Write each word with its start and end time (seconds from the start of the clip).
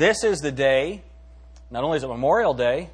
this 0.00 0.24
is 0.24 0.38
the 0.38 0.50
day, 0.50 1.02
not 1.70 1.84
only 1.84 1.98
is 1.98 2.02
it 2.02 2.08
Memorial 2.08 2.54
Day, 2.54 2.88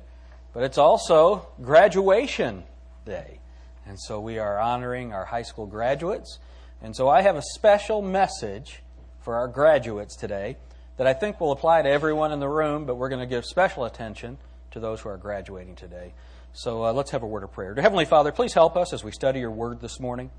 but 0.52 0.64
it's 0.64 0.76
also 0.76 1.46
graduation 1.62 2.64
day. 3.04 3.38
And 3.86 3.96
so 3.96 4.18
we 4.18 4.40
are 4.40 4.58
honoring 4.58 5.12
our 5.12 5.24
high 5.24 5.42
school 5.42 5.66
graduates. 5.66 6.40
And 6.82 6.96
so 6.96 7.08
I 7.08 7.22
have 7.22 7.36
a 7.36 7.42
special 7.54 8.02
message 8.02 8.82
for 9.20 9.36
our 9.36 9.46
graduates 9.46 10.16
today 10.16 10.56
that 10.96 11.06
I 11.06 11.12
think 11.12 11.40
will 11.40 11.52
apply 11.52 11.82
to 11.82 11.88
everyone 11.88 12.32
in 12.32 12.40
the 12.40 12.48
room, 12.48 12.86
but 12.86 12.96
we're 12.96 13.08
going 13.08 13.20
to 13.20 13.26
give 13.26 13.44
special 13.44 13.84
attention 13.84 14.36
to 14.72 14.80
those 14.80 15.00
who 15.00 15.08
are 15.08 15.16
graduating 15.16 15.76
today. 15.76 16.12
So 16.54 16.86
uh, 16.86 16.92
let's 16.92 17.12
have 17.12 17.22
a 17.22 17.26
word 17.28 17.44
of 17.44 17.52
prayer. 17.52 17.72
Dear 17.72 17.82
Heavenly 17.82 18.06
Father, 18.06 18.32
please 18.32 18.52
help 18.52 18.76
us 18.76 18.92
as 18.92 19.04
we 19.04 19.12
study 19.12 19.38
your 19.38 19.52
word 19.52 19.80
this 19.80 20.00
morning. 20.00 20.32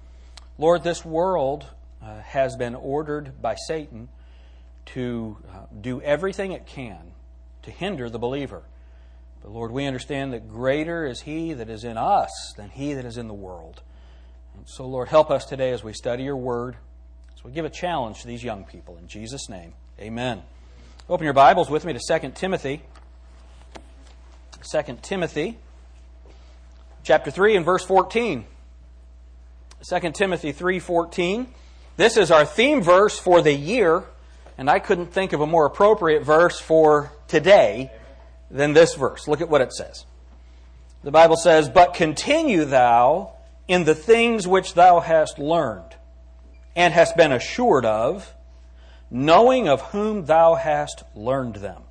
Lord, 0.57 0.83
this 0.83 1.05
world 1.05 1.65
uh, 2.03 2.19
has 2.23 2.57
been 2.57 2.75
ordered 2.75 3.41
by 3.41 3.55
Satan 3.55 4.09
to 4.87 5.37
uh, 5.49 5.65
do 5.79 6.01
everything 6.01 6.51
it 6.51 6.65
can 6.65 7.11
to 7.63 7.71
hinder 7.71 8.09
the 8.09 8.19
believer. 8.19 8.63
But 9.41 9.51
Lord, 9.51 9.71
we 9.71 9.85
understand 9.85 10.33
that 10.33 10.49
greater 10.49 11.05
is 11.05 11.21
He 11.21 11.53
that 11.53 11.69
is 11.69 11.83
in 11.83 11.97
us 11.97 12.53
than 12.57 12.69
He 12.69 12.93
that 12.93 13.05
is 13.05 13.17
in 13.17 13.27
the 13.27 13.33
world. 13.33 13.81
And 14.55 14.67
so, 14.67 14.85
Lord, 14.85 15.09
help 15.09 15.29
us 15.29 15.45
today 15.45 15.71
as 15.71 15.83
we 15.83 15.93
study 15.93 16.23
your 16.23 16.37
word, 16.37 16.75
as 17.35 17.43
we 17.43 17.51
give 17.51 17.65
a 17.65 17.69
challenge 17.69 18.21
to 18.21 18.27
these 18.27 18.43
young 18.43 18.63
people. 18.65 18.97
In 18.97 19.07
Jesus' 19.07 19.49
name, 19.49 19.73
amen. 19.99 20.41
Open 21.09 21.23
your 21.23 21.33
Bibles 21.33 21.69
with 21.69 21.85
me 21.85 21.93
to 21.93 22.19
2 22.19 22.31
Timothy. 22.31 22.81
2 24.69 24.97
Timothy, 25.01 25.57
chapter 27.03 27.31
3 27.31 27.55
and 27.55 27.65
verse 27.65 27.85
14. 27.85 28.45
2 29.87 30.11
Timothy 30.11 30.51
3:14. 30.51 31.47
This 31.95 32.17
is 32.17 32.31
our 32.31 32.45
theme 32.45 32.81
verse 32.81 33.17
for 33.17 33.41
the 33.41 33.53
year, 33.53 34.03
and 34.57 34.69
I 34.69 34.79
couldn't 34.79 35.13
think 35.13 35.33
of 35.33 35.41
a 35.41 35.47
more 35.47 35.65
appropriate 35.65 36.23
verse 36.23 36.59
for 36.59 37.11
today 37.27 37.91
than 38.49 38.73
this 38.73 38.95
verse. 38.95 39.27
Look 39.27 39.41
at 39.41 39.49
what 39.49 39.61
it 39.61 39.73
says. 39.73 40.05
The 41.03 41.11
Bible 41.11 41.37
says, 41.37 41.69
"But 41.69 41.93
continue 41.93 42.65
thou 42.65 43.33
in 43.67 43.83
the 43.83 43.95
things 43.95 44.47
which 44.47 44.73
thou 44.73 44.99
hast 44.99 45.37
learned 45.37 45.95
and 46.75 46.93
hast 46.93 47.15
been 47.15 47.31
assured 47.31 47.85
of, 47.85 48.33
knowing 49.09 49.67
of 49.67 49.81
whom 49.81 50.25
thou 50.25 50.55
hast 50.55 51.03
learned 51.15 51.57
them, 51.57 51.83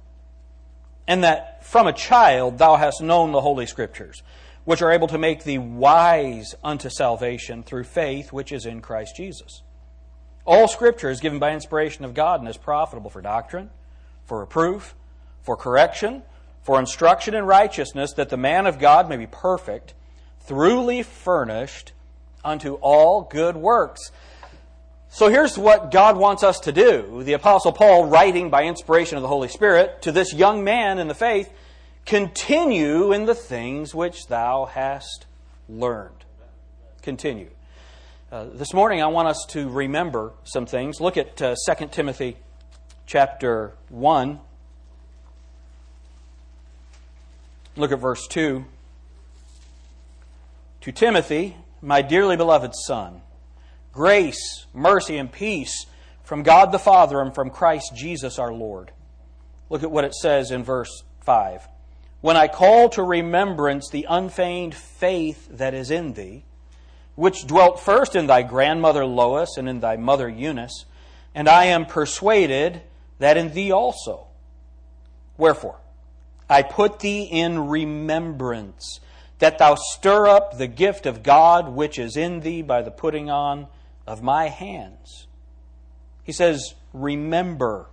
and 1.07 1.23
that 1.25 1.65
from 1.65 1.87
a 1.87 1.93
child 1.93 2.59
thou 2.59 2.77
hast 2.77 3.01
known 3.01 3.33
the 3.33 3.41
holy 3.41 3.67
scriptures." 3.67 4.23
which 4.67 4.83
are 4.83 4.91
able 4.91 5.07
to 5.07 5.17
make 5.17 5.45
thee 5.45 5.59
wise 5.59 6.55
unto 6.63 6.91
salvation 6.91 7.63
through 7.63 7.85
faith 7.85 8.33
which 8.33 8.51
is 8.51 8.67
in 8.67 8.83
Christ 8.83 9.15
Jesus. 9.17 9.63
All 10.47 10.69
Scripture 10.69 11.11
is 11.11 11.21
given 11.21 11.39
by 11.39 11.53
inspiration 11.53 12.05
of 12.05 12.15
God 12.15 12.41
and 12.41 12.49
is 12.49 12.57
profitable 12.57 13.11
for 13.11 13.21
doctrine, 13.21 13.71
for 14.25 14.41
reproof, 14.41 14.95
for 15.43 15.57
correction, 15.57 16.23
for 16.63 16.79
instruction 16.79 17.35
in 17.35 17.45
righteousness, 17.45 18.13
that 18.15 18.29
the 18.29 18.37
man 18.37 18.67
of 18.67 18.79
God 18.79 19.09
may 19.09 19.17
be 19.17 19.27
perfect, 19.27 19.95
throughly 20.41 21.03
furnished 21.03 21.93
unto 22.45 22.75
all 22.75 23.23
good 23.23 23.57
works. 23.57 24.13
So 25.09 25.29
here's 25.29 25.59
what 25.59 25.91
God 25.91 26.17
wants 26.17 26.43
us 26.43 26.61
to 26.61 26.73
do. 26.73 27.23
The 27.25 27.33
Apostle 27.33 27.73
Paul, 27.73 28.07
writing 28.07 28.51
by 28.51 28.65
inspiration 28.65 29.17
of 29.17 29.23
the 29.23 29.29
Holy 29.29 29.49
Spirit 29.49 30.03
to 30.03 30.13
this 30.13 30.33
young 30.33 30.63
man 30.63 30.99
in 30.99 31.09
the 31.09 31.15
faith, 31.15 31.53
Continue 32.07 33.13
in 33.13 33.27
the 33.27 33.35
things 33.35 33.93
which 33.93 34.29
thou 34.29 34.67
hast 34.67 35.27
learned. 35.69 36.25
Continue. 37.03 37.51
Uh, 38.31 38.47
this 38.55 38.75
morning, 38.75 39.01
I 39.01 39.07
want 39.07 39.29
us 39.29 39.47
to 39.51 39.69
remember 39.69 40.33
some 40.43 40.67
things. 40.67 41.01
Look 41.01 41.17
at 41.17 41.41
uh, 41.41 41.55
2 41.77 41.87
Timothy 41.93 42.37
chapter 43.07 43.75
1. 43.89 44.41
Look 47.77 47.93
at 47.93 48.01
verse 48.01 48.27
2. 48.27 48.65
To 50.81 50.93
Timothy, 50.93 51.57
my 51.81 52.03
dearly 52.03 52.37
beloved 52.37 52.75
son, 52.75 53.21
grace, 53.93 54.67
mercy, 54.75 55.17
and 55.19 55.31
peace 55.31 55.87
from 56.25 56.43
God 56.43 56.73
the 56.73 56.81
Father 56.81 57.21
and 57.21 57.33
from 57.33 57.49
Christ 57.49 57.93
Jesus 57.95 58.41
our 58.41 58.53
Lord. 58.53 58.91
Look 59.71 59.85
at 59.85 59.91
what 59.93 60.05
it 60.05 60.15
says 60.15 60.51
in 60.51 60.65
verse 60.65 61.05
5 61.21 61.69
when 62.23 62.37
I 62.37 62.49
call 62.49 62.89
to 62.89 63.05
remembrance 63.05 63.89
the 63.89 64.07
unfeigned 64.09 64.75
faith 64.75 65.47
that 65.59 65.75
is 65.75 65.93
in 65.93 66.15
thee, 66.15 66.45
which 67.17 67.47
dwelt 67.47 67.81
first 67.81 68.15
in 68.15 68.27
thy 68.27 68.43
grandmother 68.43 69.05
Lois 69.05 69.57
and 69.57 69.69
in 69.69 69.81
thy 69.81 69.97
mother 69.97 70.29
Eunice, 70.29 70.85
and 71.35 71.49
I 71.49 71.65
am 71.65 71.87
persuaded 71.87 72.83
that 73.19 73.37
in 73.37 73.53
thee 73.53 73.73
also. 73.73 74.29
Wherefore, 75.37 75.81
I 76.49 76.63
put 76.63 77.01
thee 77.01 77.25
in 77.25 77.67
remembrance, 77.69 79.01
that 79.39 79.59
thou 79.59 79.75
stir 79.75 80.29
up 80.29 80.57
the 80.57 80.69
gift 80.69 81.05
of 81.05 81.23
God 81.23 81.69
which 81.69 81.99
is 81.99 82.17
in 82.17 82.41
thee 82.41 82.63
by 82.63 82.83
the 82.83 82.91
putting 82.91 83.29
on 83.29 83.67
of 84.07 84.23
my 84.23 84.49
hands. 84.49 85.27
He 86.23 86.33
says, 86.33 86.75
remember 86.93 87.87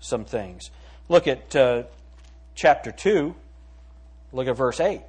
some 0.00 0.24
things. 0.24 0.70
Look 1.08 1.28
at 1.28 1.54
uh, 1.54 1.84
chapter 2.54 2.90
2 2.90 3.34
Look 4.32 4.46
at 4.46 4.56
verse 4.56 4.80
8. 4.80 5.02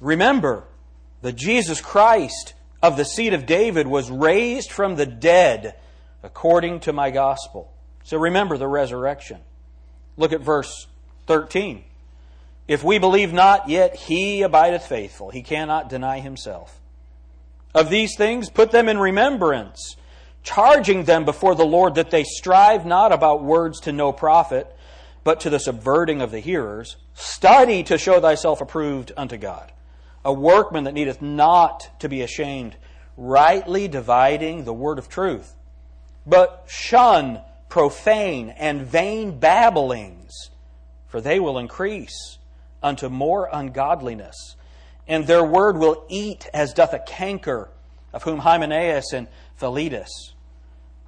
Remember 0.00 0.64
that 1.22 1.36
Jesus 1.36 1.80
Christ 1.80 2.54
of 2.82 2.96
the 2.96 3.04
seed 3.04 3.34
of 3.34 3.46
David 3.46 3.86
was 3.86 4.10
raised 4.10 4.72
from 4.72 4.96
the 4.96 5.06
dead 5.06 5.76
according 6.22 6.80
to 6.80 6.92
my 6.92 7.10
gospel. 7.10 7.72
So 8.04 8.18
remember 8.18 8.56
the 8.56 8.66
resurrection. 8.66 9.40
Look 10.16 10.32
at 10.32 10.40
verse 10.40 10.86
13. 11.26 11.84
If 12.66 12.82
we 12.84 12.98
believe 12.98 13.32
not, 13.32 13.68
yet 13.68 13.96
he 13.96 14.42
abideth 14.42 14.86
faithful. 14.86 15.30
He 15.30 15.42
cannot 15.42 15.88
deny 15.88 16.20
himself. 16.20 16.80
Of 17.74 17.90
these 17.90 18.16
things, 18.16 18.50
put 18.50 18.70
them 18.70 18.88
in 18.88 18.98
remembrance, 18.98 19.96
charging 20.42 21.04
them 21.04 21.24
before 21.24 21.54
the 21.54 21.64
Lord 21.64 21.94
that 21.96 22.10
they 22.10 22.24
strive 22.24 22.86
not 22.86 23.12
about 23.12 23.42
words 23.42 23.80
to 23.80 23.92
no 23.92 24.12
profit 24.12 24.74
but 25.22 25.40
to 25.40 25.50
the 25.50 25.58
subverting 25.58 26.20
of 26.20 26.30
the 26.30 26.40
hearers. 26.40 26.96
Study 27.14 27.82
to 27.84 27.98
show 27.98 28.20
thyself 28.20 28.60
approved 28.60 29.12
unto 29.16 29.36
God, 29.36 29.70
a 30.24 30.32
workman 30.32 30.84
that 30.84 30.94
needeth 30.94 31.22
not 31.22 31.88
to 32.00 32.08
be 32.08 32.22
ashamed, 32.22 32.76
rightly 33.16 33.88
dividing 33.88 34.64
the 34.64 34.72
word 34.72 34.98
of 34.98 35.08
truth. 35.08 35.54
But 36.26 36.64
shun 36.68 37.40
profane 37.68 38.50
and 38.50 38.82
vain 38.82 39.38
babblings, 39.38 40.50
for 41.06 41.20
they 41.20 41.40
will 41.40 41.58
increase 41.58 42.38
unto 42.82 43.08
more 43.08 43.48
ungodliness. 43.52 44.56
And 45.08 45.26
their 45.26 45.44
word 45.44 45.78
will 45.78 46.04
eat 46.08 46.48
as 46.52 46.74
doth 46.74 46.92
a 46.92 46.98
canker, 46.98 47.70
of 48.12 48.24
whom 48.24 48.40
Hymenaeus 48.40 49.12
and 49.12 49.28
Philetus, 49.56 50.34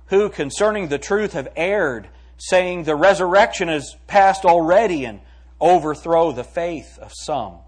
who 0.07 0.29
concerning 0.29 0.89
the 0.89 0.99
truth 0.99 1.33
have 1.33 1.53
erred, 1.57 2.09
saying 2.37 2.85
the 2.85 2.97
resurrection 2.97 3.69
is 3.69 3.97
past 4.07 4.45
already 4.45 5.05
and 5.05 5.21
overthrow 5.61 6.33
the 6.33 6.45
faith 6.45 6.99
of 6.99 7.13
some. 7.15 7.59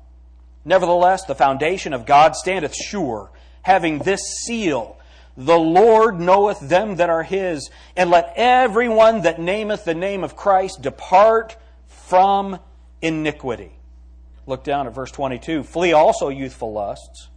Nevertheless, 0.64 1.24
the 1.24 1.34
foundation 1.34 1.92
of 1.92 2.06
God 2.06 2.36
standeth 2.36 2.74
sure, 2.74 3.30
having 3.62 3.98
this 3.98 4.20
seal 4.44 4.98
The 5.36 5.58
Lord 5.58 6.20
knoweth 6.20 6.60
them 6.60 6.96
that 6.96 7.10
are 7.10 7.24
his, 7.24 7.68
and 7.96 8.10
let 8.10 8.32
every 8.36 8.88
one 8.88 9.22
that 9.22 9.40
nameth 9.40 9.84
the 9.84 9.94
name 9.94 10.22
of 10.22 10.36
Christ 10.36 10.80
depart 10.80 11.56
from 11.88 12.60
iniquity. 13.02 13.72
Look 14.46 14.62
down 14.62 14.86
at 14.86 14.94
verse 14.94 15.10
22. 15.10 15.64
Flee 15.64 15.92
also 15.92 16.28
youthful 16.28 16.72
lusts, 16.72 17.28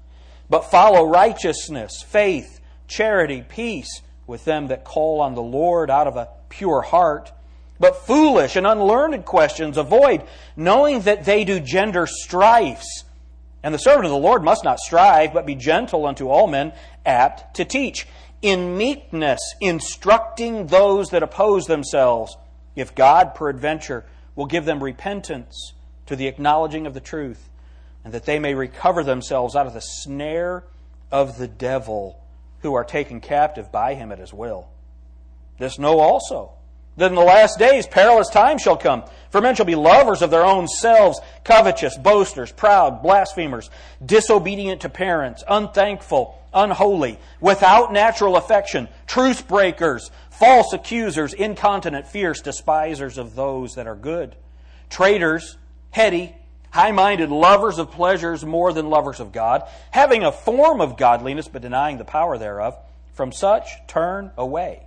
but 0.49 0.69
follow 0.69 1.05
righteousness, 1.05 2.03
faith, 2.03 2.59
charity, 2.87 3.43
peace 3.47 4.01
with 4.27 4.45
them 4.45 4.67
that 4.67 4.83
call 4.83 5.21
on 5.21 5.33
the 5.33 5.41
Lord 5.41 5.89
out 5.89 6.07
of 6.07 6.17
a 6.17 6.29
pure 6.49 6.81
heart. 6.81 7.31
But 7.79 8.05
foolish 8.05 8.55
and 8.55 8.67
unlearned 8.67 9.25
questions 9.25 9.77
avoid, 9.77 10.23
knowing 10.55 11.01
that 11.01 11.25
they 11.25 11.45
do 11.45 11.59
gender 11.59 12.07
strifes. 12.07 13.03
And 13.67 13.73
the 13.73 13.79
servant 13.79 14.05
of 14.05 14.11
the 14.11 14.17
Lord 14.17 14.45
must 14.45 14.63
not 14.63 14.79
strive, 14.79 15.33
but 15.33 15.45
be 15.45 15.53
gentle 15.53 16.05
unto 16.05 16.29
all 16.29 16.47
men, 16.47 16.71
apt 17.05 17.53
to 17.57 17.65
teach. 17.65 18.07
In 18.41 18.77
meekness, 18.77 19.41
instructing 19.59 20.67
those 20.67 21.09
that 21.09 21.21
oppose 21.21 21.65
themselves, 21.65 22.37
if 22.77 22.95
God 22.95 23.35
peradventure 23.35 24.05
will 24.37 24.45
give 24.45 24.63
them 24.63 24.81
repentance 24.81 25.73
to 26.05 26.15
the 26.15 26.27
acknowledging 26.27 26.87
of 26.87 26.93
the 26.93 27.01
truth, 27.01 27.49
and 28.05 28.13
that 28.13 28.23
they 28.23 28.39
may 28.39 28.53
recover 28.53 29.03
themselves 29.03 29.53
out 29.53 29.67
of 29.67 29.73
the 29.73 29.81
snare 29.81 30.63
of 31.11 31.37
the 31.37 31.49
devil, 31.49 32.23
who 32.61 32.73
are 32.73 32.85
taken 32.85 33.19
captive 33.19 33.69
by 33.69 33.95
him 33.95 34.13
at 34.13 34.19
his 34.19 34.33
will. 34.33 34.69
This 35.59 35.77
know 35.77 35.99
also 35.99 36.53
that 36.97 37.09
in 37.09 37.15
the 37.15 37.21
last 37.21 37.57
days 37.57 37.87
perilous 37.87 38.29
times 38.29 38.61
shall 38.61 38.77
come. 38.77 39.03
For 39.29 39.41
men 39.41 39.55
shall 39.55 39.65
be 39.65 39.75
lovers 39.75 40.21
of 40.21 40.31
their 40.31 40.45
own 40.45 40.67
selves, 40.67 41.19
covetous, 41.43 41.97
boasters, 41.97 42.51
proud, 42.51 43.01
blasphemers, 43.01 43.69
disobedient 44.03 44.81
to 44.81 44.89
parents, 44.89 45.43
unthankful, 45.47 46.37
unholy, 46.53 47.19
without 47.39 47.93
natural 47.93 48.35
affection, 48.35 48.87
truce 49.05 49.41
breakers, 49.41 50.11
false 50.31 50.73
accusers, 50.73 51.33
incontinent, 51.33 52.07
fierce, 52.07 52.41
despisers 52.41 53.17
of 53.17 53.35
those 53.35 53.75
that 53.75 53.87
are 53.87 53.95
good, 53.95 54.35
traitors, 54.89 55.57
heady, 55.91 56.35
high 56.71 56.91
minded, 56.91 57.29
lovers 57.29 57.77
of 57.77 57.91
pleasures 57.91 58.45
more 58.45 58.73
than 58.73 58.89
lovers 58.89 59.19
of 59.19 59.31
God, 59.31 59.63
having 59.91 60.23
a 60.23 60.31
form 60.31 60.81
of 60.81 60.97
godliness 60.97 61.47
but 61.47 61.61
denying 61.61 61.97
the 61.97 62.05
power 62.05 62.37
thereof. 62.37 62.77
From 63.13 63.31
such 63.31 63.71
turn 63.87 64.29
away. 64.37 64.86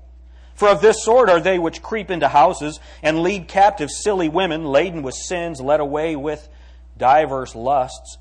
For 0.60 0.68
of 0.68 0.82
this 0.82 1.02
sort 1.02 1.30
are 1.30 1.40
they 1.40 1.58
which 1.58 1.80
creep 1.80 2.10
into 2.10 2.28
houses 2.28 2.80
and 3.02 3.22
lead 3.22 3.48
captive 3.48 3.88
silly 3.90 4.28
women 4.28 4.66
laden 4.66 5.00
with 5.00 5.14
sins, 5.14 5.58
led 5.58 5.80
away 5.80 6.16
with 6.16 6.50
divers 6.98 7.54
lusts, 7.54 8.18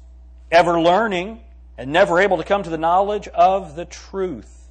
ever 0.50 0.80
learning 0.80 1.42
and 1.78 1.92
never 1.92 2.18
able 2.18 2.38
to 2.38 2.46
come 2.46 2.64
to 2.64 2.70
the 2.70 2.78
knowledge 2.78 3.28
of 3.28 3.76
the 3.76 3.84
truth. 3.84 4.70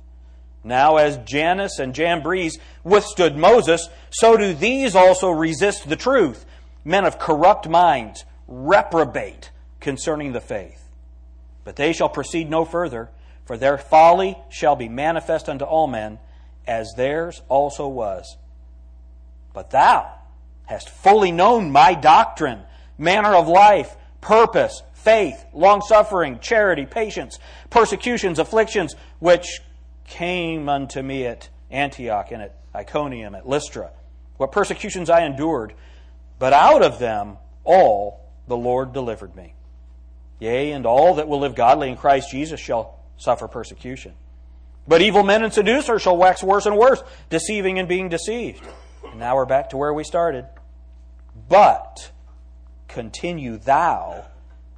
Now, 0.64 0.96
as 0.96 1.18
Jannes 1.18 1.78
and 1.78 1.94
Jambres 1.94 2.56
withstood 2.84 3.36
Moses, 3.36 3.86
so 4.08 4.38
do 4.38 4.54
these 4.54 4.96
also 4.96 5.28
resist 5.28 5.90
the 5.90 5.94
truth. 5.94 6.46
Men 6.86 7.04
of 7.04 7.18
corrupt 7.18 7.68
minds, 7.68 8.24
reprobate 8.46 9.50
concerning 9.78 10.32
the 10.32 10.40
faith. 10.40 10.88
But 11.64 11.76
they 11.76 11.92
shall 11.92 12.08
proceed 12.08 12.48
no 12.48 12.64
further, 12.64 13.10
for 13.44 13.58
their 13.58 13.76
folly 13.76 14.38
shall 14.48 14.74
be 14.74 14.88
manifest 14.88 15.50
unto 15.50 15.66
all 15.66 15.86
men, 15.86 16.18
as 16.68 16.92
theirs 16.96 17.42
also 17.48 17.88
was. 17.88 18.36
But 19.52 19.70
thou 19.70 20.12
hast 20.66 20.90
fully 20.90 21.32
known 21.32 21.72
my 21.72 21.94
doctrine, 21.94 22.60
manner 22.98 23.34
of 23.34 23.48
life, 23.48 23.96
purpose, 24.20 24.82
faith, 24.92 25.44
long 25.54 25.80
suffering, 25.80 26.38
charity, 26.40 26.84
patience, 26.84 27.38
persecutions, 27.70 28.38
afflictions, 28.38 28.94
which 29.18 29.62
came 30.04 30.68
unto 30.68 31.02
me 31.02 31.26
at 31.26 31.48
Antioch 31.70 32.30
and 32.30 32.42
at 32.42 32.54
Iconium, 32.74 33.34
at 33.34 33.48
Lystra, 33.48 33.90
what 34.36 34.52
persecutions 34.52 35.10
I 35.10 35.22
endured, 35.22 35.72
but 36.38 36.52
out 36.52 36.82
of 36.82 36.98
them 36.98 37.38
all 37.64 38.20
the 38.46 38.56
Lord 38.56 38.92
delivered 38.92 39.34
me. 39.34 39.54
Yea, 40.38 40.72
and 40.72 40.86
all 40.86 41.14
that 41.14 41.28
will 41.28 41.40
live 41.40 41.54
godly 41.54 41.88
in 41.88 41.96
Christ 41.96 42.30
Jesus 42.30 42.60
shall 42.60 43.00
suffer 43.16 43.48
persecution. 43.48 44.14
But 44.88 45.02
evil 45.02 45.23
men 45.23 45.44
and 45.44 45.52
seducers 45.52 46.00
shall 46.00 46.17
wax 46.17 46.43
worse 46.43 46.64
and 46.64 46.76
worse, 46.76 47.02
deceiving 47.29 47.79
and 47.79 47.87
being 47.87 48.08
deceived. 48.08 48.67
And 49.05 49.20
now 49.20 49.37
we're 49.37 49.44
back 49.44 49.70
to 49.70 49.76
where 49.76 49.93
we 49.93 50.02
started. 50.02 50.46
But 51.49 52.11
continue 52.88 53.58
thou 53.58 54.25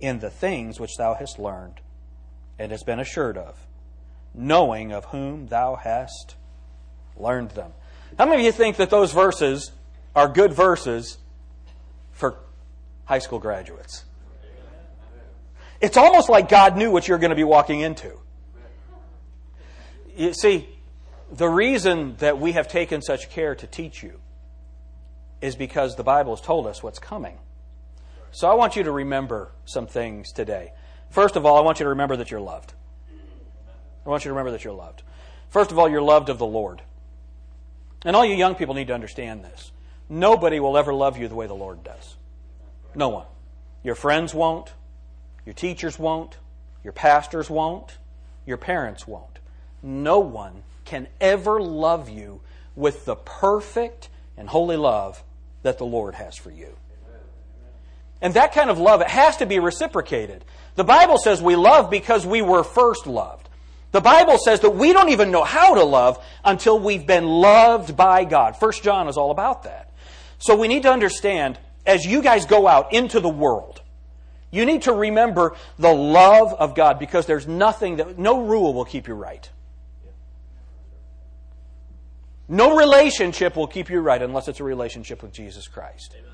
in 0.01 0.19
the 0.19 0.29
things 0.29 0.81
which 0.81 0.97
thou 0.99 1.15
hast 1.15 1.39
learned 1.39 1.81
and 2.59 2.73
hast 2.73 2.85
been 2.87 2.99
assured 2.99 3.39
of, 3.39 3.57
knowing 4.35 4.93
of 4.93 5.07
whom 5.07 5.47
thou 5.47 5.77
hast 5.77 6.35
learned 7.17 7.53
them. 7.53 7.73
How 8.19 8.27
many 8.27 8.43
of 8.43 8.47
you 8.47 8.53
think 8.53 8.77
that 8.77 8.91
those 8.91 9.13
verses 9.13 9.71
are 10.17 10.29
good 10.29 10.53
verses 10.53 11.19
for 12.11 12.37
high 13.05 13.21
school 13.21 13.39
graduates? 13.39 14.05
It's 15.81 15.97
almost 15.97 16.29
like 16.29 16.49
God 16.49 16.77
knew 16.77 16.91
what 16.91 17.07
you're 17.07 17.19
going 17.19 17.31
to 17.31 17.37
be 17.37 17.45
walking 17.45 17.81
into. 17.81 18.19
You 20.21 20.35
see, 20.35 20.69
the 21.33 21.49
reason 21.49 22.17
that 22.17 22.39
we 22.39 22.53
have 22.53 22.69
taken 22.69 23.01
such 23.01 23.31
care 23.31 23.55
to 23.55 23.67
teach 23.67 24.03
you 24.03 24.21
is 25.41 25.57
because 25.57 25.97
the 25.97 26.05
Bible 26.05 26.37
has 26.37 26.45
told 26.45 26.67
us 26.67 26.83
what's 26.83 26.99
coming. 26.99 27.39
So 28.31 28.47
I 28.47 28.53
want 28.53 28.77
you 28.77 28.83
to 28.83 28.93
remember 28.93 29.51
some 29.65 29.87
things 29.87 30.31
today. 30.33 30.75
First 31.09 31.37
of 31.37 31.47
all, 31.47 31.57
I 31.57 31.63
want 31.63 31.81
you 31.81 31.85
to 31.85 31.89
remember 31.89 32.17
that 32.17 32.31
you're 32.31 32.39
loved. 32.39 32.75
I 34.05 34.11
want 34.11 34.27
you 34.27 34.29
to 34.29 34.35
remember 34.35 34.51
that 34.51 34.63
you're 34.63 34.75
loved. 34.75 35.03
First 35.49 35.73
of 35.73 35.79
all, 35.79 35.89
you're 35.89 36.03
loved 36.03 36.29
of 36.29 36.37
the 36.37 36.45
Lord. 36.45 36.83
And 38.05 38.15
all 38.15 38.27
you 38.27 38.35
young 38.35 38.57
people 38.57 38.75
need 38.75 38.89
to 38.89 38.95
understand 38.95 39.43
this. 39.43 39.73
Nobody 40.11 40.61
will 40.61 40.77
ever 40.77 40.93
love 40.93 41.17
you 41.17 41.29
the 41.29 41.35
way 41.35 41.47
the 41.47 41.55
Lord 41.55 41.83
does. 41.83 42.17
No 42.95 43.09
one. 43.09 43.27
Your 43.83 43.95
friends 43.95 44.35
won't. 44.35 44.75
Your 45.47 45.55
teachers 45.55 45.99
won't. 45.99 46.37
Your 46.85 46.93
pastors 46.93 47.49
won't. 47.49 47.97
Your 48.45 48.59
parents 48.59 49.07
won't. 49.07 49.40
No 49.83 50.21
one 50.21 50.63
can 50.85 51.09
ever 51.21 51.61
love 51.61 52.09
you 52.09 52.41
with 52.77 53.05
the 53.05 53.17
perfect 53.17 54.09
and 54.37 54.49
holy 54.49 54.77
love 54.77 55.23
that 55.63 55.79
the 55.79 55.85
Lord 55.85 56.15
has 56.15 56.37
for 56.37 56.51
you. 56.51 56.77
And 58.23 58.35
that 58.35 58.53
kind 58.53 58.69
of 58.69 58.79
love, 58.79 59.01
it 59.01 59.09
has 59.09 59.39
to 59.39 59.47
be 59.47 59.59
reciprocated. 59.59 60.45
The 60.75 60.85
Bible 60.85 61.19
says 61.19 61.43
we 61.43 61.57
love 61.57 61.91
because 61.91 62.27
we 62.27 62.43
were 62.43 62.63
first 62.63 63.07
loved. 63.07 63.49
The 63.93 64.01
Bible 64.01 64.39
says 64.39 64.61
that 64.61 64.71
we 64.71 64.93
don't 64.93 65.09
even 65.09 65.31
know 65.31 65.43
how 65.43 65.75
to 65.75 65.85
love 65.85 66.25
until 66.45 66.79
we've 66.79 67.07
been 67.07 67.27
loved 67.27 67.97
by 67.97 68.25
God. 68.25 68.57
First 68.57 68.83
John 68.83 69.09
is 69.09 69.17
all 69.17 69.31
about 69.31 69.65
that. 69.65 69.93
So 70.39 70.57
we 70.57 70.69
need 70.69 70.85
to 70.85 70.93
understand, 70.93 71.59
as 71.87 72.05
you 72.05 72.23
guys 72.23 72.47
go 72.47 72.69
out 72.69 72.93
into 72.93 73.21
the 73.21 73.29
world, 73.29 73.81
you 74.51 74.65
need 74.65 74.83
to 74.83 74.93
remember 74.93 75.57
the 75.79 75.93
love 75.93 76.53
of 76.55 76.75
God 76.75 76.99
because 76.99 77.27
there's 77.27 77.47
nothing 77.47 77.97
that, 77.97 78.19
no 78.19 78.43
rule 78.45 78.75
will 78.75 78.85
keep 78.85 79.09
you 79.09 79.15
right. 79.15 79.49
No 82.51 82.77
relationship 82.77 83.57
will 83.57 83.67
keep 83.67 83.89
you 83.89 84.01
right 84.01 84.21
unless 84.21 84.47
it's 84.49 84.61
a 84.61 84.65
relationship 84.65 85.23
with 85.23 85.33
Jesus 85.33 85.67
Christ. 85.67 86.15
Amen 86.19 86.31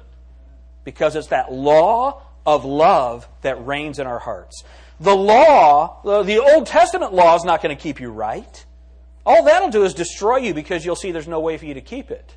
because 0.87 1.17
it's 1.17 1.27
that 1.27 1.53
law 1.53 2.23
of 2.47 2.65
love 2.65 3.29
that 3.43 3.67
reigns 3.67 3.99
in 3.99 4.07
our 4.07 4.21
hearts. 4.21 4.63
The 5.01 5.15
law, 5.15 6.23
the 6.23 6.41
Old 6.41 6.67
Testament 6.69 7.13
law 7.13 7.35
is 7.35 7.45
not 7.45 7.61
going 7.61 7.77
to 7.77 7.83
keep 7.83 8.01
you 8.01 8.11
right. 8.11 8.65
All 9.27 9.45
that'll 9.45 9.69
do 9.69 9.83
is 9.83 9.93
destroy 9.93 10.37
you 10.37 10.55
because 10.55 10.85
you'll 10.85 10.97
see 10.97 11.11
there's 11.11 11.27
no 11.27 11.41
way 11.41 11.59
for 11.59 11.67
you 11.67 11.75
to 11.75 11.81
keep 11.81 12.13
it. 12.13 12.37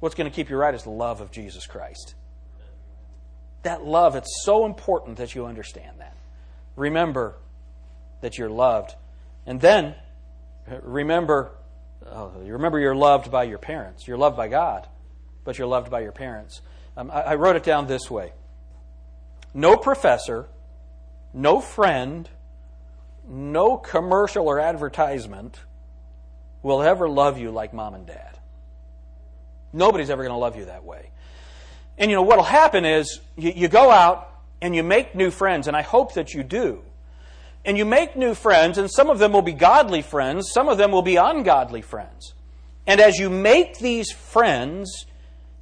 What's 0.00 0.16
going 0.16 0.28
to 0.28 0.34
keep 0.34 0.50
you 0.50 0.56
right 0.56 0.74
is 0.74 0.82
the 0.82 0.90
love 0.90 1.20
of 1.20 1.30
Jesus 1.30 1.64
Christ. 1.64 2.16
That 3.62 3.84
love, 3.84 4.16
it's 4.16 4.42
so 4.44 4.66
important 4.66 5.18
that 5.18 5.36
you 5.36 5.46
understand 5.46 6.00
that. 6.00 6.16
Remember 6.74 7.36
that 8.20 8.36
you're 8.36 8.50
loved. 8.50 8.96
And 9.46 9.60
then 9.60 9.94
remember 10.82 11.52
oh, 12.06 12.32
remember 12.38 12.78
you're 12.78 12.94
loved 12.94 13.30
by 13.30 13.44
your 13.44 13.58
parents. 13.58 14.06
You're 14.06 14.18
loved 14.18 14.36
by 14.36 14.48
God, 14.48 14.86
but 15.44 15.58
you're 15.58 15.66
loved 15.66 15.90
by 15.90 16.00
your 16.00 16.12
parents. 16.12 16.60
Um, 16.96 17.10
I, 17.10 17.20
I 17.22 17.34
wrote 17.36 17.56
it 17.56 17.64
down 17.64 17.86
this 17.86 18.10
way 18.10 18.32
No 19.52 19.76
professor, 19.76 20.48
no 21.32 21.60
friend, 21.60 22.28
no 23.28 23.76
commercial 23.76 24.48
or 24.48 24.60
advertisement 24.60 25.58
will 26.62 26.82
ever 26.82 27.08
love 27.08 27.38
you 27.38 27.50
like 27.50 27.72
mom 27.74 27.94
and 27.94 28.06
dad. 28.06 28.38
Nobody's 29.72 30.10
ever 30.10 30.22
going 30.22 30.34
to 30.34 30.38
love 30.38 30.56
you 30.56 30.66
that 30.66 30.84
way. 30.84 31.10
And 31.98 32.10
you 32.10 32.16
know, 32.16 32.22
what'll 32.22 32.44
happen 32.44 32.84
is 32.84 33.20
you, 33.36 33.52
you, 33.54 33.68
go 33.68 33.90
out 33.90 34.30
and 34.60 34.74
you 34.74 34.82
make 34.82 35.14
new 35.14 35.30
friends, 35.30 35.68
and 35.68 35.76
I 35.76 35.82
hope 35.82 36.14
that 36.14 36.32
you 36.32 36.42
do. 36.42 36.82
And 37.64 37.78
you 37.78 37.84
make 37.84 38.16
new 38.16 38.34
friends, 38.34 38.76
and 38.76 38.90
some 38.90 39.08
of 39.08 39.18
them 39.18 39.32
will 39.32 39.42
be 39.42 39.52
godly 39.52 40.02
friends, 40.02 40.50
some 40.52 40.68
of 40.68 40.76
them 40.76 40.92
will 40.92 41.02
be 41.02 41.16
ungodly 41.16 41.82
friends. 41.82 42.34
And 42.86 43.00
as 43.00 43.16
you 43.16 43.30
make 43.30 43.78
these 43.78 44.12
friends, 44.12 45.06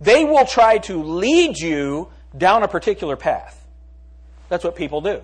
they 0.01 0.25
will 0.25 0.45
try 0.45 0.79
to 0.79 1.03
lead 1.03 1.59
you 1.59 2.09
down 2.37 2.65
a 2.65 2.69
particular 2.69 3.17
path. 3.17 3.65
That's 4.49 4.65
what 4.65 4.75
people 4.75 5.01
do. 5.01 5.23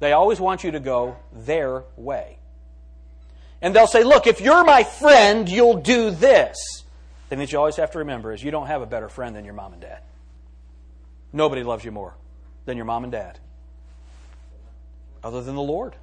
They 0.00 0.12
always 0.12 0.38
want 0.38 0.64
you 0.64 0.72
to 0.72 0.80
go 0.80 1.16
their 1.32 1.84
way. 1.96 2.38
And 3.60 3.74
they'll 3.74 3.86
say, 3.86 4.04
Look, 4.04 4.26
if 4.26 4.40
you're 4.40 4.64
my 4.64 4.84
friend, 4.84 5.48
you'll 5.48 5.80
do 5.80 6.10
this. 6.10 6.56
The 7.24 7.30
thing 7.30 7.38
that 7.40 7.52
you 7.52 7.58
always 7.58 7.76
have 7.76 7.90
to 7.92 7.98
remember 7.98 8.32
is 8.32 8.42
you 8.42 8.50
don't 8.50 8.68
have 8.68 8.82
a 8.82 8.86
better 8.86 9.08
friend 9.08 9.34
than 9.34 9.44
your 9.44 9.54
mom 9.54 9.72
and 9.72 9.82
dad. 9.82 10.00
Nobody 11.32 11.62
loves 11.62 11.84
you 11.84 11.90
more 11.90 12.14
than 12.66 12.76
your 12.76 12.86
mom 12.86 13.04
and 13.04 13.12
dad, 13.12 13.38
other 15.24 15.42
than 15.42 15.54
the 15.54 15.62
Lord. 15.62 15.94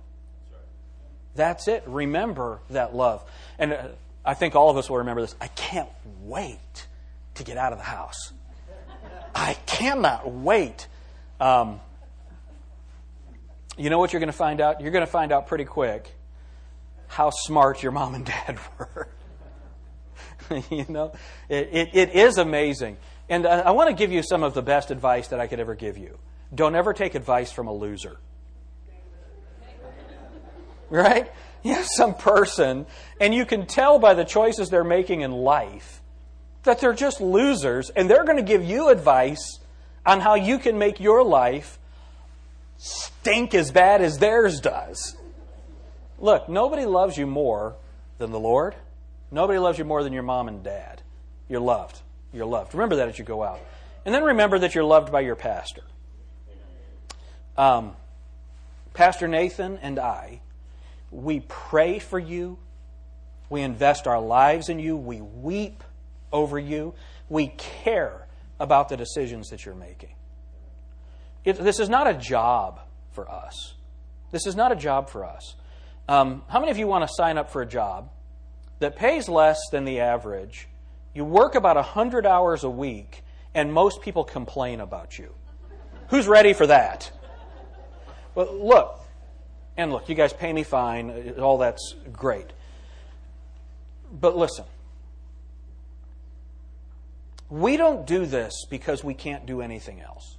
That's 1.35 1.67
it. 1.67 1.83
Remember 1.85 2.59
that 2.69 2.95
love. 2.95 3.23
And 3.59 3.73
uh, 3.73 3.87
I 4.23 4.33
think 4.33 4.55
all 4.55 4.69
of 4.69 4.77
us 4.77 4.89
will 4.89 4.97
remember 4.97 5.21
this. 5.21 5.35
I 5.39 5.47
can't 5.47 5.89
wait 6.23 6.87
to 7.35 7.43
get 7.43 7.57
out 7.57 7.73
of 7.73 7.77
the 7.77 7.85
house. 7.85 8.31
I 9.33 9.55
cannot 9.65 10.31
wait. 10.31 10.87
Um, 11.39 11.81
you 13.77 13.89
know 13.89 13.99
what 13.99 14.13
you're 14.13 14.21
going 14.21 14.27
to 14.27 14.33
find 14.33 14.61
out? 14.61 14.79
You're 14.81 14.91
going 14.91 15.05
to 15.05 15.11
find 15.11 15.31
out 15.31 15.47
pretty 15.47 15.65
quick 15.65 16.09
how 17.07 17.29
smart 17.29 17.83
your 17.83 17.91
mom 17.91 18.15
and 18.15 18.25
dad 18.25 18.57
were. 18.79 19.07
you 20.69 20.85
know, 20.87 21.13
it, 21.49 21.69
it, 21.71 21.89
it 21.93 22.15
is 22.15 22.37
amazing. 22.37 22.97
And 23.27 23.45
I, 23.45 23.59
I 23.59 23.71
want 23.71 23.89
to 23.89 23.95
give 23.95 24.11
you 24.11 24.23
some 24.23 24.43
of 24.43 24.53
the 24.53 24.61
best 24.61 24.91
advice 24.91 25.27
that 25.29 25.39
I 25.39 25.47
could 25.47 25.59
ever 25.59 25.75
give 25.75 25.97
you. 25.97 26.17
Don't 26.53 26.75
ever 26.75 26.93
take 26.93 27.15
advice 27.15 27.51
from 27.51 27.67
a 27.67 27.73
loser. 27.73 28.17
Right? 30.89 31.31
You 31.63 31.73
have 31.73 31.87
some 31.87 32.13
person, 32.13 32.85
and 33.19 33.33
you 33.33 33.45
can 33.45 33.65
tell 33.65 33.97
by 33.97 34.13
the 34.13 34.23
choices 34.23 34.69
they're 34.69 34.83
making 34.83 35.21
in 35.21 35.31
life 35.31 36.01
that 36.65 36.79
they're 36.79 36.93
just 36.93 37.21
losers 37.21 37.89
and 37.91 38.09
they're 38.09 38.25
going 38.25 38.37
to 38.37 38.43
give 38.43 38.63
you 38.63 38.89
advice 38.89 39.59
on 40.05 40.19
how 40.19 40.35
you 40.35 40.59
can 40.59 40.77
make 40.77 40.99
your 40.99 41.23
life 41.23 41.79
stink 42.77 43.53
as 43.53 43.71
bad 43.71 44.01
as 44.01 44.17
theirs 44.17 44.59
does. 44.59 45.15
Look, 46.19 46.49
nobody 46.49 46.85
loves 46.85 47.17
you 47.17 47.25
more 47.25 47.75
than 48.17 48.31
the 48.31 48.39
Lord. 48.39 48.75
Nobody 49.31 49.59
loves 49.59 49.79
you 49.79 49.85
more 49.85 50.03
than 50.03 50.13
your 50.13 50.23
mom 50.23 50.47
and 50.47 50.63
dad. 50.63 51.01
You're 51.49 51.61
loved. 51.61 51.99
You're 52.33 52.45
loved. 52.45 52.73
Remember 52.73 52.97
that 52.97 53.09
as 53.09 53.17
you 53.17 53.25
go 53.25 53.43
out. 53.43 53.59
And 54.05 54.13
then 54.13 54.23
remember 54.23 54.59
that 54.59 54.75
you're 54.75 54.83
loved 54.83 55.11
by 55.11 55.21
your 55.21 55.35
pastor. 55.35 55.81
Um, 57.57 57.93
pastor 58.93 59.27
Nathan 59.27 59.79
and 59.81 59.97
I, 59.97 60.41
we 61.15 61.39
pray 61.39 61.99
for 61.99 62.19
you. 62.19 62.57
We 63.49 63.61
invest 63.61 64.07
our 64.07 64.19
lives 64.19 64.69
in 64.69 64.79
you. 64.79 64.97
We 64.97 65.21
weep 65.21 65.83
over 66.31 66.59
you. 66.59 66.93
We 67.29 67.47
care 67.47 68.27
about 68.59 68.89
the 68.89 68.97
decisions 68.97 69.49
that 69.49 69.65
you're 69.65 69.75
making. 69.75 70.13
It, 71.43 71.57
this 71.57 71.79
is 71.79 71.89
not 71.89 72.07
a 72.07 72.13
job 72.13 72.81
for 73.11 73.29
us. 73.29 73.73
This 74.31 74.45
is 74.45 74.55
not 74.55 74.71
a 74.71 74.75
job 74.75 75.09
for 75.09 75.23
us. 75.23 75.55
Um, 76.09 76.43
how 76.49 76.59
many 76.59 76.71
of 76.71 76.77
you 76.77 76.87
want 76.87 77.07
to 77.07 77.13
sign 77.13 77.37
up 77.37 77.49
for 77.49 77.61
a 77.61 77.65
job 77.65 78.09
that 78.79 78.95
pays 78.95 79.29
less 79.29 79.59
than 79.71 79.85
the 79.85 80.01
average? 80.01 80.67
You 81.13 81.23
work 81.23 81.55
about 81.55 81.77
100 81.77 82.25
hours 82.25 82.63
a 82.63 82.69
week, 82.69 83.23
and 83.53 83.71
most 83.71 84.01
people 84.01 84.23
complain 84.23 84.81
about 84.81 85.17
you. 85.17 85.33
Who's 86.09 86.27
ready 86.27 86.53
for 86.53 86.67
that? 86.67 87.11
Well, 88.35 88.53
look, 88.53 89.04
and 89.77 89.91
look, 89.91 90.07
you 90.09 90.15
guys 90.15 90.33
pay 90.33 90.53
me 90.53 90.63
fine, 90.63 91.35
all 91.39 91.57
that's 91.57 91.95
great. 92.13 92.47
But 94.11 94.37
listen, 94.37 94.65
we 97.49 97.77
don't 97.77 98.07
do 98.07 98.25
this 98.25 98.65
because 98.69 99.03
we 99.03 99.13
can't 99.13 99.45
do 99.45 99.61
anything 99.61 100.01
else. 100.01 100.37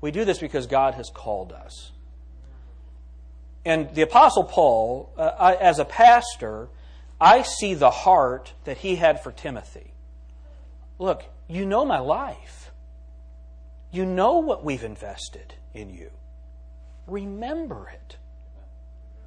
We 0.00 0.10
do 0.10 0.24
this 0.24 0.38
because 0.38 0.66
God 0.66 0.94
has 0.94 1.10
called 1.10 1.52
us. 1.52 1.92
And 3.64 3.94
the 3.94 4.02
Apostle 4.02 4.44
Paul, 4.44 5.12
uh, 5.16 5.32
I, 5.38 5.54
as 5.56 5.78
a 5.78 5.84
pastor, 5.84 6.68
I 7.20 7.42
see 7.42 7.74
the 7.74 7.90
heart 7.90 8.54
that 8.64 8.78
he 8.78 8.96
had 8.96 9.22
for 9.22 9.32
Timothy. 9.32 9.92
Look, 10.98 11.24
you 11.48 11.66
know 11.66 11.84
my 11.84 11.98
life. 11.98 12.70
You 13.92 14.06
know 14.06 14.38
what 14.38 14.64
we've 14.64 14.84
invested 14.84 15.54
in 15.74 15.90
you. 15.90 16.10
Remember 17.10 17.88
it. 17.92 18.16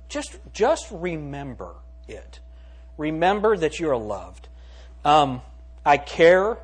Just, 0.10 0.38
just 0.54 0.88
remember 0.92 1.74
it. 2.08 2.40
Remember 2.98 3.58
that 3.58 3.80
you 3.80 3.90
are 3.90 3.98
loved. 3.98 4.48
Um, 5.04 5.42
I 5.86 5.98
care 5.98 6.58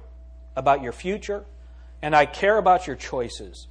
about 0.56 0.82
your 0.82 0.94
future, 0.94 1.44
and 2.02 2.16
I 2.16 2.26
care 2.26 2.58
about 2.58 2.88
your 2.88 2.96
choices. 2.96 3.68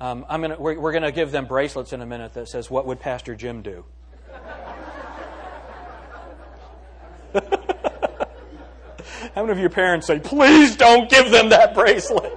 Um, 0.00 0.26
I'm 0.28 0.40
gonna, 0.40 0.56
we're, 0.58 0.78
we're 0.78 0.92
going 0.92 1.04
to 1.04 1.12
give 1.12 1.30
them 1.30 1.46
bracelets 1.46 1.92
in 1.92 2.00
a 2.00 2.06
minute 2.06 2.34
that 2.34 2.48
says, 2.48 2.70
What 2.70 2.86
would 2.86 3.00
Pastor 3.00 3.34
Jim 3.34 3.62
do? 3.62 3.84
How 9.34 9.42
many 9.42 9.52
of 9.52 9.58
your 9.58 9.70
parents 9.70 10.06
say, 10.06 10.18
Please 10.18 10.76
don't 10.76 11.08
give 11.08 11.30
them 11.30 11.50
that 11.50 11.74
bracelet? 11.74 12.36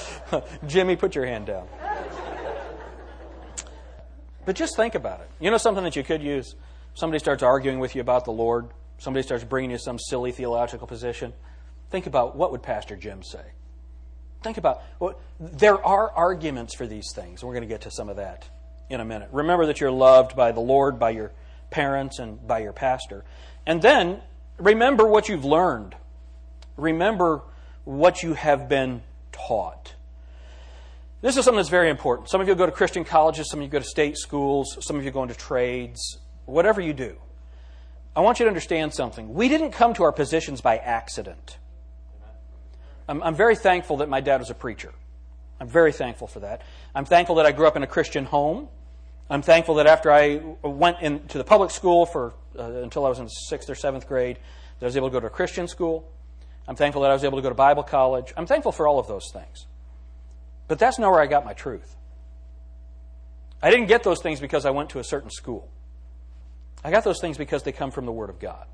Jimmy, 0.66 0.96
put 0.96 1.14
your 1.14 1.26
hand 1.26 1.46
down. 1.46 1.66
But 4.44 4.56
just 4.56 4.76
think 4.76 4.94
about 4.94 5.20
it. 5.20 5.30
You 5.40 5.50
know 5.50 5.58
something 5.58 5.84
that 5.84 5.96
you 5.96 6.02
could 6.02 6.22
use? 6.22 6.54
Somebody 6.94 7.18
starts 7.18 7.42
arguing 7.42 7.78
with 7.78 7.94
you 7.94 8.00
about 8.00 8.24
the 8.24 8.32
Lord. 8.32 8.68
Somebody 8.98 9.22
starts 9.22 9.44
bringing 9.44 9.70
you 9.70 9.78
some 9.78 9.98
silly 9.98 10.32
theological 10.32 10.86
position. 10.86 11.32
Think 11.90 12.06
about 12.06 12.36
what 12.36 12.52
would 12.52 12.62
Pastor 12.62 12.96
Jim 12.96 13.22
say? 13.22 13.44
Think 14.42 14.58
about 14.58 14.82
well, 14.98 15.18
there 15.38 15.84
are 15.84 16.10
arguments 16.10 16.74
for 16.74 16.86
these 16.86 17.12
things. 17.14 17.44
We're 17.44 17.52
going 17.52 17.62
to 17.62 17.68
get 17.68 17.82
to 17.82 17.90
some 17.90 18.08
of 18.08 18.16
that 18.16 18.48
in 18.90 19.00
a 19.00 19.04
minute. 19.04 19.28
Remember 19.32 19.66
that 19.66 19.80
you're 19.80 19.90
loved 19.90 20.36
by 20.36 20.52
the 20.52 20.60
Lord, 20.60 20.98
by 20.98 21.10
your 21.10 21.32
parents, 21.70 22.18
and 22.18 22.44
by 22.46 22.60
your 22.60 22.72
pastor. 22.72 23.24
And 23.66 23.80
then 23.80 24.20
remember 24.58 25.06
what 25.06 25.28
you've 25.28 25.44
learned. 25.44 25.94
Remember 26.76 27.42
what 27.84 28.22
you 28.22 28.34
have 28.34 28.68
been 28.68 29.02
taught. 29.30 29.94
This 31.22 31.36
is 31.36 31.44
something 31.44 31.58
that's 31.58 31.68
very 31.68 31.88
important. 31.88 32.28
Some 32.28 32.40
of 32.40 32.48
you 32.48 32.54
go 32.56 32.66
to 32.66 32.72
Christian 32.72 33.04
colleges, 33.04 33.48
some 33.48 33.60
of 33.60 33.64
you 33.64 33.70
go 33.70 33.78
to 33.78 33.84
state 33.84 34.18
schools, 34.18 34.76
some 34.80 34.96
of 34.96 35.04
you 35.04 35.12
go 35.12 35.22
into 35.22 35.36
trades, 35.36 36.18
whatever 36.46 36.80
you 36.80 36.92
do. 36.92 37.16
I 38.16 38.20
want 38.20 38.40
you 38.40 38.44
to 38.44 38.48
understand 38.48 38.92
something. 38.92 39.32
We 39.32 39.48
didn't 39.48 39.70
come 39.70 39.94
to 39.94 40.02
our 40.02 40.10
positions 40.10 40.60
by 40.60 40.78
accident. 40.78 41.58
I'm, 43.08 43.22
I'm 43.22 43.36
very 43.36 43.54
thankful 43.54 43.98
that 43.98 44.08
my 44.08 44.20
dad 44.20 44.40
was 44.40 44.50
a 44.50 44.54
preacher. 44.54 44.92
I'm 45.60 45.68
very 45.68 45.92
thankful 45.92 46.26
for 46.26 46.40
that. 46.40 46.62
I'm 46.92 47.04
thankful 47.04 47.36
that 47.36 47.46
I 47.46 47.52
grew 47.52 47.68
up 47.68 47.76
in 47.76 47.84
a 47.84 47.86
Christian 47.86 48.24
home. 48.24 48.68
I'm 49.30 49.42
thankful 49.42 49.76
that 49.76 49.86
after 49.86 50.10
I 50.10 50.40
went 50.64 51.02
into 51.02 51.38
the 51.38 51.44
public 51.44 51.70
school 51.70 52.04
for 52.04 52.34
uh, 52.58 52.64
until 52.82 53.06
I 53.06 53.08
was 53.08 53.20
in 53.20 53.28
sixth 53.28 53.70
or 53.70 53.76
seventh 53.76 54.08
grade, 54.08 54.38
that 54.80 54.86
I 54.86 54.88
was 54.88 54.96
able 54.96 55.08
to 55.08 55.12
go 55.12 55.20
to 55.20 55.28
a 55.28 55.30
Christian 55.30 55.68
school. 55.68 56.10
I'm 56.66 56.74
thankful 56.74 57.02
that 57.02 57.12
I 57.12 57.14
was 57.14 57.22
able 57.22 57.38
to 57.38 57.42
go 57.42 57.48
to 57.48 57.54
Bible 57.54 57.84
college. 57.84 58.34
I'm 58.36 58.46
thankful 58.46 58.72
for 58.72 58.88
all 58.88 58.98
of 58.98 59.06
those 59.06 59.30
things. 59.32 59.66
But 60.72 60.78
that's 60.78 60.98
not 60.98 61.10
where 61.10 61.20
I 61.20 61.26
got 61.26 61.44
my 61.44 61.52
truth. 61.52 61.96
I 63.62 63.70
didn't 63.70 63.88
get 63.88 64.04
those 64.04 64.22
things 64.22 64.40
because 64.40 64.64
I 64.64 64.70
went 64.70 64.88
to 64.88 65.00
a 65.00 65.04
certain 65.04 65.28
school. 65.28 65.68
I 66.82 66.90
got 66.90 67.04
those 67.04 67.20
things 67.20 67.36
because 67.36 67.62
they 67.62 67.72
come 67.72 67.90
from 67.90 68.06
the 68.06 68.12
Word 68.12 68.30
of 68.30 68.40
God. 68.40 68.64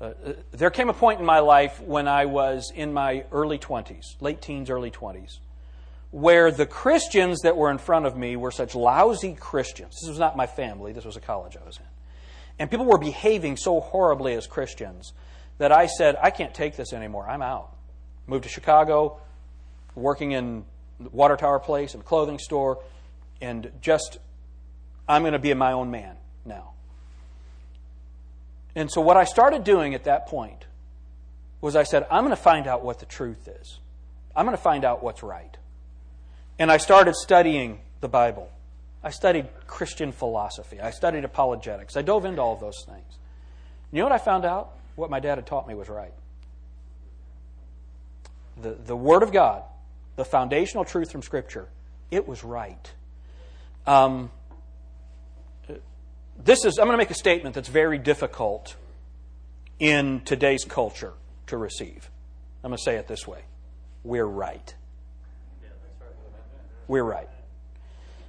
Uh, 0.00 0.04
uh, 0.04 0.32
there 0.52 0.70
came 0.70 0.88
a 0.90 0.92
point 0.92 1.18
in 1.18 1.26
my 1.26 1.40
life 1.40 1.80
when 1.80 2.06
I 2.06 2.26
was 2.26 2.70
in 2.72 2.92
my 2.92 3.24
early 3.32 3.58
20s, 3.58 4.04
late 4.20 4.40
teens, 4.40 4.70
early 4.70 4.92
20s, 4.92 5.40
where 6.12 6.52
the 6.52 6.66
Christians 6.66 7.40
that 7.40 7.56
were 7.56 7.72
in 7.72 7.78
front 7.78 8.06
of 8.06 8.16
me 8.16 8.36
were 8.36 8.52
such 8.52 8.76
lousy 8.76 9.34
Christians. 9.34 9.96
This 10.00 10.08
was 10.08 10.20
not 10.20 10.36
my 10.36 10.46
family, 10.46 10.92
this 10.92 11.04
was 11.04 11.16
a 11.16 11.20
college 11.20 11.56
I 11.60 11.66
was 11.66 11.78
in. 11.78 11.86
And 12.60 12.70
people 12.70 12.86
were 12.86 12.98
behaving 12.98 13.56
so 13.56 13.80
horribly 13.80 14.34
as 14.34 14.46
Christians 14.46 15.14
that 15.58 15.72
I 15.72 15.86
said, 15.86 16.16
I 16.22 16.30
can't 16.30 16.54
take 16.54 16.76
this 16.76 16.92
anymore. 16.92 17.28
I'm 17.28 17.42
out. 17.42 17.74
Moved 18.28 18.44
to 18.44 18.48
Chicago, 18.48 19.18
working 19.94 20.32
in 20.32 20.64
Water 21.12 21.36
Tower 21.36 21.58
Place, 21.58 21.94
and 21.94 22.04
clothing 22.04 22.38
store, 22.38 22.82
and 23.40 23.70
just, 23.80 24.18
I'm 25.08 25.22
going 25.22 25.32
to 25.32 25.38
be 25.38 25.52
my 25.54 25.72
own 25.72 25.90
man 25.90 26.16
now. 26.44 26.72
And 28.74 28.90
so, 28.90 29.00
what 29.00 29.16
I 29.16 29.24
started 29.24 29.64
doing 29.64 29.94
at 29.94 30.04
that 30.04 30.26
point 30.26 30.64
was 31.60 31.76
I 31.76 31.84
said, 31.84 32.06
I'm 32.10 32.24
going 32.24 32.36
to 32.36 32.42
find 32.42 32.66
out 32.66 32.84
what 32.84 32.98
the 32.98 33.06
truth 33.06 33.48
is. 33.48 33.78
I'm 34.36 34.44
going 34.46 34.56
to 34.56 34.62
find 34.62 34.84
out 34.84 35.02
what's 35.02 35.22
right. 35.22 35.56
And 36.58 36.70
I 36.70 36.76
started 36.76 37.14
studying 37.14 37.80
the 38.00 38.08
Bible. 38.08 38.50
I 39.02 39.10
studied 39.10 39.48
Christian 39.66 40.12
philosophy. 40.12 40.80
I 40.80 40.90
studied 40.90 41.24
apologetics. 41.24 41.96
I 41.96 42.02
dove 42.02 42.24
into 42.24 42.40
all 42.40 42.54
of 42.54 42.60
those 42.60 42.84
things. 42.86 43.18
You 43.92 43.98
know 43.98 44.06
what 44.06 44.12
I 44.12 44.18
found 44.18 44.44
out? 44.44 44.72
What 44.96 45.10
my 45.10 45.20
dad 45.20 45.36
had 45.36 45.46
taught 45.46 45.68
me 45.68 45.74
was 45.74 45.88
right. 45.88 46.12
The, 48.60 48.70
the 48.70 48.96
Word 48.96 49.22
of 49.22 49.32
God, 49.32 49.62
the 50.16 50.24
foundational 50.24 50.84
truth 50.84 51.10
from 51.10 51.22
Scripture, 51.22 51.68
it 52.10 52.26
was 52.28 52.44
right. 52.44 52.92
Um, 53.86 54.30
this 56.42 56.64
is, 56.64 56.78
I'm 56.78 56.86
going 56.86 56.94
to 56.94 56.98
make 56.98 57.10
a 57.10 57.14
statement 57.14 57.54
that's 57.54 57.68
very 57.68 57.98
difficult 57.98 58.76
in 59.78 60.20
today's 60.24 60.64
culture 60.64 61.12
to 61.48 61.56
receive. 61.56 62.10
I'm 62.62 62.70
going 62.70 62.78
to 62.78 62.82
say 62.82 62.96
it 62.96 63.06
this 63.08 63.26
way 63.26 63.42
We're 64.02 64.24
right. 64.24 64.74
We're 66.86 67.04
right. 67.04 67.28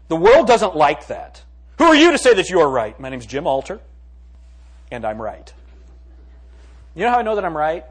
The 0.08 0.15
world 0.15 0.48
doesn't 0.48 0.75
like 0.75 1.08
that. 1.08 1.44
Who 1.77 1.86
are 1.86 1.96
you 1.96 2.12
to 2.12 2.18
say 2.18 2.34
that 2.34 2.50
you're 2.50 2.70
right? 2.70 2.98
My 3.00 3.10
name's 3.10 3.25
Jim 3.25 3.48
Alter, 3.48 3.82
and 4.92 5.04
I'm 5.04 5.22
right. 5.22 5.51
You 6.94 7.04
know 7.04 7.12
how 7.12 7.20
I 7.20 7.22
know 7.22 7.36
that 7.36 7.44
I'm 7.44 7.58
right? 7.58 7.84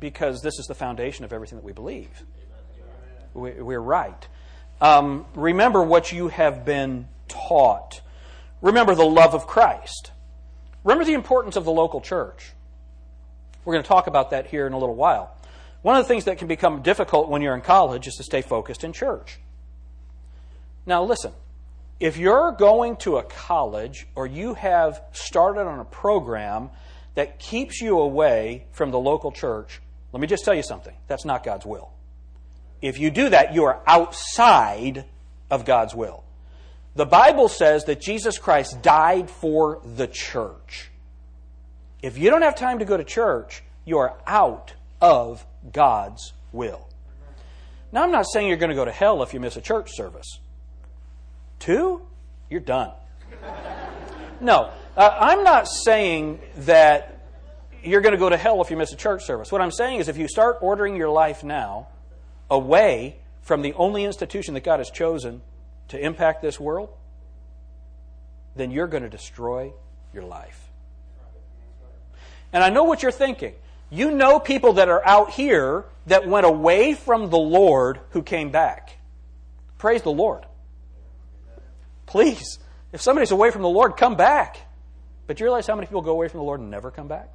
Because 0.00 0.42
this 0.42 0.58
is 0.58 0.66
the 0.66 0.74
foundation 0.74 1.24
of 1.24 1.32
everything 1.32 1.58
that 1.58 1.64
we 1.64 1.72
believe. 1.72 2.24
We're 3.34 3.80
right. 3.80 4.28
Um, 4.80 5.26
remember 5.34 5.82
what 5.82 6.12
you 6.12 6.28
have 6.28 6.64
been 6.64 7.08
taught. 7.28 8.00
Remember 8.62 8.94
the 8.94 9.04
love 9.04 9.34
of 9.34 9.46
Christ. 9.46 10.12
Remember 10.84 11.04
the 11.04 11.14
importance 11.14 11.56
of 11.56 11.64
the 11.64 11.72
local 11.72 12.00
church. 12.00 12.52
We're 13.64 13.74
going 13.74 13.82
to 13.82 13.88
talk 13.88 14.06
about 14.06 14.30
that 14.30 14.46
here 14.46 14.66
in 14.66 14.72
a 14.72 14.78
little 14.78 14.94
while. 14.94 15.34
One 15.82 15.96
of 15.96 16.04
the 16.04 16.08
things 16.08 16.24
that 16.24 16.38
can 16.38 16.48
become 16.48 16.82
difficult 16.82 17.28
when 17.28 17.42
you're 17.42 17.54
in 17.54 17.60
college 17.60 18.06
is 18.06 18.14
to 18.16 18.22
stay 18.22 18.42
focused 18.42 18.84
in 18.84 18.92
church. 18.92 19.38
Now, 20.86 21.02
listen, 21.04 21.32
if 22.00 22.16
you're 22.16 22.52
going 22.52 22.96
to 22.98 23.16
a 23.16 23.22
college 23.22 24.06
or 24.14 24.26
you 24.26 24.54
have 24.54 25.02
started 25.12 25.62
on 25.62 25.78
a 25.80 25.84
program 25.84 26.70
that 27.14 27.38
keeps 27.38 27.80
you 27.80 27.98
away 27.98 28.66
from 28.72 28.90
the 28.90 28.98
local 28.98 29.32
church, 29.32 29.80
let 30.12 30.20
me 30.20 30.26
just 30.26 30.44
tell 30.44 30.54
you 30.54 30.62
something. 30.62 30.94
That's 31.06 31.24
not 31.24 31.44
God's 31.44 31.64
will. 31.64 31.90
If 32.84 32.98
you 32.98 33.10
do 33.10 33.30
that, 33.30 33.54
you 33.54 33.64
are 33.64 33.80
outside 33.86 35.06
of 35.50 35.64
God's 35.64 35.94
will. 35.94 36.22
The 36.94 37.06
Bible 37.06 37.48
says 37.48 37.86
that 37.86 37.98
Jesus 37.98 38.36
Christ 38.36 38.82
died 38.82 39.30
for 39.30 39.80
the 39.96 40.06
church. 40.06 40.90
If 42.02 42.18
you 42.18 42.28
don't 42.28 42.42
have 42.42 42.56
time 42.56 42.80
to 42.80 42.84
go 42.84 42.98
to 42.98 43.02
church, 43.02 43.62
you 43.86 43.96
are 44.00 44.18
out 44.26 44.74
of 45.00 45.46
God's 45.72 46.34
will. 46.52 46.86
Now, 47.90 48.02
I'm 48.02 48.10
not 48.10 48.26
saying 48.30 48.48
you're 48.48 48.58
going 48.58 48.68
to 48.68 48.76
go 48.76 48.84
to 48.84 48.92
hell 48.92 49.22
if 49.22 49.32
you 49.32 49.40
miss 49.40 49.56
a 49.56 49.62
church 49.62 49.88
service. 49.94 50.38
Two, 51.60 52.02
you're 52.50 52.60
done. 52.60 52.92
No, 54.42 54.70
uh, 54.94 55.16
I'm 55.20 55.42
not 55.42 55.68
saying 55.68 56.38
that 56.58 57.18
you're 57.82 58.02
going 58.02 58.12
to 58.12 58.18
go 58.18 58.28
to 58.28 58.36
hell 58.36 58.60
if 58.60 58.70
you 58.70 58.76
miss 58.76 58.92
a 58.92 58.96
church 58.96 59.24
service. 59.24 59.50
What 59.50 59.62
I'm 59.62 59.70
saying 59.70 60.00
is 60.00 60.08
if 60.08 60.18
you 60.18 60.28
start 60.28 60.58
ordering 60.60 60.96
your 60.96 61.08
life 61.08 61.42
now 61.42 61.88
away 62.54 63.18
from 63.42 63.62
the 63.62 63.74
only 63.74 64.04
institution 64.04 64.54
that 64.54 64.64
God 64.64 64.78
has 64.80 64.90
chosen 64.90 65.42
to 65.88 65.98
impact 65.98 66.40
this 66.40 66.58
world, 66.58 66.88
then 68.56 68.70
you're 68.70 68.86
going 68.86 69.02
to 69.02 69.08
destroy 69.08 69.72
your 70.12 70.24
life. 70.24 70.60
And 72.52 72.62
I 72.62 72.70
know 72.70 72.84
what 72.84 73.02
you're 73.02 73.12
thinking. 73.12 73.54
You 73.90 74.10
know 74.10 74.38
people 74.38 74.74
that 74.74 74.88
are 74.88 75.06
out 75.06 75.30
here 75.30 75.84
that 76.06 76.26
went 76.26 76.46
away 76.46 76.94
from 76.94 77.28
the 77.28 77.38
Lord 77.38 78.00
who 78.10 78.22
came 78.22 78.50
back. 78.50 78.96
Praise 79.78 80.02
the 80.02 80.12
Lord. 80.12 80.46
Please, 82.06 82.58
if 82.92 83.02
somebody's 83.02 83.32
away 83.32 83.50
from 83.50 83.62
the 83.62 83.68
Lord, 83.68 83.96
come 83.96 84.16
back. 84.16 84.56
But 85.26 85.40
you 85.40 85.46
realize 85.46 85.66
how 85.66 85.74
many 85.74 85.86
people 85.86 86.02
go 86.02 86.12
away 86.12 86.28
from 86.28 86.38
the 86.38 86.44
Lord 86.44 86.60
and 86.60 86.70
never 86.70 86.90
come 86.90 87.08
back? 87.08 87.28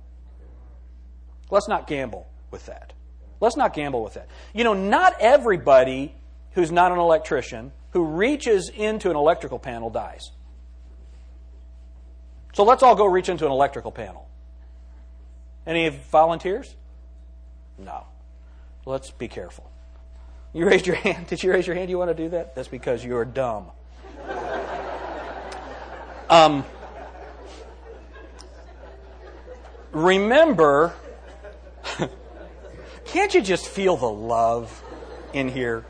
Let's 1.51 1.67
not 1.67 1.87
gamble 1.87 2.27
with 2.51 2.65
that. 2.67 2.93
Let's 3.41 3.55
not 3.55 3.73
gamble 3.73 4.03
with 4.03 4.15
that. 4.15 4.27
You 4.53 4.63
know, 4.63 4.73
not 4.73 5.15
everybody 5.19 6.13
who's 6.53 6.71
not 6.71 6.91
an 6.91 6.97
electrician 6.97 7.71
who 7.91 8.03
reaches 8.03 8.69
into 8.69 9.09
an 9.09 9.15
electrical 9.15 9.59
panel 9.59 9.89
dies. 9.89 10.31
So 12.53 12.63
let's 12.63 12.83
all 12.83 12.95
go 12.95 13.05
reach 13.05 13.29
into 13.29 13.45
an 13.45 13.51
electrical 13.51 13.91
panel. 13.91 14.27
Any 15.65 15.89
volunteers? 15.89 16.75
No. 17.77 18.05
Let's 18.85 19.11
be 19.11 19.27
careful. 19.27 19.69
You 20.53 20.67
raised 20.67 20.87
your 20.87 20.95
hand. 21.07 21.27
Did 21.27 21.43
you 21.43 21.51
raise 21.51 21.67
your 21.67 21.75
hand? 21.75 21.89
You 21.89 21.97
want 21.97 22.09
to 22.09 22.23
do 22.23 22.29
that? 22.29 22.55
That's 22.55 22.67
because 22.67 23.03
you're 23.03 23.25
dumb. 23.25 23.67
Um, 26.29 26.63
remember, 29.91 30.93
can't 33.09 33.33
you 33.33 33.41
just 33.41 33.67
feel 33.67 33.97
the 33.97 34.09
love 34.09 34.83
in 35.33 35.49
here? 35.49 35.85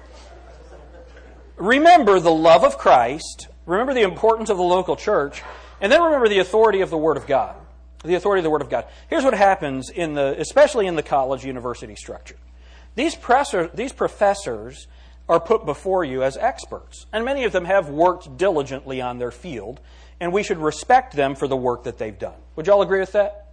Remember 1.57 2.19
the 2.19 2.31
love 2.31 2.63
of 2.63 2.77
Christ. 2.77 3.47
Remember 3.65 3.93
the 3.93 4.01
importance 4.01 4.49
of 4.49 4.57
the 4.57 4.63
local 4.63 4.95
church. 4.95 5.43
And 5.81 5.91
then 5.91 6.01
remember 6.01 6.29
the 6.29 6.39
authority 6.39 6.81
of 6.81 6.89
the 6.89 6.97
Word 6.97 7.17
of 7.17 7.27
God. 7.27 7.55
The 8.03 8.15
authority 8.15 8.39
of 8.39 8.43
the 8.45 8.49
Word 8.49 8.61
of 8.61 8.69
God. 8.69 8.85
Here's 9.09 9.25
what 9.25 9.33
happens 9.33 9.89
in 9.89 10.13
the, 10.13 10.39
especially 10.39 10.87
in 10.87 10.95
the 10.95 11.03
college 11.03 11.43
university 11.43 11.95
structure. 11.95 12.37
These, 12.95 13.15
presser, 13.15 13.69
these 13.73 13.91
professors 13.91 14.87
are 15.27 15.39
put 15.39 15.65
before 15.65 16.05
you 16.05 16.23
as 16.23 16.37
experts, 16.37 17.05
and 17.13 17.23
many 17.23 17.43
of 17.43 17.51
them 17.51 17.65
have 17.65 17.89
worked 17.89 18.37
diligently 18.37 18.99
on 19.01 19.19
their 19.19 19.31
field, 19.31 19.79
and 20.19 20.33
we 20.33 20.41
should 20.41 20.57
respect 20.57 21.13
them 21.15 21.35
for 21.35 21.47
the 21.47 21.57
work 21.57 21.83
that 21.83 21.97
they've 21.97 22.17
done. 22.17 22.33
Would 22.55 22.67
you 22.67 22.73
all 22.73 22.81
agree 22.81 22.99
with 22.99 23.11
that? 23.11 23.51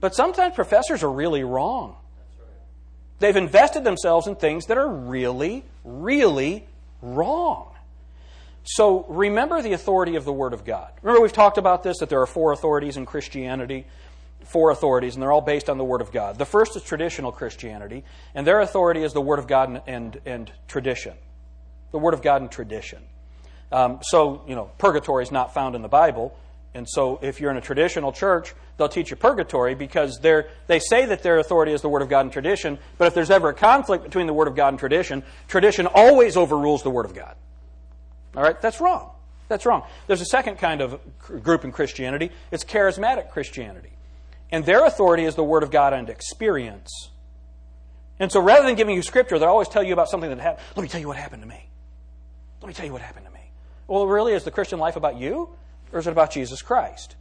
But 0.00 0.14
sometimes 0.14 0.54
professors 0.54 1.02
are 1.02 1.10
really 1.10 1.42
wrong. 1.42 1.96
They've 3.22 3.36
invested 3.36 3.84
themselves 3.84 4.26
in 4.26 4.34
things 4.34 4.66
that 4.66 4.78
are 4.78 4.88
really, 4.88 5.64
really 5.84 6.66
wrong. 7.00 7.72
So 8.64 9.06
remember 9.08 9.62
the 9.62 9.74
authority 9.74 10.16
of 10.16 10.24
the 10.24 10.32
Word 10.32 10.52
of 10.52 10.64
God. 10.64 10.90
Remember, 11.02 11.22
we've 11.22 11.32
talked 11.32 11.56
about 11.56 11.84
this 11.84 11.98
that 12.00 12.08
there 12.08 12.20
are 12.20 12.26
four 12.26 12.50
authorities 12.50 12.96
in 12.96 13.06
Christianity, 13.06 13.86
four 14.44 14.72
authorities, 14.72 15.14
and 15.14 15.22
they're 15.22 15.30
all 15.30 15.40
based 15.40 15.70
on 15.70 15.78
the 15.78 15.84
Word 15.84 16.00
of 16.00 16.10
God. 16.10 16.36
The 16.36 16.44
first 16.44 16.74
is 16.74 16.82
traditional 16.82 17.30
Christianity, 17.30 18.02
and 18.34 18.44
their 18.44 18.60
authority 18.60 19.04
is 19.04 19.12
the 19.12 19.20
Word 19.20 19.38
of 19.38 19.46
God 19.46 19.68
and, 19.68 19.82
and, 19.86 20.20
and 20.26 20.52
tradition. 20.66 21.14
The 21.92 21.98
Word 21.98 22.14
of 22.14 22.22
God 22.22 22.42
and 22.42 22.50
tradition. 22.50 23.04
Um, 23.70 24.00
so, 24.02 24.42
you 24.48 24.56
know, 24.56 24.72
purgatory 24.78 25.22
is 25.22 25.30
not 25.30 25.54
found 25.54 25.76
in 25.76 25.82
the 25.82 25.88
Bible, 25.88 26.36
and 26.74 26.88
so 26.88 27.18
if 27.22 27.40
you're 27.40 27.50
in 27.50 27.58
a 27.58 27.62
traditional 27.62 28.12
church, 28.12 28.54
they'll 28.76 28.88
teach 28.88 29.10
you 29.10 29.16
purgatory 29.16 29.74
because 29.74 30.18
they 30.20 30.78
say 30.78 31.06
that 31.06 31.22
their 31.22 31.38
authority 31.38 31.72
is 31.72 31.82
the 31.82 31.88
Word 31.88 32.02
of 32.02 32.08
God 32.08 32.20
and 32.20 32.32
tradition, 32.32 32.78
but 32.96 33.06
if 33.06 33.14
there's 33.14 33.30
ever 33.30 33.50
a 33.50 33.54
conflict 33.54 34.04
between 34.04 34.26
the 34.26 34.32
Word 34.32 34.48
of 34.48 34.56
God 34.56 34.68
and 34.68 34.78
tradition, 34.78 35.22
tradition 35.48 35.86
always 35.86 36.36
overrules 36.36 36.82
the 36.82 36.90
Word 36.90 37.04
of 37.04 37.14
God. 37.14 37.36
All 38.34 38.42
right? 38.42 38.58
That's 38.60 38.80
wrong. 38.80 39.10
That's 39.48 39.66
wrong. 39.66 39.84
There's 40.06 40.22
a 40.22 40.26
second 40.26 40.56
kind 40.56 40.80
of 40.80 40.98
group 41.18 41.64
in 41.64 41.72
Christianity. 41.72 42.30
It's 42.50 42.64
charismatic 42.64 43.30
Christianity. 43.30 43.90
And 44.50 44.64
their 44.64 44.86
authority 44.86 45.24
is 45.24 45.34
the 45.34 45.44
Word 45.44 45.62
of 45.62 45.70
God 45.70 45.92
and 45.92 46.08
experience. 46.08 47.10
And 48.18 48.32
so 48.32 48.40
rather 48.40 48.66
than 48.66 48.76
giving 48.76 48.94
you 48.94 49.02
scripture, 49.02 49.38
they'll 49.38 49.48
always 49.48 49.68
tell 49.68 49.82
you 49.82 49.92
about 49.92 50.08
something 50.08 50.30
that 50.30 50.38
happened. 50.38 50.64
Let 50.74 50.82
me 50.82 50.88
tell 50.88 51.00
you 51.00 51.08
what 51.08 51.18
happened 51.18 51.42
to 51.42 51.48
me. 51.48 51.68
Let 52.62 52.68
me 52.68 52.74
tell 52.74 52.86
you 52.86 52.92
what 52.92 53.02
happened 53.02 53.26
to 53.26 53.32
me. 53.32 53.40
Well, 53.88 54.06
really, 54.06 54.32
is 54.32 54.44
the 54.44 54.50
Christian 54.50 54.78
life 54.78 54.96
about 54.96 55.18
you? 55.18 55.50
Or 55.92 55.98
is 55.98 56.06
it 56.06 56.10
about 56.10 56.30
Jesus 56.30 56.62
Christ? 56.62 57.16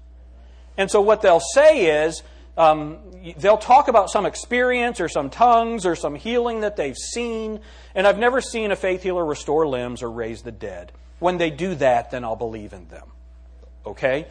And 0.78 0.90
so 0.90 1.02
what 1.02 1.22
they'll 1.22 1.42
say 1.42 2.06
is, 2.06 2.24
um, 2.58 3.00
they'll 3.38 3.58
talk 3.58 3.88
about 3.88 4.10
some 4.10 4.26
experience 4.26 5.00
or 5.00 5.10
some 5.10 5.30
tongues 5.30 5.86
or 5.86 5.96
some 5.96 6.16
healing 6.16 6.62
that 6.62 6.76
they've 6.76 6.98
seen. 6.98 7.60
And 7.96 8.08
I've 8.08 8.18
never 8.18 8.42
seen 8.42 8.72
a 8.72 8.76
faith 8.76 9.04
healer 9.04 9.26
restore 9.26 9.68
limbs 9.68 10.04
or 10.04 10.10
raise 10.10 10.42
the 10.42 10.52
dead. 10.52 10.92
When 11.20 11.38
they 11.38 11.50
do 11.50 11.76
that, 11.76 12.12
then 12.12 12.24
I'll 12.24 12.36
believe 12.36 12.74
in 12.74 12.88
them. 12.88 13.08
Okay? 13.86 14.28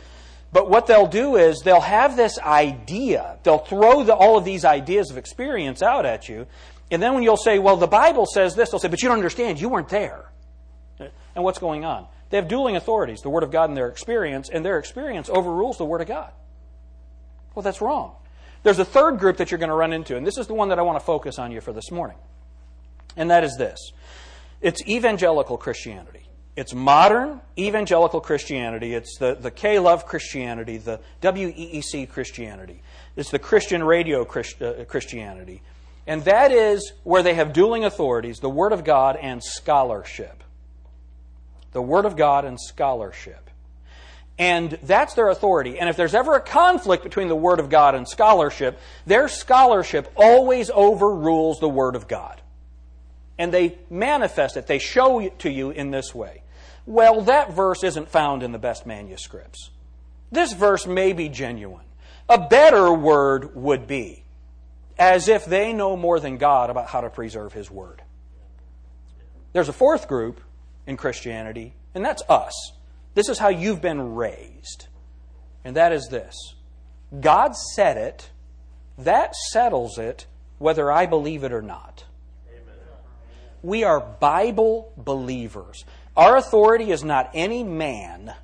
But 0.52 0.68
what 0.68 0.86
they'll 0.86 1.06
do 1.06 1.36
is 1.36 1.60
they'll 1.60 1.80
have 1.80 2.16
this 2.16 2.38
idea. 2.38 3.38
They'll 3.42 3.58
throw 3.58 4.02
the, 4.02 4.14
all 4.14 4.36
of 4.36 4.44
these 4.44 4.64
ideas 4.64 5.10
of 5.10 5.16
experience 5.16 5.82
out 5.82 6.04
at 6.04 6.28
you. 6.28 6.46
And 6.90 7.00
then 7.00 7.14
when 7.14 7.22
you'll 7.22 7.36
say, 7.36 7.58
well, 7.58 7.76
the 7.76 7.86
Bible 7.86 8.26
says 8.26 8.56
this, 8.56 8.70
they'll 8.70 8.80
say, 8.80 8.88
but 8.88 9.02
you 9.02 9.08
don't 9.08 9.18
understand. 9.18 9.60
You 9.60 9.68
weren't 9.68 9.88
there. 9.88 10.30
And 11.34 11.44
what's 11.44 11.60
going 11.60 11.84
on? 11.84 12.06
They 12.30 12.36
have 12.36 12.48
dueling 12.48 12.76
authorities, 12.76 13.20
the 13.22 13.30
Word 13.30 13.42
of 13.42 13.50
God 13.50 13.68
and 13.68 13.76
their 13.76 13.88
experience, 13.88 14.48
and 14.48 14.64
their 14.64 14.78
experience 14.78 15.28
overrules 15.28 15.78
the 15.78 15.84
Word 15.84 16.00
of 16.00 16.08
God. 16.08 16.32
Well, 17.54 17.62
that's 17.62 17.80
wrong. 17.80 18.12
There's 18.62 18.78
a 18.78 18.84
third 18.84 19.18
group 19.18 19.38
that 19.38 19.50
you're 19.50 19.58
going 19.58 19.70
to 19.70 19.74
run 19.74 19.92
into, 19.92 20.16
and 20.16 20.26
this 20.26 20.38
is 20.38 20.46
the 20.46 20.54
one 20.54 20.68
that 20.68 20.78
I 20.78 20.82
want 20.82 20.98
to 20.98 21.04
focus 21.04 21.38
on 21.38 21.50
you 21.50 21.60
for 21.60 21.72
this 21.72 21.90
morning. 21.90 22.16
And 23.16 23.30
that 23.30 23.44
is 23.44 23.56
this 23.56 23.92
it's 24.60 24.86
evangelical 24.86 25.56
Christianity. 25.56 26.26
It's 26.56 26.74
modern 26.74 27.40
evangelical 27.58 28.20
Christianity. 28.20 28.94
It's 28.94 29.16
the, 29.18 29.34
the 29.34 29.50
K 29.50 29.78
Love 29.78 30.04
Christianity, 30.04 30.76
the 30.76 31.00
WEEC 31.22 32.08
Christianity. 32.08 32.82
It's 33.16 33.30
the 33.30 33.38
Christian 33.38 33.82
radio 33.82 34.24
Christ, 34.24 34.60
uh, 34.60 34.84
Christianity. 34.84 35.62
And 36.06 36.24
that 36.24 36.52
is 36.52 36.92
where 37.02 37.22
they 37.22 37.34
have 37.34 37.52
dueling 37.52 37.84
authorities 37.84 38.40
the 38.40 38.50
Word 38.50 38.72
of 38.72 38.84
God 38.84 39.16
and 39.16 39.42
scholarship. 39.42 40.44
The 41.72 41.82
Word 41.82 42.04
of 42.04 42.16
God 42.16 42.44
and 42.44 42.58
scholarship. 42.60 43.50
And 44.38 44.78
that's 44.82 45.14
their 45.14 45.28
authority. 45.28 45.78
And 45.78 45.90
if 45.90 45.96
there's 45.96 46.14
ever 46.14 46.34
a 46.34 46.40
conflict 46.40 47.04
between 47.04 47.28
the 47.28 47.36
Word 47.36 47.60
of 47.60 47.68
God 47.68 47.94
and 47.94 48.08
scholarship, 48.08 48.78
their 49.04 49.28
scholarship 49.28 50.10
always 50.16 50.70
overrules 50.70 51.60
the 51.60 51.68
Word 51.68 51.94
of 51.94 52.08
God. 52.08 52.40
And 53.38 53.52
they 53.52 53.78
manifest 53.90 54.56
it, 54.56 54.66
they 54.66 54.78
show 54.78 55.20
it 55.20 55.38
to 55.40 55.50
you 55.50 55.70
in 55.70 55.90
this 55.90 56.14
way. 56.14 56.42
Well, 56.86 57.20
that 57.22 57.52
verse 57.52 57.84
isn't 57.84 58.08
found 58.08 58.42
in 58.42 58.52
the 58.52 58.58
best 58.58 58.86
manuscripts. 58.86 59.70
This 60.32 60.52
verse 60.52 60.86
may 60.86 61.12
be 61.12 61.28
genuine. 61.28 61.84
A 62.28 62.38
better 62.38 62.92
word 62.92 63.54
would 63.54 63.86
be 63.86 64.24
as 64.98 65.28
if 65.28 65.44
they 65.44 65.72
know 65.72 65.96
more 65.96 66.20
than 66.20 66.36
God 66.36 66.70
about 66.70 66.86
how 66.86 67.00
to 67.00 67.10
preserve 67.10 67.52
His 67.52 67.70
Word. 67.70 68.02
There's 69.52 69.68
a 69.68 69.72
fourth 69.72 70.06
group 70.06 70.40
in 70.86 70.96
Christianity, 70.96 71.74
and 71.94 72.04
that's 72.04 72.22
us. 72.28 72.72
This 73.14 73.28
is 73.28 73.38
how 73.38 73.48
you've 73.48 73.82
been 73.82 74.14
raised. 74.14 74.86
And 75.64 75.76
that 75.76 75.92
is 75.92 76.08
this 76.08 76.36
God 77.20 77.56
said 77.56 77.96
it, 77.96 78.30
that 78.98 79.34
settles 79.34 79.98
it, 79.98 80.26
whether 80.58 80.90
I 80.90 81.06
believe 81.06 81.44
it 81.44 81.52
or 81.52 81.62
not. 81.62 82.04
Amen. 82.48 82.74
We 83.62 83.84
are 83.84 84.00
Bible 84.00 84.92
believers. 84.96 85.84
Our 86.16 86.36
authority 86.36 86.90
is 86.90 87.04
not 87.04 87.30
any 87.34 87.64
man. 87.64 88.34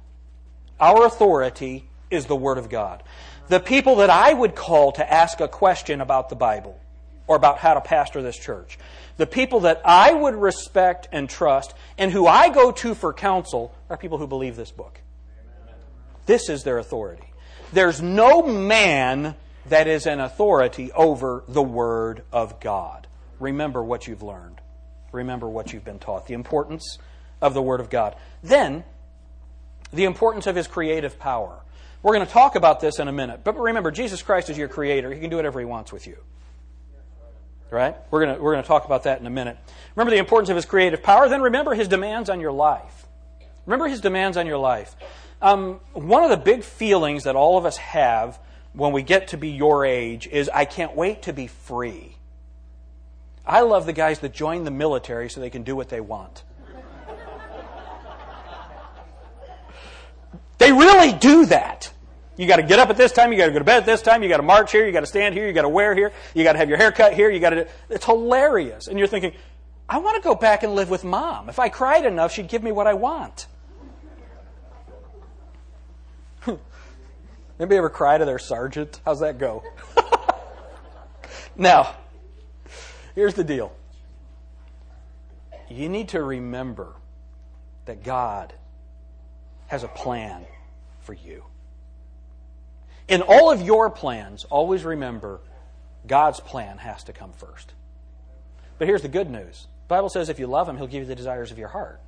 Our 0.80 1.06
authority 1.06 1.88
is 2.10 2.26
the 2.26 2.36
Word 2.36 2.58
of 2.58 2.68
God. 2.68 3.02
The 3.48 3.60
people 3.60 3.96
that 3.96 4.10
I 4.10 4.32
would 4.32 4.54
call 4.54 4.92
to 4.92 5.12
ask 5.12 5.40
a 5.40 5.48
question 5.48 6.00
about 6.00 6.28
the 6.28 6.36
Bible 6.36 6.78
or 7.26 7.36
about 7.36 7.58
how 7.58 7.74
to 7.74 7.80
pastor 7.80 8.22
this 8.22 8.38
church, 8.38 8.78
the 9.16 9.26
people 9.26 9.60
that 9.60 9.80
I 9.84 10.12
would 10.12 10.34
respect 10.34 11.08
and 11.12 11.28
trust 11.28 11.74
and 11.96 12.12
who 12.12 12.26
I 12.26 12.50
go 12.50 12.70
to 12.72 12.94
for 12.94 13.12
counsel 13.12 13.74
are 13.88 13.96
people 13.96 14.18
who 14.18 14.26
believe 14.26 14.56
this 14.56 14.70
book. 14.70 15.00
This 16.26 16.48
is 16.48 16.64
their 16.64 16.78
authority. 16.78 17.32
There's 17.72 18.02
no 18.02 18.42
man 18.42 19.34
that 19.68 19.86
is 19.86 20.06
an 20.06 20.20
authority 20.20 20.92
over 20.92 21.44
the 21.48 21.62
Word 21.62 22.22
of 22.32 22.60
God. 22.60 23.06
Remember 23.40 23.82
what 23.82 24.06
you've 24.06 24.22
learned. 24.22 24.60
Remember 25.12 25.48
what 25.48 25.72
you've 25.72 25.84
been 25.84 25.98
taught. 25.98 26.26
The 26.26 26.34
importance 26.34 26.98
of 27.40 27.54
the 27.54 27.62
Word 27.62 27.80
of 27.80 27.90
God. 27.90 28.16
Then, 28.42 28.84
the 29.92 30.04
importance 30.04 30.46
of 30.46 30.56
His 30.56 30.66
creative 30.66 31.18
power. 31.18 31.60
We're 32.02 32.14
going 32.14 32.26
to 32.26 32.32
talk 32.32 32.54
about 32.54 32.80
this 32.80 32.98
in 32.98 33.08
a 33.08 33.12
minute. 33.12 33.40
But 33.42 33.58
remember, 33.58 33.90
Jesus 33.90 34.22
Christ 34.22 34.50
is 34.50 34.58
your 34.58 34.68
creator. 34.68 35.12
He 35.12 35.20
can 35.20 35.30
do 35.30 35.36
whatever 35.36 35.58
He 35.58 35.66
wants 35.66 35.92
with 35.92 36.06
you. 36.06 36.18
Right? 37.70 37.96
We're 38.10 38.24
going, 38.24 38.40
we're 38.40 38.52
going 38.52 38.62
to 38.62 38.68
talk 38.68 38.84
about 38.84 39.02
that 39.04 39.20
in 39.20 39.26
a 39.26 39.30
minute. 39.30 39.58
Remember 39.94 40.12
the 40.12 40.18
importance 40.18 40.50
of 40.50 40.56
His 40.56 40.64
creative 40.64 41.02
power. 41.02 41.28
Then 41.28 41.42
remember 41.42 41.74
His 41.74 41.88
demands 41.88 42.30
on 42.30 42.40
your 42.40 42.52
life. 42.52 43.06
Remember 43.66 43.88
His 43.88 44.00
demands 44.00 44.36
on 44.36 44.46
your 44.46 44.58
life. 44.58 44.94
um, 45.42 45.80
one 45.92 46.22
of 46.22 46.30
the 46.30 46.36
big 46.36 46.62
feelings 46.62 47.24
that 47.24 47.34
all 47.36 47.58
of 47.58 47.66
us 47.66 47.76
have 47.78 48.38
when 48.72 48.92
we 48.92 49.02
get 49.02 49.28
to 49.28 49.36
be 49.36 49.48
your 49.48 49.84
age 49.84 50.28
is 50.28 50.48
I 50.52 50.64
can't 50.64 50.94
wait 50.94 51.22
to 51.22 51.32
be 51.32 51.46
free. 51.46 52.16
I 53.44 53.62
love 53.62 53.86
the 53.86 53.92
guys 53.92 54.18
that 54.20 54.32
join 54.32 54.64
the 54.64 54.70
military 54.70 55.30
so 55.30 55.40
they 55.40 55.50
can 55.50 55.62
do 55.62 55.74
what 55.74 55.88
they 55.88 56.00
want. 56.00 56.42
they 60.58 60.72
really 60.72 61.12
do 61.12 61.46
that. 61.46 61.92
You 62.36 62.46
got 62.46 62.56
to 62.56 62.62
get 62.62 62.78
up 62.78 62.90
at 62.90 62.96
this 62.96 63.12
time. 63.12 63.32
You 63.32 63.38
got 63.38 63.46
to 63.46 63.52
go 63.52 63.58
to 63.58 63.64
bed 63.64 63.78
at 63.78 63.86
this 63.86 64.02
time. 64.02 64.22
You 64.22 64.28
got 64.28 64.36
to 64.36 64.42
march 64.42 64.70
here. 64.72 64.86
You 64.86 64.92
got 64.92 65.00
to 65.00 65.06
stand 65.06 65.34
here. 65.34 65.46
You 65.46 65.52
got 65.52 65.62
to 65.62 65.68
wear 65.68 65.94
here. 65.94 66.12
You 66.34 66.44
got 66.44 66.52
to 66.52 66.58
have 66.58 66.68
your 66.68 66.78
hair 66.78 66.92
cut 66.92 67.14
here. 67.14 67.30
You 67.30 67.40
got 67.40 67.50
to. 67.50 67.66
It's 67.88 68.04
hilarious. 68.04 68.88
And 68.88 68.98
you're 68.98 69.08
thinking, 69.08 69.32
I 69.88 69.98
want 69.98 70.16
to 70.16 70.22
go 70.22 70.34
back 70.34 70.62
and 70.62 70.74
live 70.74 70.90
with 70.90 71.04
mom. 71.04 71.48
If 71.48 71.58
I 71.58 71.68
cried 71.68 72.04
enough, 72.04 72.32
she'd 72.32 72.48
give 72.48 72.62
me 72.62 72.72
what 72.72 72.86
I 72.86 72.94
want. 72.94 73.46
Anybody 77.58 77.76
ever 77.78 77.88
cry 77.90 78.18
to 78.18 78.24
their 78.24 78.38
sergeant? 78.38 79.00
How's 79.04 79.20
that 79.20 79.38
go? 79.38 79.62
now, 81.56 81.94
here's 83.14 83.34
the 83.34 83.44
deal. 83.44 83.74
You 85.70 85.88
need 85.88 86.10
to 86.10 86.22
remember 86.22 86.94
that 87.86 88.02
God 88.02 88.52
has 89.68 89.82
a 89.84 89.88
plan 89.88 90.44
for 91.00 91.14
you. 91.14 91.44
In 93.08 93.22
all 93.22 93.52
of 93.52 93.62
your 93.62 93.90
plans, 93.90 94.44
always 94.44 94.84
remember 94.84 95.40
God's 96.06 96.40
plan 96.40 96.78
has 96.78 97.04
to 97.04 97.12
come 97.12 97.32
first. 97.32 97.72
But 98.78 98.88
here's 98.88 99.02
the 99.02 99.08
good 99.08 99.30
news. 99.30 99.66
The 99.88 99.94
Bible 99.94 100.08
says 100.08 100.28
if 100.28 100.38
you 100.38 100.46
love 100.46 100.68
him, 100.68 100.76
he'll 100.76 100.86
give 100.86 101.02
you 101.02 101.08
the 101.08 101.14
desires 101.14 101.52
of 101.52 101.58
your 101.58 101.68
heart. 101.68 102.00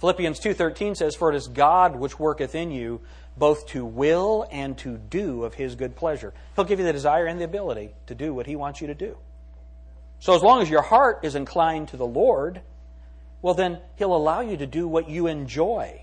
Philippians 0.00 0.38
2:13 0.40 0.94
says 0.96 1.14
for 1.14 1.30
it 1.30 1.36
is 1.36 1.48
God 1.48 1.96
which 1.96 2.18
worketh 2.18 2.54
in 2.54 2.70
you 2.70 3.00
both 3.36 3.66
to 3.68 3.84
will 3.84 4.46
and 4.50 4.76
to 4.78 4.96
do 4.96 5.44
of 5.44 5.54
his 5.54 5.74
good 5.74 5.96
pleasure. 5.96 6.32
He'll 6.56 6.64
give 6.64 6.78
you 6.78 6.84
the 6.84 6.92
desire 6.92 7.26
and 7.26 7.40
the 7.40 7.44
ability 7.44 7.94
to 8.06 8.14
do 8.14 8.32
what 8.32 8.46
he 8.46 8.56
wants 8.56 8.80
you 8.80 8.86
to 8.86 8.94
do. 8.94 9.16
So 10.20 10.34
as 10.34 10.42
long 10.42 10.62
as 10.62 10.70
your 10.70 10.82
heart 10.82 11.20
is 11.22 11.34
inclined 11.34 11.88
to 11.88 11.96
the 11.96 12.06
Lord, 12.06 12.62
well 13.42 13.54
then 13.54 13.78
he'll 13.96 14.14
allow 14.14 14.40
you 14.40 14.56
to 14.56 14.66
do 14.66 14.88
what 14.88 15.08
you 15.08 15.26
enjoy. 15.26 16.02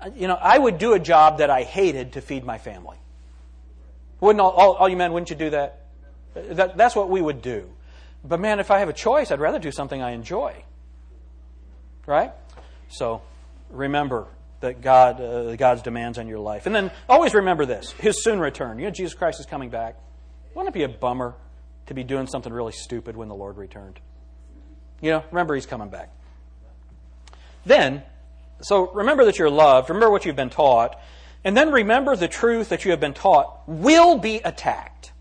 Uh, 0.00 0.10
you 0.14 0.28
know, 0.28 0.38
I 0.40 0.58
would 0.58 0.78
do 0.78 0.92
a 0.92 0.98
job 0.98 1.38
that 1.38 1.50
I 1.50 1.62
hated 1.62 2.12
to 2.12 2.20
feed 2.20 2.44
my 2.44 2.58
family. 2.58 2.96
Wouldn't 4.20 4.40
all, 4.40 4.50
all, 4.50 4.72
all 4.74 4.88
you 4.88 4.96
men, 4.96 5.12
wouldn't 5.12 5.30
you 5.30 5.36
do 5.36 5.50
that? 5.50 5.86
that? 6.34 6.76
That's 6.76 6.96
what 6.96 7.10
we 7.10 7.20
would 7.20 7.42
do. 7.42 7.70
But 8.24 8.40
man, 8.40 8.60
if 8.60 8.70
I 8.70 8.80
have 8.80 8.88
a 8.88 8.94
choice, 8.94 9.30
I'd 9.30 9.40
rather 9.40 9.58
do 9.58 9.70
something 9.70 10.02
I 10.02 10.12
enjoy. 10.12 10.64
Right? 12.06 12.32
So 12.88 13.22
remember 13.70 14.26
that 14.60 14.80
God, 14.80 15.20
uh, 15.20 15.56
God's 15.56 15.82
demands 15.82 16.18
on 16.18 16.28
your 16.28 16.38
life. 16.38 16.66
And 16.66 16.74
then 16.74 16.90
always 17.08 17.34
remember 17.34 17.66
this 17.66 17.92
His 17.92 18.22
soon 18.22 18.40
return. 18.40 18.78
You 18.78 18.86
know, 18.86 18.90
Jesus 18.90 19.14
Christ 19.14 19.40
is 19.40 19.46
coming 19.46 19.70
back. 19.70 19.96
Wouldn't 20.54 20.74
it 20.74 20.78
be 20.78 20.84
a 20.84 20.88
bummer 20.88 21.34
to 21.86 21.94
be 21.94 22.02
doing 22.02 22.26
something 22.26 22.52
really 22.52 22.72
stupid 22.72 23.16
when 23.16 23.28
the 23.28 23.34
Lord 23.34 23.56
returned? 23.56 24.00
You 25.00 25.10
know, 25.10 25.24
remember 25.30 25.54
He's 25.54 25.66
coming 25.66 25.88
back. 25.88 26.10
Then, 27.64 28.02
so 28.60 28.90
remember 28.92 29.24
that 29.26 29.38
you're 29.38 29.50
loved, 29.50 29.90
remember 29.90 30.10
what 30.10 30.24
you've 30.24 30.36
been 30.36 30.50
taught, 30.50 30.98
and 31.44 31.56
then 31.56 31.70
remember 31.70 32.16
the 32.16 32.28
truth 32.28 32.70
that 32.70 32.84
you 32.84 32.90
have 32.90 33.00
been 33.00 33.14
taught 33.14 33.62
will 33.66 34.18
be 34.18 34.36
attacked. 34.38 35.12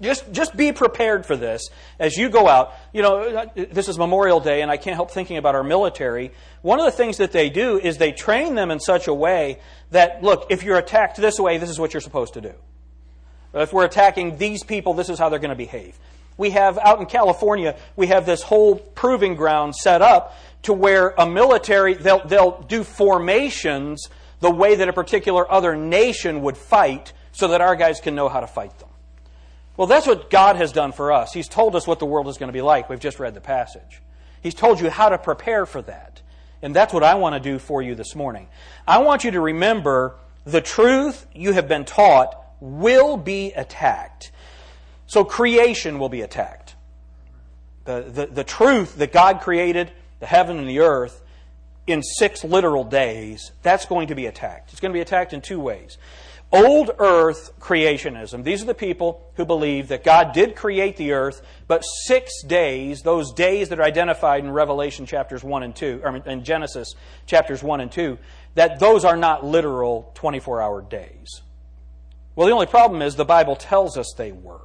Just, 0.00 0.32
just 0.32 0.56
be 0.56 0.72
prepared 0.72 1.26
for 1.26 1.36
this 1.36 1.68
as 1.98 2.16
you 2.16 2.30
go 2.30 2.48
out. 2.48 2.72
You 2.92 3.02
know, 3.02 3.50
this 3.54 3.86
is 3.86 3.98
Memorial 3.98 4.40
Day, 4.40 4.62
and 4.62 4.70
I 4.70 4.78
can't 4.78 4.96
help 4.96 5.10
thinking 5.10 5.36
about 5.36 5.54
our 5.54 5.62
military. 5.62 6.32
One 6.62 6.78
of 6.78 6.86
the 6.86 6.90
things 6.90 7.18
that 7.18 7.32
they 7.32 7.50
do 7.50 7.78
is 7.78 7.98
they 7.98 8.12
train 8.12 8.54
them 8.54 8.70
in 8.70 8.80
such 8.80 9.08
a 9.08 9.14
way 9.14 9.58
that, 9.90 10.22
look, 10.22 10.46
if 10.48 10.62
you're 10.62 10.78
attacked 10.78 11.18
this 11.18 11.38
way, 11.38 11.58
this 11.58 11.68
is 11.68 11.78
what 11.78 11.92
you're 11.92 12.00
supposed 12.00 12.34
to 12.34 12.40
do. 12.40 12.54
If 13.52 13.74
we're 13.74 13.84
attacking 13.84 14.38
these 14.38 14.64
people, 14.64 14.94
this 14.94 15.10
is 15.10 15.18
how 15.18 15.28
they're 15.28 15.38
going 15.38 15.50
to 15.50 15.56
behave. 15.56 15.98
We 16.38 16.50
have, 16.50 16.78
out 16.78 17.00
in 17.00 17.06
California, 17.06 17.76
we 17.94 18.06
have 18.06 18.24
this 18.24 18.42
whole 18.42 18.76
proving 18.76 19.34
ground 19.34 19.76
set 19.76 20.00
up 20.00 20.34
to 20.62 20.72
where 20.72 21.10
a 21.18 21.28
military, 21.28 21.92
they'll, 21.92 22.26
they'll 22.26 22.62
do 22.62 22.84
formations 22.84 24.08
the 24.40 24.50
way 24.50 24.74
that 24.74 24.88
a 24.88 24.92
particular 24.92 25.50
other 25.50 25.76
nation 25.76 26.42
would 26.42 26.56
fight 26.56 27.12
so 27.32 27.48
that 27.48 27.60
our 27.60 27.76
guys 27.76 28.00
can 28.00 28.14
know 28.14 28.28
how 28.28 28.40
to 28.40 28.46
fight 28.46 28.76
them. 28.78 28.88
Well, 29.76 29.86
that's 29.86 30.06
what 30.06 30.30
God 30.30 30.56
has 30.56 30.72
done 30.72 30.92
for 30.92 31.12
us. 31.12 31.32
He's 31.32 31.48
told 31.48 31.74
us 31.76 31.86
what 31.86 32.00
the 32.00 32.06
world 32.06 32.28
is 32.28 32.36
going 32.36 32.48
to 32.48 32.52
be 32.52 32.62
like. 32.62 32.88
We've 32.88 33.00
just 33.00 33.18
read 33.18 33.34
the 33.34 33.40
passage. 33.40 34.02
He's 34.42 34.54
told 34.54 34.80
you 34.80 34.90
how 34.90 35.08
to 35.08 35.18
prepare 35.18 35.64
for 35.66 35.82
that. 35.82 36.20
And 36.62 36.76
that's 36.76 36.92
what 36.92 37.02
I 37.02 37.14
want 37.14 37.34
to 37.34 37.40
do 37.40 37.58
for 37.58 37.80
you 37.80 37.94
this 37.94 38.14
morning. 38.14 38.48
I 38.86 38.98
want 38.98 39.24
you 39.24 39.30
to 39.30 39.40
remember 39.40 40.16
the 40.44 40.60
truth 40.60 41.26
you 41.34 41.52
have 41.52 41.68
been 41.68 41.84
taught 41.84 42.34
will 42.60 43.16
be 43.16 43.52
attacked. 43.52 44.32
So 45.06 45.24
creation 45.24 45.98
will 45.98 46.08
be 46.08 46.20
attacked. 46.20 46.74
The, 47.84 48.02
the, 48.02 48.26
the 48.26 48.44
truth 48.44 48.96
that 48.96 49.12
God 49.12 49.40
created 49.40 49.90
the 50.20 50.26
heaven 50.26 50.58
and 50.58 50.68
the 50.68 50.80
earth 50.80 51.22
in 51.90 52.02
six 52.02 52.44
literal 52.44 52.84
days, 52.84 53.52
that's 53.62 53.86
going 53.86 54.08
to 54.08 54.14
be 54.14 54.26
attacked. 54.26 54.72
It's 54.72 54.80
going 54.80 54.92
to 54.92 54.96
be 54.96 55.02
attacked 55.02 55.32
in 55.32 55.40
two 55.40 55.60
ways. 55.60 55.98
Old 56.52 56.90
earth 56.98 57.52
creationism. 57.60 58.42
These 58.42 58.62
are 58.62 58.66
the 58.66 58.74
people 58.74 59.30
who 59.34 59.44
believe 59.44 59.88
that 59.88 60.02
God 60.02 60.32
did 60.32 60.56
create 60.56 60.96
the 60.96 61.12
earth, 61.12 61.42
but 61.68 61.82
six 61.82 62.42
days, 62.42 63.02
those 63.02 63.32
days 63.32 63.68
that 63.68 63.78
are 63.78 63.84
identified 63.84 64.42
in 64.42 64.50
Revelation 64.50 65.06
chapters 65.06 65.44
1 65.44 65.62
and 65.62 65.76
2, 65.76 66.00
or 66.02 66.16
in 66.16 66.42
Genesis 66.42 66.94
chapters 67.26 67.62
1 67.62 67.80
and 67.80 67.92
2, 67.92 68.18
that 68.56 68.80
those 68.80 69.04
are 69.04 69.16
not 69.16 69.44
literal 69.44 70.10
24 70.14 70.60
hour 70.60 70.82
days. 70.82 71.40
Well, 72.34 72.48
the 72.48 72.52
only 72.52 72.66
problem 72.66 73.00
is 73.00 73.14
the 73.14 73.24
Bible 73.24 73.54
tells 73.54 73.96
us 73.96 74.12
they 74.16 74.32
were. 74.32 74.60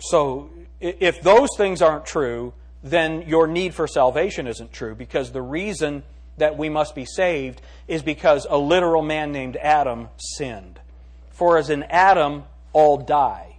So, 0.00 0.50
if 0.80 1.20
those 1.20 1.48
things 1.56 1.82
aren't 1.82 2.06
true, 2.06 2.54
then 2.82 3.22
your 3.22 3.46
need 3.46 3.74
for 3.74 3.86
salvation 3.86 4.46
isn't 4.46 4.72
true 4.72 4.94
because 4.94 5.32
the 5.32 5.42
reason 5.42 6.02
that 6.38 6.56
we 6.56 6.68
must 6.68 6.94
be 6.94 7.04
saved 7.04 7.60
is 7.86 8.02
because 8.02 8.46
a 8.48 8.58
literal 8.58 9.02
man 9.02 9.32
named 9.32 9.56
Adam 9.56 10.08
sinned. 10.16 10.80
For 11.30 11.58
as 11.58 11.70
in 11.70 11.84
Adam 11.84 12.44
all 12.72 12.98
die. 12.98 13.52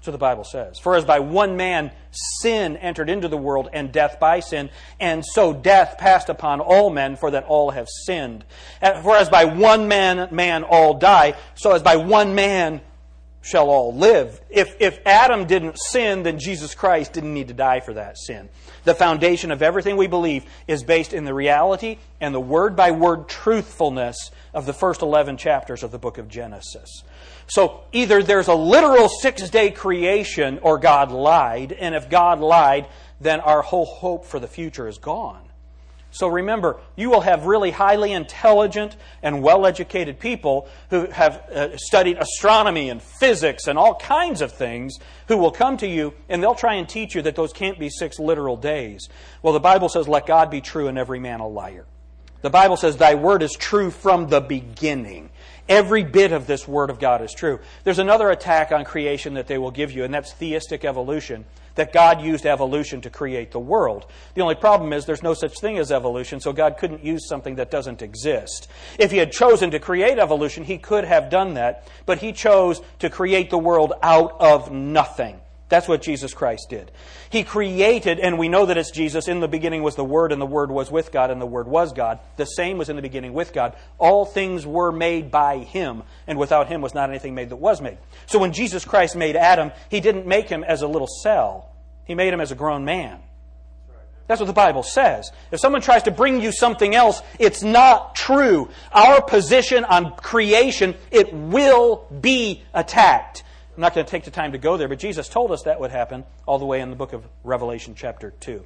So 0.00 0.12
the 0.12 0.18
Bible 0.18 0.44
says. 0.44 0.78
For 0.78 0.94
as 0.94 1.04
by 1.04 1.18
one 1.18 1.56
man 1.56 1.90
sin 2.40 2.76
entered 2.76 3.10
into 3.10 3.28
the 3.28 3.36
world, 3.36 3.68
and 3.72 3.90
death 3.90 4.18
by 4.20 4.40
sin, 4.40 4.70
and 5.00 5.24
so 5.24 5.52
death 5.52 5.96
passed 5.98 6.28
upon 6.28 6.60
all 6.60 6.88
men, 6.88 7.16
for 7.16 7.30
that 7.32 7.44
all 7.44 7.72
have 7.72 7.88
sinned. 8.06 8.44
For 8.80 9.16
as 9.16 9.28
by 9.28 9.44
one 9.44 9.88
man 9.88 10.28
man 10.30 10.62
all 10.62 10.94
die, 10.94 11.34
so 11.56 11.72
as 11.72 11.82
by 11.82 11.96
one 11.96 12.34
man 12.34 12.80
shall 13.42 13.70
all 13.70 13.94
live. 13.94 14.40
If, 14.50 14.76
if 14.80 15.00
Adam 15.06 15.46
didn't 15.46 15.78
sin, 15.78 16.22
then 16.22 16.38
Jesus 16.38 16.74
Christ 16.74 17.12
didn't 17.12 17.32
need 17.32 17.48
to 17.48 17.54
die 17.54 17.80
for 17.80 17.94
that 17.94 18.18
sin. 18.18 18.48
The 18.84 18.94
foundation 18.94 19.50
of 19.50 19.62
everything 19.62 19.96
we 19.96 20.06
believe 20.06 20.44
is 20.66 20.82
based 20.82 21.12
in 21.12 21.24
the 21.24 21.34
reality 21.34 21.98
and 22.20 22.34
the 22.34 22.40
word 22.40 22.74
by 22.76 22.90
word 22.90 23.28
truthfulness 23.28 24.30
of 24.52 24.66
the 24.66 24.72
first 24.72 25.02
11 25.02 25.36
chapters 25.36 25.82
of 25.82 25.92
the 25.92 25.98
book 25.98 26.18
of 26.18 26.28
Genesis. 26.28 27.02
So 27.46 27.84
either 27.92 28.22
there's 28.22 28.48
a 28.48 28.54
literal 28.54 29.08
six 29.08 29.48
day 29.48 29.70
creation 29.70 30.58
or 30.60 30.78
God 30.78 31.10
lied, 31.10 31.72
and 31.72 31.94
if 31.94 32.10
God 32.10 32.40
lied, 32.40 32.86
then 33.20 33.40
our 33.40 33.62
whole 33.62 33.86
hope 33.86 34.26
for 34.26 34.38
the 34.38 34.48
future 34.48 34.88
is 34.88 34.98
gone. 34.98 35.47
So 36.10 36.26
remember, 36.26 36.78
you 36.96 37.10
will 37.10 37.20
have 37.20 37.44
really 37.44 37.70
highly 37.70 38.12
intelligent 38.12 38.96
and 39.22 39.42
well 39.42 39.66
educated 39.66 40.18
people 40.18 40.68
who 40.90 41.06
have 41.06 41.36
uh, 41.50 41.76
studied 41.76 42.16
astronomy 42.18 42.88
and 42.88 43.02
physics 43.02 43.66
and 43.66 43.78
all 43.78 43.94
kinds 43.94 44.40
of 44.40 44.52
things 44.52 44.96
who 45.28 45.36
will 45.36 45.50
come 45.50 45.76
to 45.76 45.86
you 45.86 46.14
and 46.28 46.42
they'll 46.42 46.54
try 46.54 46.74
and 46.74 46.88
teach 46.88 47.14
you 47.14 47.22
that 47.22 47.36
those 47.36 47.52
can't 47.52 47.78
be 47.78 47.90
six 47.90 48.18
literal 48.18 48.56
days. 48.56 49.08
Well, 49.42 49.52
the 49.52 49.60
Bible 49.60 49.88
says, 49.88 50.08
let 50.08 50.26
God 50.26 50.50
be 50.50 50.60
true 50.62 50.88
and 50.88 50.96
every 50.96 51.20
man 51.20 51.40
a 51.40 51.46
liar. 51.46 51.84
The 52.40 52.50
Bible 52.50 52.76
says, 52.76 52.96
Thy 52.96 53.14
word 53.16 53.42
is 53.42 53.52
true 53.52 53.90
from 53.90 54.28
the 54.28 54.40
beginning. 54.40 55.30
Every 55.68 56.04
bit 56.04 56.32
of 56.32 56.46
this 56.46 56.68
word 56.68 56.88
of 56.88 57.00
God 57.00 57.20
is 57.20 57.32
true. 57.32 57.58
There's 57.84 57.98
another 57.98 58.30
attack 58.30 58.70
on 58.70 58.84
creation 58.84 59.34
that 59.34 59.48
they 59.48 59.58
will 59.58 59.72
give 59.72 59.90
you, 59.90 60.04
and 60.04 60.14
that's 60.14 60.32
theistic 60.32 60.84
evolution 60.84 61.44
that 61.78 61.92
God 61.92 62.20
used 62.20 62.44
evolution 62.44 63.00
to 63.02 63.10
create 63.10 63.52
the 63.52 63.60
world. 63.60 64.06
The 64.34 64.42
only 64.42 64.56
problem 64.56 64.92
is 64.92 65.06
there's 65.06 65.22
no 65.22 65.32
such 65.32 65.58
thing 65.60 65.78
as 65.78 65.90
evolution, 65.90 66.40
so 66.40 66.52
God 66.52 66.76
couldn't 66.76 67.04
use 67.04 67.26
something 67.26 67.54
that 67.54 67.70
doesn't 67.70 68.02
exist. 68.02 68.68
If 68.98 69.10
He 69.12 69.18
had 69.18 69.32
chosen 69.32 69.70
to 69.70 69.78
create 69.78 70.18
evolution, 70.18 70.64
He 70.64 70.76
could 70.76 71.04
have 71.04 71.30
done 71.30 71.54
that, 71.54 71.88
but 72.04 72.18
He 72.18 72.32
chose 72.32 72.82
to 72.98 73.08
create 73.08 73.50
the 73.50 73.58
world 73.58 73.92
out 74.02 74.40
of 74.40 74.72
nothing. 74.72 75.40
That's 75.68 75.86
what 75.86 76.00
Jesus 76.00 76.32
Christ 76.32 76.68
did. 76.70 76.90
He 77.28 77.44
created, 77.44 78.18
and 78.18 78.38
we 78.38 78.48
know 78.48 78.64
that 78.66 78.78
it's 78.78 78.90
Jesus. 78.90 79.28
In 79.28 79.40
the 79.40 79.48
beginning 79.48 79.82
was 79.82 79.96
the 79.96 80.04
Word, 80.04 80.32
and 80.32 80.40
the 80.40 80.46
Word 80.46 80.70
was 80.70 80.90
with 80.90 81.12
God, 81.12 81.30
and 81.30 81.40
the 81.40 81.46
Word 81.46 81.68
was 81.68 81.92
God. 81.92 82.20
The 82.36 82.46
same 82.46 82.78
was 82.78 82.88
in 82.88 82.96
the 82.96 83.02
beginning 83.02 83.34
with 83.34 83.52
God. 83.52 83.76
All 83.98 84.24
things 84.24 84.66
were 84.66 84.90
made 84.90 85.30
by 85.30 85.58
Him, 85.58 86.04
and 86.26 86.38
without 86.38 86.68
Him 86.68 86.80
was 86.80 86.94
not 86.94 87.10
anything 87.10 87.34
made 87.34 87.50
that 87.50 87.56
was 87.56 87.82
made. 87.82 87.98
So 88.26 88.38
when 88.38 88.52
Jesus 88.52 88.86
Christ 88.86 89.14
made 89.14 89.36
Adam, 89.36 89.72
He 89.90 90.00
didn't 90.00 90.26
make 90.26 90.48
him 90.48 90.64
as 90.64 90.80
a 90.80 90.88
little 90.88 91.08
cell, 91.22 91.70
He 92.06 92.14
made 92.14 92.32
him 92.32 92.40
as 92.40 92.50
a 92.50 92.56
grown 92.56 92.86
man. 92.86 93.18
That's 94.26 94.40
what 94.40 94.46
the 94.46 94.52
Bible 94.52 94.82
says. 94.82 95.32
If 95.50 95.58
someone 95.58 95.80
tries 95.80 96.02
to 96.02 96.10
bring 96.10 96.42
you 96.42 96.52
something 96.52 96.94
else, 96.94 97.22
it's 97.38 97.62
not 97.62 98.14
true. 98.14 98.68
Our 98.92 99.22
position 99.22 99.84
on 99.84 100.16
creation, 100.16 100.96
it 101.10 101.32
will 101.32 102.06
be 102.20 102.62
attacked. 102.74 103.42
I'm 103.78 103.82
not 103.82 103.94
going 103.94 104.04
to 104.04 104.10
take 104.10 104.24
the 104.24 104.32
time 104.32 104.50
to 104.50 104.58
go 104.58 104.76
there, 104.76 104.88
but 104.88 104.98
Jesus 104.98 105.28
told 105.28 105.52
us 105.52 105.62
that 105.62 105.78
would 105.78 105.92
happen 105.92 106.24
all 106.46 106.58
the 106.58 106.66
way 106.66 106.80
in 106.80 106.90
the 106.90 106.96
book 106.96 107.12
of 107.12 107.24
Revelation, 107.44 107.94
chapter 107.96 108.32
2. 108.40 108.64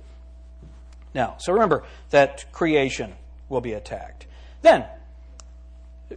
Now, 1.15 1.37
so 1.39 1.53
remember 1.53 1.85
that 2.09 2.51
creation 2.51 3.13
will 3.51 3.61
be 3.61 3.75
attacked. 3.75 4.27
Then, 4.63 4.87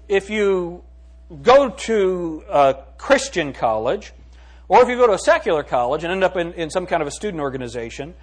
if 0.07 0.29
you 0.29 0.81
go 1.41 1.71
to 1.71 2.43
a 2.49 2.77
Christian 2.97 3.51
college, 3.51 4.13
or 4.69 4.81
if 4.81 4.87
you 4.87 4.95
go 4.95 5.07
to 5.07 5.13
a 5.13 5.19
secular 5.19 5.63
college 5.63 6.05
and 6.05 6.13
end 6.13 6.23
up 6.23 6.37
in, 6.37 6.53
in 6.53 6.69
some 6.69 6.85
kind 6.85 7.01
of 7.01 7.07
a 7.09 7.11
student 7.11 7.41
organization, 7.41 8.13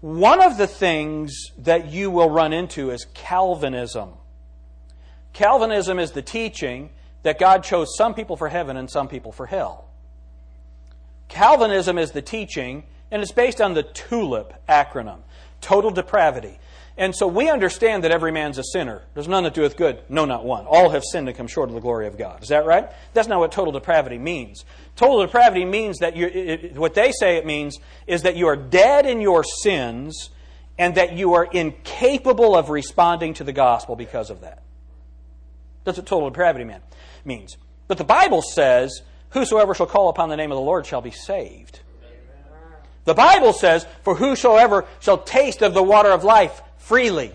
one 0.00 0.42
of 0.42 0.56
the 0.56 0.66
things 0.66 1.50
that 1.58 1.92
you 1.92 2.10
will 2.10 2.30
run 2.30 2.54
into 2.54 2.90
is 2.90 3.04
Calvinism. 3.12 4.14
Calvinism 5.34 5.98
is 5.98 6.12
the 6.12 6.22
teaching 6.22 6.88
that 7.22 7.38
God 7.38 7.64
chose 7.64 7.94
some 7.98 8.14
people 8.14 8.38
for 8.38 8.48
heaven 8.48 8.78
and 8.78 8.90
some 8.90 9.06
people 9.06 9.30
for 9.30 9.44
hell. 9.44 9.88
Calvinism 11.30 11.96
is 11.96 12.10
the 12.10 12.22
teaching, 12.22 12.84
and 13.10 13.22
it's 13.22 13.32
based 13.32 13.60
on 13.60 13.74
the 13.74 13.82
TULIP 13.82 14.52
acronym 14.68 15.20
total 15.60 15.90
depravity. 15.90 16.58
And 16.96 17.14
so 17.14 17.26
we 17.26 17.48
understand 17.48 18.04
that 18.04 18.10
every 18.10 18.32
man's 18.32 18.58
a 18.58 18.64
sinner. 18.64 19.02
There's 19.14 19.28
none 19.28 19.44
that 19.44 19.54
doeth 19.54 19.76
good, 19.76 20.02
no, 20.08 20.26
not 20.26 20.44
one. 20.44 20.66
All 20.66 20.90
have 20.90 21.02
sinned 21.04 21.28
and 21.28 21.36
come 21.36 21.46
short 21.46 21.70
of 21.70 21.74
the 21.74 21.80
glory 21.80 22.06
of 22.06 22.18
God. 22.18 22.42
Is 22.42 22.48
that 22.48 22.66
right? 22.66 22.90
That's 23.14 23.28
not 23.28 23.38
what 23.38 23.52
total 23.52 23.72
depravity 23.72 24.18
means. 24.18 24.64
Total 24.96 25.24
depravity 25.24 25.64
means 25.64 25.98
that 25.98 26.14
you, 26.14 26.26
it, 26.26 26.76
what 26.76 26.94
they 26.94 27.12
say 27.12 27.36
it 27.36 27.46
means 27.46 27.78
is 28.06 28.22
that 28.22 28.36
you 28.36 28.48
are 28.48 28.56
dead 28.56 29.06
in 29.06 29.20
your 29.20 29.44
sins 29.44 30.30
and 30.78 30.94
that 30.96 31.14
you 31.14 31.34
are 31.34 31.44
incapable 31.44 32.54
of 32.54 32.68
responding 32.68 33.34
to 33.34 33.44
the 33.44 33.52
gospel 33.52 33.96
because 33.96 34.28
of 34.28 34.42
that. 34.42 34.62
That's 35.84 35.96
what 35.96 36.06
total 36.06 36.28
depravity 36.28 36.64
man, 36.64 36.82
means. 37.24 37.56
But 37.88 37.96
the 37.96 38.04
Bible 38.04 38.42
says, 38.42 39.00
Whosoever 39.30 39.74
shall 39.74 39.86
call 39.86 40.08
upon 40.08 40.28
the 40.28 40.36
name 40.36 40.50
of 40.50 40.56
the 40.56 40.62
Lord 40.62 40.86
shall 40.86 41.00
be 41.00 41.10
saved. 41.10 41.80
The 43.04 43.14
Bible 43.14 43.52
says, 43.52 43.86
For 44.02 44.14
whosoever 44.14 44.86
shall 45.00 45.18
taste 45.18 45.62
of 45.62 45.74
the 45.74 45.82
water 45.82 46.10
of 46.10 46.24
life 46.24 46.60
freely. 46.78 47.32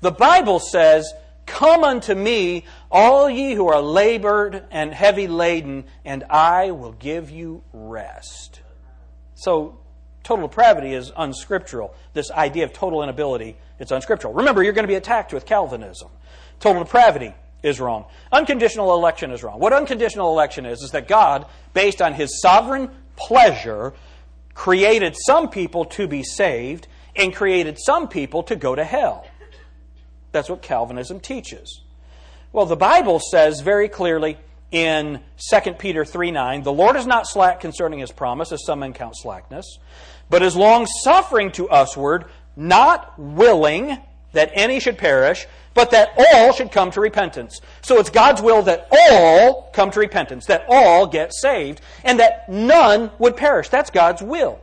The 0.00 0.12
Bible 0.12 0.60
says, 0.60 1.12
Come 1.46 1.84
unto 1.84 2.14
me, 2.14 2.64
all 2.90 3.28
ye 3.28 3.54
who 3.54 3.68
are 3.68 3.80
labored 3.80 4.64
and 4.70 4.92
heavy 4.92 5.26
laden, 5.26 5.84
and 6.04 6.24
I 6.24 6.70
will 6.70 6.92
give 6.92 7.30
you 7.30 7.62
rest. 7.72 8.60
So, 9.34 9.78
total 10.22 10.48
depravity 10.48 10.94
is 10.94 11.12
unscriptural. 11.16 11.94
This 12.12 12.30
idea 12.30 12.64
of 12.64 12.72
total 12.72 13.02
inability, 13.02 13.56
it's 13.78 13.90
unscriptural. 13.90 14.34
Remember, 14.34 14.62
you're 14.62 14.72
going 14.72 14.84
to 14.84 14.88
be 14.88 14.94
attacked 14.94 15.32
with 15.32 15.44
Calvinism. 15.44 16.08
Total 16.60 16.84
depravity 16.84 17.34
is 17.64 17.80
wrong. 17.80 18.04
Unconditional 18.30 18.94
election 18.94 19.32
is 19.32 19.42
wrong. 19.42 19.58
What 19.58 19.72
unconditional 19.72 20.30
election 20.30 20.66
is, 20.66 20.82
is 20.82 20.90
that 20.90 21.08
God, 21.08 21.46
based 21.72 22.00
on 22.00 22.12
his 22.12 22.40
sovereign 22.40 22.90
pleasure, 23.16 23.94
created 24.54 25.16
some 25.16 25.48
people 25.48 25.86
to 25.86 26.06
be 26.06 26.22
saved 26.22 26.86
and 27.16 27.34
created 27.34 27.78
some 27.80 28.06
people 28.06 28.42
to 28.44 28.54
go 28.54 28.74
to 28.74 28.84
hell. 28.84 29.26
That's 30.30 30.48
what 30.48 30.62
Calvinism 30.62 31.20
teaches. 31.20 31.80
Well, 32.52 32.66
the 32.66 32.76
Bible 32.76 33.18
says 33.18 33.60
very 33.60 33.88
clearly 33.88 34.36
in 34.70 35.20
2 35.50 35.72
Peter 35.74 36.04
3 36.04 36.32
9, 36.32 36.62
the 36.62 36.72
Lord 36.72 36.96
is 36.96 37.06
not 37.06 37.26
slack 37.26 37.60
concerning 37.60 38.00
his 38.00 38.12
promise, 38.12 38.52
as 38.52 38.64
some 38.66 38.80
men 38.80 38.92
count 38.92 39.16
slackness, 39.16 39.78
but 40.28 40.42
is 40.42 40.54
long 40.54 40.86
suffering 41.02 41.50
to 41.52 41.68
usward, 41.70 42.26
not 42.56 43.18
willing 43.18 43.98
that 44.34 44.50
any 44.54 44.78
should 44.80 44.98
perish, 44.98 45.46
but 45.74 45.90
that 45.90 46.10
all 46.16 46.52
should 46.52 46.70
come 46.70 46.90
to 46.92 47.00
repentance. 47.00 47.60
So 47.82 47.98
it's 47.98 48.10
God's 48.10 48.40
will 48.40 48.62
that 48.62 48.88
all 49.10 49.70
come 49.72 49.90
to 49.90 50.00
repentance, 50.00 50.46
that 50.46 50.66
all 50.68 51.06
get 51.06 51.34
saved, 51.34 51.80
and 52.04 52.20
that 52.20 52.48
none 52.48 53.10
would 53.18 53.36
perish. 53.36 53.68
That's 53.68 53.90
God's 53.90 54.22
will. 54.22 54.60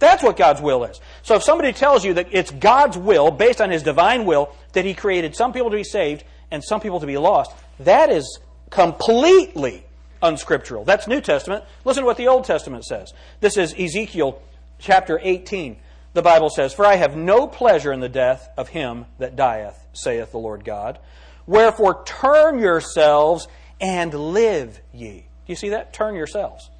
That's 0.00 0.22
what 0.22 0.36
God's 0.36 0.60
will 0.60 0.84
is. 0.84 1.00
So 1.22 1.34
if 1.36 1.42
somebody 1.42 1.72
tells 1.72 2.04
you 2.04 2.14
that 2.14 2.28
it's 2.30 2.50
God's 2.50 2.96
will, 2.96 3.30
based 3.30 3.60
on 3.60 3.70
His 3.70 3.82
divine 3.82 4.24
will, 4.24 4.54
that 4.72 4.84
He 4.84 4.94
created 4.94 5.34
some 5.34 5.52
people 5.52 5.70
to 5.70 5.76
be 5.76 5.84
saved 5.84 6.24
and 6.50 6.62
some 6.62 6.80
people 6.80 7.00
to 7.00 7.06
be 7.06 7.18
lost, 7.18 7.52
that 7.80 8.10
is 8.10 8.38
completely 8.70 9.84
unscriptural. 10.22 10.84
That's 10.84 11.06
New 11.06 11.20
Testament. 11.20 11.64
Listen 11.84 12.02
to 12.02 12.06
what 12.06 12.16
the 12.16 12.28
Old 12.28 12.44
Testament 12.44 12.84
says. 12.84 13.12
This 13.40 13.56
is 13.56 13.74
Ezekiel 13.78 14.40
chapter 14.78 15.18
18. 15.22 15.76
The 16.14 16.22
Bible 16.22 16.50
says, 16.50 16.72
For 16.72 16.84
I 16.84 16.96
have 16.96 17.16
no 17.16 17.46
pleasure 17.46 17.92
in 17.92 18.00
the 18.00 18.08
death 18.08 18.48
of 18.56 18.68
him 18.68 19.06
that 19.18 19.36
dieth, 19.36 19.78
saith 19.92 20.32
the 20.32 20.38
Lord 20.38 20.64
God. 20.64 20.98
Wherefore 21.46 22.02
turn 22.04 22.58
yourselves 22.58 23.48
and 23.80 24.12
live 24.12 24.80
ye. 24.92 25.26
Do 25.46 25.52
you 25.52 25.56
see 25.56 25.70
that? 25.70 25.92
Turn 25.92 26.14
yourselves. 26.14 26.70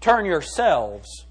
Turn 0.00 0.26
yourselves 0.26 1.26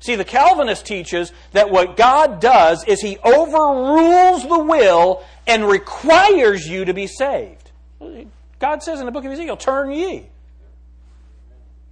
See, 0.00 0.16
the 0.16 0.24
Calvinist 0.24 0.86
teaches 0.86 1.30
that 1.52 1.70
what 1.70 1.96
God 1.96 2.40
does 2.40 2.84
is 2.84 3.02
he 3.02 3.18
overrules 3.18 4.42
the 4.48 4.58
will 4.58 5.22
and 5.46 5.66
requires 5.66 6.66
you 6.66 6.86
to 6.86 6.94
be 6.94 7.06
saved. 7.06 7.70
God 8.58 8.82
says 8.82 9.00
in 9.00 9.06
the 9.06 9.12
book 9.12 9.26
of 9.26 9.32
Ezekiel, 9.32 9.58
turn 9.58 9.92
ye. 9.92 10.26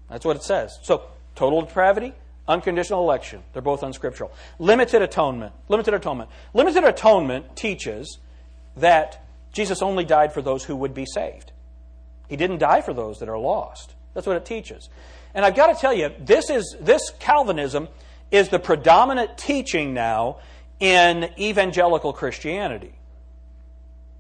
That's 0.09 0.25
what 0.25 0.37
it 0.37 0.43
says. 0.43 0.79
So, 0.83 1.03
total 1.35 1.61
depravity, 1.61 2.15
unconditional 2.49 3.03
election. 3.03 3.43
They're 3.53 3.63
both 3.63 3.83
unscriptural. 3.83 4.33
Limited 4.59 5.03
atonement. 5.03 5.53
Limited 5.69 5.95
atonement. 5.95 6.31
Limited 6.55 6.85
atonement 6.85 7.55
teaches 7.55 8.19
that 8.77 9.25
Jesus 9.53 9.83
only 9.83 10.05
died 10.05 10.33
for 10.33 10.43
those 10.43 10.65
who 10.65 10.75
would 10.77 10.95
be 10.95 11.07
saved. 11.07 11.53
He 12.29 12.37
didn't 12.37 12.59
die 12.59 12.81
for 12.81 12.93
those 12.93 13.19
that 13.19 13.29
are 13.29 13.39
lost. 13.39 13.95
That's 14.15 14.27
what 14.27 14.37
it 14.37 14.45
teaches. 14.45 14.89
And 15.35 15.45
I've 15.45 15.55
got 15.55 15.73
to 15.73 15.81
tell 15.81 15.93
you, 15.93 16.11
this 16.19 16.51
is 16.51 16.77
this 16.81 17.11
Calvinism 17.19 17.89
is 18.31 18.49
the 18.49 18.59
predominant 18.59 19.39
teaching 19.39 19.95
now 19.95 20.39
in 20.81 21.31
evangelical 21.39 22.13
Christianity. 22.13 22.93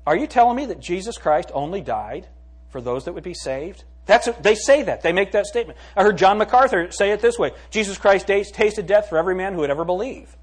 Are 0.07 0.17
you 0.17 0.27
telling 0.27 0.57
me 0.57 0.67
that 0.67 0.81
Jesus 0.81 1.19
Christ 1.19 1.51
only 1.53 1.81
died 1.81 2.27
for 2.71 2.81
those 2.81 3.05
that 3.05 3.13
would 3.13 3.25
be 3.25 3.35
saved? 3.35 3.85
That's 4.09 4.27
they 4.41 4.55
say 4.55 4.85
that. 4.85 5.03
They 5.03 5.13
make 5.13 5.33
that 5.33 5.45
statement. 5.45 5.79
I 5.95 6.03
heard 6.03 6.17
John 6.17 6.39
MacArthur 6.39 6.91
say 6.91 7.11
it 7.11 7.21
this 7.21 7.39
way 7.39 7.53
Jesus 7.71 7.99
Christ 7.99 8.27
tasted 8.27 8.87
death 8.87 9.11
for 9.11 9.19
every 9.19 9.35
man 9.35 9.53
who 9.53 9.61
would 9.61 9.71
ever 9.71 9.85
believe. 9.85 10.35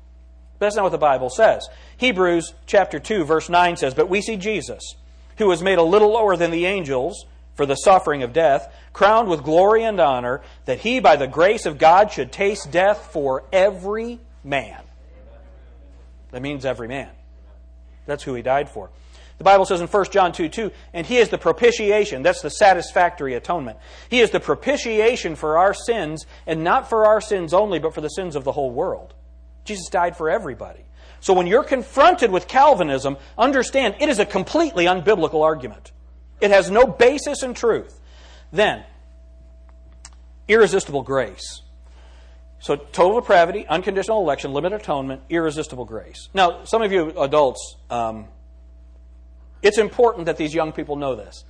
But 0.60 0.68
that's 0.68 0.76
not 0.76 0.84
what 0.84 0.92
the 0.92 1.00
Bible 1.00 1.32
says. 1.32 1.68
Hebrews 1.98 2.54
chapter 2.68 3.00
2, 3.00 3.26
verse 3.26 3.50
9 3.50 3.76
says, 3.76 3.96
But 3.96 4.08
we 4.08 4.22
see 4.22 4.38
Jesus, 4.38 4.82
who 5.40 5.48
was 5.48 5.64
made 5.64 5.80
a 5.80 5.84
little 5.84 6.14
lower 6.14 6.38
than 6.38 6.52
the 6.52 6.68
angels 6.68 7.26
for 7.56 7.66
the 7.66 7.76
suffering 7.76 8.22
of 8.22 8.34
death, 8.34 8.72
crowned 8.94 9.30
with 9.30 9.44
glory 9.44 9.84
and 9.84 10.00
honor, 10.00 10.44
that 10.66 10.80
he, 10.82 11.00
by 11.00 11.16
the 11.16 11.28
grace 11.28 11.66
of 11.66 11.80
God, 11.80 12.12
should 12.12 12.32
taste 12.32 12.72
death 12.72 13.10
for 13.12 13.44
every 13.52 14.20
man. 14.44 14.80
That 16.30 16.44
means 16.44 16.66
every 16.66 16.88
man. 16.88 17.10
That's 18.06 18.24
who 18.24 18.36
he 18.36 18.44
died 18.44 18.70
for. 18.70 18.92
The 19.38 19.44
Bible 19.44 19.66
says 19.66 19.82
in 19.82 19.88
1 19.88 20.06
John 20.12 20.32
2 20.32 20.48
2, 20.50 20.72
and 20.94 21.06
he 21.06 21.18
is 21.18 21.30
the 21.30 21.38
propitiation. 21.38 22.24
That's 22.24 22.42
the 22.42 22.50
satisfactory 22.50 23.34
atonement. 23.34 23.78
He 24.10 24.22
is 24.22 24.32
the 24.32 24.40
propitiation 24.40 25.36
for 25.36 25.58
our 25.58 25.74
sins, 25.74 26.26
and 26.48 26.64
not 26.64 26.90
for 26.90 27.06
our 27.06 27.20
sins 27.20 27.54
only, 27.54 27.80
but 27.80 27.94
for 27.94 28.02
the 28.02 28.10
sins 28.10 28.36
of 28.36 28.44
the 28.44 28.54
whole 28.54 28.72
world. 28.72 29.14
Jesus 29.66 29.90
died 29.90 30.16
for 30.16 30.30
everybody. 30.30 30.86
So 31.20 31.34
when 31.34 31.48
you're 31.48 31.64
confronted 31.64 32.32
with 32.32 32.48
Calvinism, 32.48 33.18
understand 33.38 33.96
it 34.00 34.10
is 34.10 34.20
a 34.20 34.26
completely 34.26 34.86
unbiblical 34.86 35.44
argument. 35.44 35.92
It 36.40 36.52
has 36.52 36.70
no 36.70 36.86
basis 36.86 37.44
in 37.44 37.54
truth. 37.54 38.00
Then, 38.52 38.84
irresistible 40.48 41.02
grace. 41.02 41.62
So, 42.60 42.76
total 42.76 43.20
depravity, 43.20 43.68
unconditional 43.68 44.22
election, 44.22 44.54
limited 44.54 44.82
atonement, 44.82 45.22
irresistible 45.30 45.86
grace. 45.86 46.30
Now, 46.34 46.64
some 46.64 46.82
of 46.82 46.92
you 46.92 47.10
adults, 47.22 47.76
um, 47.90 48.28
it's 49.62 49.78
important 49.78 50.26
that 50.26 50.38
these 50.38 50.54
young 50.54 50.72
people 50.72 50.96
know 50.96 51.16
this. 51.16 51.44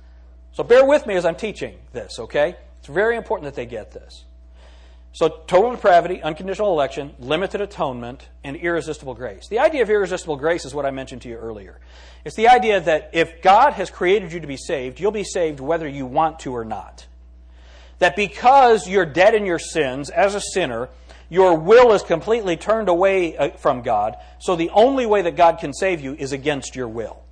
So, 0.52 0.64
bear 0.64 0.84
with 0.84 1.06
me 1.06 1.16
as 1.16 1.26
I'm 1.26 1.36
teaching 1.36 1.76
this, 1.92 2.18
okay? 2.18 2.56
It's 2.78 2.88
very 2.88 3.16
important 3.16 3.44
that 3.44 3.54
they 3.54 3.66
get 3.66 3.92
this. 3.92 4.24
So, 5.12 5.28
total 5.46 5.72
depravity, 5.72 6.22
unconditional 6.22 6.72
election, 6.72 7.14
limited 7.18 7.60
atonement, 7.60 8.28
and 8.44 8.56
irresistible 8.56 9.14
grace. 9.14 9.48
The 9.48 9.58
idea 9.58 9.82
of 9.82 9.90
irresistible 9.90 10.36
grace 10.36 10.64
is 10.64 10.74
what 10.74 10.86
I 10.86 10.90
mentioned 10.90 11.22
to 11.22 11.28
you 11.28 11.36
earlier. 11.36 11.80
It's 12.24 12.36
the 12.36 12.48
idea 12.48 12.80
that 12.80 13.10
if 13.12 13.42
God 13.42 13.74
has 13.74 13.90
created 13.90 14.32
you 14.32 14.40
to 14.40 14.46
be 14.46 14.56
saved, 14.56 15.00
you'll 15.00 15.12
be 15.12 15.24
saved 15.24 15.60
whether 15.60 15.88
you 15.88 16.06
want 16.06 16.40
to 16.40 16.54
or 16.54 16.64
not. 16.64 17.06
That 17.98 18.14
because 18.14 18.88
you're 18.88 19.06
dead 19.06 19.34
in 19.34 19.46
your 19.46 19.58
sins 19.58 20.10
as 20.10 20.34
a 20.34 20.40
sinner, 20.40 20.88
your 21.28 21.58
will 21.58 21.92
is 21.92 22.02
completely 22.02 22.56
turned 22.56 22.88
away 22.88 23.36
uh, 23.36 23.50
from 23.56 23.82
God, 23.82 24.16
so 24.38 24.54
the 24.54 24.70
only 24.70 25.06
way 25.06 25.22
that 25.22 25.36
God 25.36 25.58
can 25.58 25.72
save 25.72 26.00
you 26.00 26.14
is 26.14 26.32
against 26.32 26.76
your 26.76 26.88
will. 26.88 27.22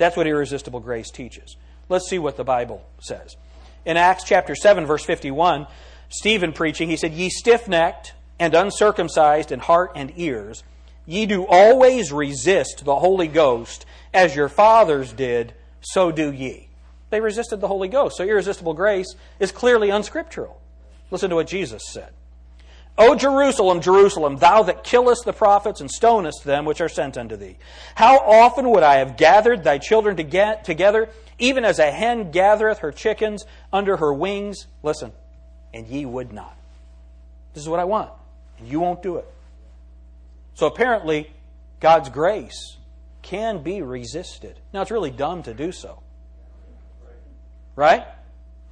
That's 0.00 0.16
what 0.16 0.26
irresistible 0.26 0.80
grace 0.80 1.10
teaches. 1.10 1.56
Let's 1.90 2.08
see 2.08 2.18
what 2.18 2.38
the 2.38 2.42
Bible 2.42 2.82
says. 3.00 3.36
In 3.84 3.98
Acts 3.98 4.24
chapter 4.24 4.54
7, 4.54 4.86
verse 4.86 5.04
51, 5.04 5.66
Stephen 6.08 6.54
preaching, 6.54 6.88
he 6.88 6.96
said, 6.96 7.12
Ye 7.12 7.28
stiff 7.28 7.68
necked 7.68 8.14
and 8.38 8.54
uncircumcised 8.54 9.52
in 9.52 9.60
heart 9.60 9.92
and 9.94 10.10
ears, 10.16 10.64
ye 11.04 11.26
do 11.26 11.44
always 11.46 12.12
resist 12.12 12.86
the 12.86 12.96
Holy 12.96 13.28
Ghost, 13.28 13.84
as 14.14 14.34
your 14.34 14.48
fathers 14.48 15.12
did, 15.12 15.52
so 15.82 16.10
do 16.10 16.32
ye. 16.32 16.68
They 17.10 17.20
resisted 17.20 17.60
the 17.60 17.68
Holy 17.68 17.88
Ghost. 17.88 18.16
So 18.16 18.24
irresistible 18.24 18.72
grace 18.72 19.14
is 19.38 19.52
clearly 19.52 19.90
unscriptural. 19.90 20.62
Listen 21.10 21.28
to 21.28 21.36
what 21.36 21.46
Jesus 21.46 21.82
said. 21.90 22.14
O 22.98 23.14
Jerusalem, 23.14 23.80
Jerusalem, 23.80 24.36
thou 24.36 24.62
that 24.64 24.84
killest 24.84 25.24
the 25.24 25.32
prophets 25.32 25.80
and 25.80 25.90
stonest 25.90 26.44
them 26.44 26.64
which 26.64 26.80
are 26.80 26.88
sent 26.88 27.16
unto 27.16 27.36
thee. 27.36 27.56
How 27.94 28.18
often 28.18 28.70
would 28.70 28.82
I 28.82 28.96
have 28.96 29.16
gathered 29.16 29.64
thy 29.64 29.78
children 29.78 30.16
together, 30.16 31.08
even 31.38 31.64
as 31.64 31.78
a 31.78 31.90
hen 31.90 32.30
gathereth 32.30 32.80
her 32.80 32.92
chickens 32.92 33.44
under 33.72 33.96
her 33.96 34.12
wings? 34.12 34.66
Listen, 34.82 35.12
and 35.72 35.86
ye 35.86 36.04
would 36.04 36.32
not. 36.32 36.56
This 37.54 37.62
is 37.62 37.68
what 37.68 37.80
I 37.80 37.84
want, 37.84 38.10
and 38.58 38.68
you 38.68 38.80
won't 38.80 39.02
do 39.02 39.16
it. 39.16 39.26
So 40.54 40.66
apparently, 40.66 41.30
God's 41.80 42.10
grace 42.10 42.76
can 43.22 43.62
be 43.62 43.80
resisted. 43.80 44.58
Now, 44.74 44.82
it's 44.82 44.90
really 44.90 45.10
dumb 45.10 45.42
to 45.44 45.54
do 45.54 45.72
so. 45.72 46.00
Right? 47.76 48.04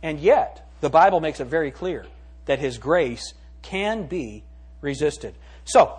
And 0.02 0.20
yet, 0.20 0.68
the 0.80 0.90
Bible 0.90 1.20
makes 1.20 1.40
it 1.40 1.46
very 1.46 1.70
clear 1.70 2.04
that 2.44 2.58
His 2.58 2.76
grace 2.78 3.32
can 3.68 4.06
be 4.06 4.44
resisted. 4.80 5.34
So, 5.64 5.98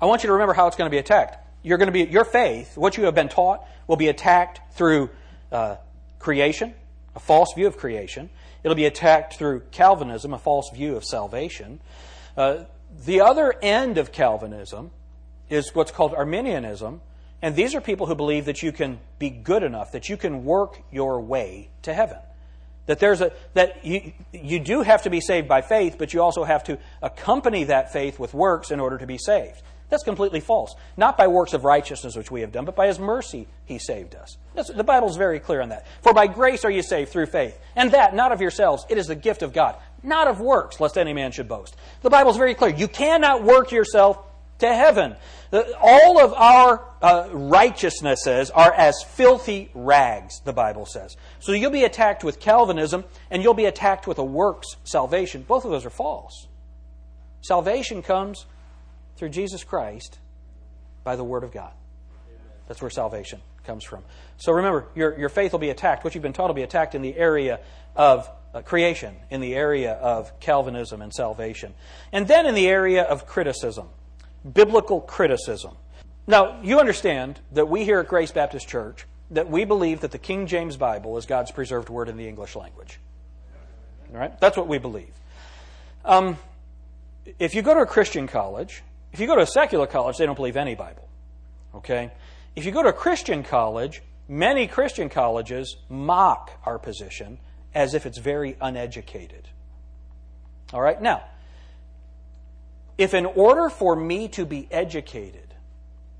I 0.00 0.06
want 0.06 0.22
you 0.22 0.28
to 0.28 0.32
remember 0.32 0.54
how 0.54 0.66
it's 0.66 0.76
going 0.76 0.90
to 0.90 0.94
be 0.94 0.98
attacked. 0.98 1.38
You're 1.62 1.78
going 1.78 1.88
to 1.88 1.92
be 1.92 2.04
your 2.04 2.24
faith, 2.24 2.76
what 2.76 2.96
you 2.96 3.04
have 3.04 3.14
been 3.14 3.28
taught, 3.28 3.64
will 3.86 3.96
be 3.96 4.08
attacked 4.08 4.74
through 4.74 5.10
uh, 5.52 5.76
creation, 6.18 6.74
a 7.14 7.20
false 7.20 7.52
view 7.54 7.66
of 7.66 7.76
creation. 7.76 8.30
It'll 8.64 8.74
be 8.74 8.86
attacked 8.86 9.34
through 9.34 9.60
Calvinism, 9.70 10.32
a 10.34 10.38
false 10.38 10.70
view 10.70 10.96
of 10.96 11.04
salvation. 11.04 11.80
Uh, 12.36 12.64
the 13.04 13.20
other 13.20 13.54
end 13.62 13.98
of 13.98 14.10
Calvinism 14.10 14.90
is 15.48 15.74
what's 15.74 15.90
called 15.90 16.14
Arminianism, 16.14 17.00
and 17.42 17.54
these 17.54 17.74
are 17.74 17.80
people 17.80 18.06
who 18.06 18.14
believe 18.14 18.46
that 18.46 18.62
you 18.62 18.72
can 18.72 18.98
be 19.18 19.30
good 19.30 19.62
enough, 19.62 19.92
that 19.92 20.08
you 20.08 20.16
can 20.16 20.44
work 20.44 20.82
your 20.90 21.20
way 21.20 21.70
to 21.82 21.94
heaven. 21.94 22.18
That 22.90 22.98
there's 22.98 23.20
a 23.20 23.30
that 23.54 23.86
you 23.86 24.12
you 24.32 24.58
do 24.58 24.82
have 24.82 25.02
to 25.02 25.10
be 25.10 25.20
saved 25.20 25.46
by 25.46 25.60
faith, 25.60 25.94
but 25.96 26.12
you 26.12 26.20
also 26.20 26.42
have 26.42 26.64
to 26.64 26.76
accompany 27.00 27.62
that 27.64 27.92
faith 27.92 28.18
with 28.18 28.34
works 28.34 28.72
in 28.72 28.80
order 28.80 28.98
to 28.98 29.06
be 29.06 29.16
saved. 29.16 29.62
That's 29.90 30.02
completely 30.02 30.40
false. 30.40 30.74
Not 30.96 31.16
by 31.16 31.28
works 31.28 31.52
of 31.52 31.62
righteousness 31.62 32.16
which 32.16 32.32
we 32.32 32.40
have 32.40 32.50
done, 32.50 32.64
but 32.64 32.74
by 32.74 32.88
His 32.88 32.98
mercy 32.98 33.46
He 33.64 33.78
saved 33.78 34.16
us. 34.16 34.38
That's, 34.56 34.72
the 34.72 34.82
Bible's 34.82 35.16
very 35.16 35.38
clear 35.38 35.60
on 35.60 35.68
that. 35.68 35.86
For 36.02 36.12
by 36.12 36.26
grace 36.26 36.64
are 36.64 36.70
you 36.70 36.82
saved 36.82 37.12
through 37.12 37.26
faith, 37.26 37.56
and 37.76 37.92
that 37.92 38.12
not 38.12 38.32
of 38.32 38.40
yourselves; 38.40 38.84
it 38.88 38.98
is 38.98 39.06
the 39.06 39.14
gift 39.14 39.42
of 39.42 39.52
God, 39.52 39.76
not 40.02 40.26
of 40.26 40.40
works, 40.40 40.80
lest 40.80 40.98
any 40.98 41.12
man 41.12 41.30
should 41.30 41.46
boast. 41.46 41.76
The 42.02 42.10
Bible's 42.10 42.38
very 42.38 42.56
clear. 42.56 42.74
You 42.74 42.88
cannot 42.88 43.44
work 43.44 43.70
yourself 43.70 44.18
to 44.60 44.74
heaven. 44.74 45.16
All 45.80 46.20
of 46.20 46.32
our 46.34 46.84
uh, 47.02 47.28
righteousnesses 47.32 48.50
are 48.50 48.72
as 48.72 49.02
filthy 49.02 49.70
rags, 49.74 50.40
the 50.44 50.52
Bible 50.52 50.86
says. 50.86 51.16
So 51.40 51.52
you'll 51.52 51.70
be 51.70 51.84
attacked 51.84 52.22
with 52.22 52.40
Calvinism 52.40 53.04
and 53.30 53.42
you'll 53.42 53.54
be 53.54 53.64
attacked 53.64 54.06
with 54.06 54.18
a 54.18 54.24
works 54.24 54.68
salvation. 54.84 55.42
Both 55.42 55.64
of 55.64 55.70
those 55.70 55.84
are 55.84 55.90
false. 55.90 56.46
Salvation 57.42 58.02
comes 58.02 58.46
through 59.16 59.30
Jesus 59.30 59.64
Christ 59.64 60.18
by 61.04 61.16
the 61.16 61.24
Word 61.24 61.42
of 61.42 61.52
God. 61.52 61.72
That's 62.68 62.80
where 62.80 62.90
salvation 62.90 63.40
comes 63.64 63.84
from. 63.84 64.04
So 64.36 64.52
remember, 64.52 64.86
your, 64.94 65.18
your 65.18 65.28
faith 65.28 65.52
will 65.52 65.58
be 65.58 65.70
attacked. 65.70 66.04
What 66.04 66.14
you've 66.14 66.22
been 66.22 66.32
taught 66.32 66.48
will 66.48 66.54
be 66.54 66.62
attacked 66.62 66.94
in 66.94 67.02
the 67.02 67.16
area 67.16 67.60
of 67.96 68.30
uh, 68.54 68.62
creation, 68.62 69.16
in 69.30 69.40
the 69.40 69.54
area 69.54 69.92
of 69.94 70.38
Calvinism 70.40 71.02
and 71.02 71.12
salvation, 71.12 71.74
and 72.12 72.26
then 72.26 72.46
in 72.46 72.54
the 72.54 72.68
area 72.68 73.02
of 73.02 73.26
criticism 73.26 73.88
biblical 74.50 75.00
criticism. 75.00 75.76
Now, 76.26 76.60
you 76.62 76.78
understand 76.78 77.40
that 77.52 77.68
we 77.68 77.84
here 77.84 78.00
at 78.00 78.08
Grace 78.08 78.30
Baptist 78.30 78.68
Church 78.68 79.06
that 79.30 79.48
we 79.48 79.64
believe 79.64 80.00
that 80.00 80.10
the 80.10 80.18
King 80.18 80.46
James 80.46 80.76
Bible 80.76 81.16
is 81.16 81.26
God's 81.26 81.50
preserved 81.50 81.88
word 81.88 82.08
in 82.08 82.16
the 82.16 82.28
English 82.28 82.56
language. 82.56 82.98
All 84.12 84.18
right? 84.18 84.38
That's 84.40 84.56
what 84.56 84.66
we 84.66 84.78
believe. 84.78 85.12
Um, 86.04 86.36
if 87.38 87.54
you 87.54 87.62
go 87.62 87.74
to 87.74 87.80
a 87.80 87.86
Christian 87.86 88.26
college, 88.26 88.82
if 89.12 89.20
you 89.20 89.26
go 89.26 89.36
to 89.36 89.42
a 89.42 89.46
secular 89.46 89.86
college, 89.86 90.18
they 90.18 90.26
don't 90.26 90.34
believe 90.34 90.56
any 90.56 90.74
Bible. 90.74 91.08
Okay? 91.74 92.10
If 92.56 92.64
you 92.64 92.72
go 92.72 92.82
to 92.82 92.88
a 92.88 92.92
Christian 92.92 93.42
college, 93.42 94.02
many 94.28 94.66
Christian 94.66 95.08
colleges 95.08 95.76
mock 95.88 96.50
our 96.64 96.78
position 96.78 97.38
as 97.74 97.94
if 97.94 98.06
it's 98.06 98.18
very 98.18 98.56
uneducated. 98.60 99.48
All 100.72 100.80
right? 100.80 101.00
Now, 101.00 101.22
if 103.00 103.14
in 103.14 103.24
order 103.24 103.70
for 103.70 103.96
me 103.96 104.28
to 104.28 104.44
be 104.44 104.68
educated, 104.70 105.54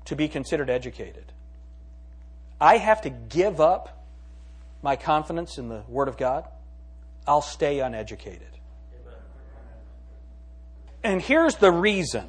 to 0.05 0.15
be 0.15 0.27
considered 0.27 0.67
educated, 0.67 1.31
I 2.59 2.77
have 2.77 3.01
to 3.03 3.11
give 3.11 3.61
up 3.61 4.03
my 4.81 4.95
confidence 4.95 5.59
in 5.59 5.69
the 5.69 5.83
Word 5.87 6.07
of 6.07 6.17
God, 6.17 6.43
I'll 7.27 7.43
stay 7.43 7.81
uneducated. 7.81 8.47
And 11.03 11.21
here's 11.21 11.55
the 11.55 11.71
reason 11.71 12.27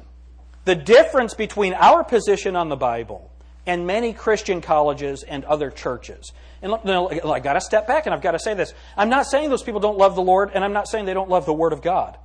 the 0.65 0.75
difference 0.75 1.33
between 1.33 1.73
our 1.73 2.03
position 2.03 2.55
on 2.55 2.69
the 2.69 2.75
Bible 2.75 3.31
and 3.65 3.87
many 3.87 4.13
Christian 4.13 4.61
colleges 4.61 5.23
and 5.23 5.43
other 5.45 5.71
churches. 5.71 6.31
And 6.61 6.71
look 6.71 6.85
I 6.85 7.39
got 7.39 7.53
to 7.53 7.61
step 7.61 7.87
back 7.87 8.05
and 8.05 8.13
I've 8.13 8.21
got 8.21 8.31
to 8.31 8.39
say 8.39 8.53
this. 8.53 8.71
I'm 8.95 9.09
not 9.09 9.25
saying 9.25 9.49
those 9.49 9.63
people 9.63 9.79
don't 9.79 9.97
love 9.97 10.13
the 10.13 10.21
Lord, 10.21 10.51
and 10.53 10.63
I'm 10.63 10.73
not 10.73 10.87
saying 10.87 11.05
they 11.05 11.15
don't 11.15 11.29
love 11.29 11.47
the 11.47 11.53
Word 11.53 11.73
of 11.73 11.81
God. 11.81 12.19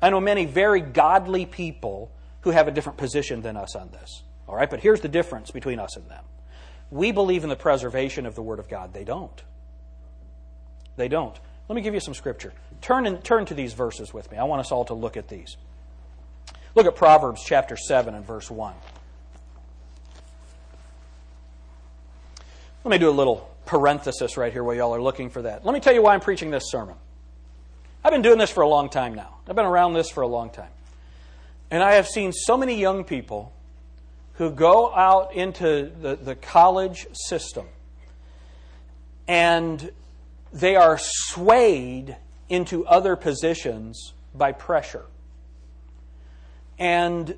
I 0.00 0.10
know 0.10 0.20
many 0.20 0.44
very 0.44 0.80
godly 0.80 1.46
people 1.46 2.10
who 2.42 2.50
have 2.50 2.68
a 2.68 2.70
different 2.70 2.98
position 2.98 3.42
than 3.42 3.56
us 3.56 3.74
on 3.74 3.90
this. 3.90 4.22
All 4.48 4.54
right, 4.54 4.70
but 4.70 4.80
here's 4.80 5.00
the 5.00 5.08
difference 5.08 5.50
between 5.50 5.78
us 5.78 5.96
and 5.96 6.08
them. 6.08 6.24
We 6.90 7.10
believe 7.10 7.42
in 7.42 7.48
the 7.48 7.56
preservation 7.56 8.26
of 8.26 8.34
the 8.34 8.42
Word 8.42 8.58
of 8.58 8.68
God. 8.68 8.92
They 8.92 9.04
don't. 9.04 9.42
They 10.96 11.08
don't. 11.08 11.36
Let 11.68 11.74
me 11.74 11.82
give 11.82 11.94
you 11.94 12.00
some 12.00 12.14
scripture. 12.14 12.52
Turn, 12.80 13.06
and, 13.06 13.22
turn 13.24 13.46
to 13.46 13.54
these 13.54 13.72
verses 13.72 14.14
with 14.14 14.30
me. 14.30 14.38
I 14.38 14.44
want 14.44 14.60
us 14.60 14.70
all 14.70 14.84
to 14.84 14.94
look 14.94 15.16
at 15.16 15.28
these. 15.28 15.56
Look 16.74 16.86
at 16.86 16.94
Proverbs 16.94 17.42
chapter 17.44 17.76
7 17.76 18.14
and 18.14 18.24
verse 18.24 18.50
1. 18.50 18.74
Let 22.84 22.90
me 22.90 22.98
do 22.98 23.08
a 23.08 23.10
little 23.10 23.50
parenthesis 23.64 24.36
right 24.36 24.52
here 24.52 24.62
while 24.62 24.76
y'all 24.76 24.94
are 24.94 25.02
looking 25.02 25.30
for 25.30 25.42
that. 25.42 25.64
Let 25.64 25.72
me 25.72 25.80
tell 25.80 25.92
you 25.92 26.02
why 26.02 26.14
I'm 26.14 26.20
preaching 26.20 26.50
this 26.50 26.70
sermon. 26.70 26.94
I've 28.06 28.12
been 28.12 28.22
doing 28.22 28.38
this 28.38 28.52
for 28.52 28.62
a 28.62 28.68
long 28.68 28.88
time 28.88 29.16
now. 29.16 29.34
I've 29.48 29.56
been 29.56 29.66
around 29.66 29.94
this 29.94 30.10
for 30.10 30.22
a 30.22 30.28
long 30.28 30.50
time. 30.50 30.70
And 31.72 31.82
I 31.82 31.94
have 31.94 32.06
seen 32.06 32.32
so 32.32 32.56
many 32.56 32.78
young 32.78 33.02
people 33.02 33.52
who 34.34 34.52
go 34.52 34.94
out 34.94 35.34
into 35.34 35.90
the, 36.00 36.14
the 36.14 36.36
college 36.36 37.08
system 37.12 37.66
and 39.26 39.90
they 40.52 40.76
are 40.76 40.98
swayed 41.00 42.16
into 42.48 42.86
other 42.86 43.16
positions 43.16 44.12
by 44.32 44.52
pressure. 44.52 45.06
And 46.78 47.36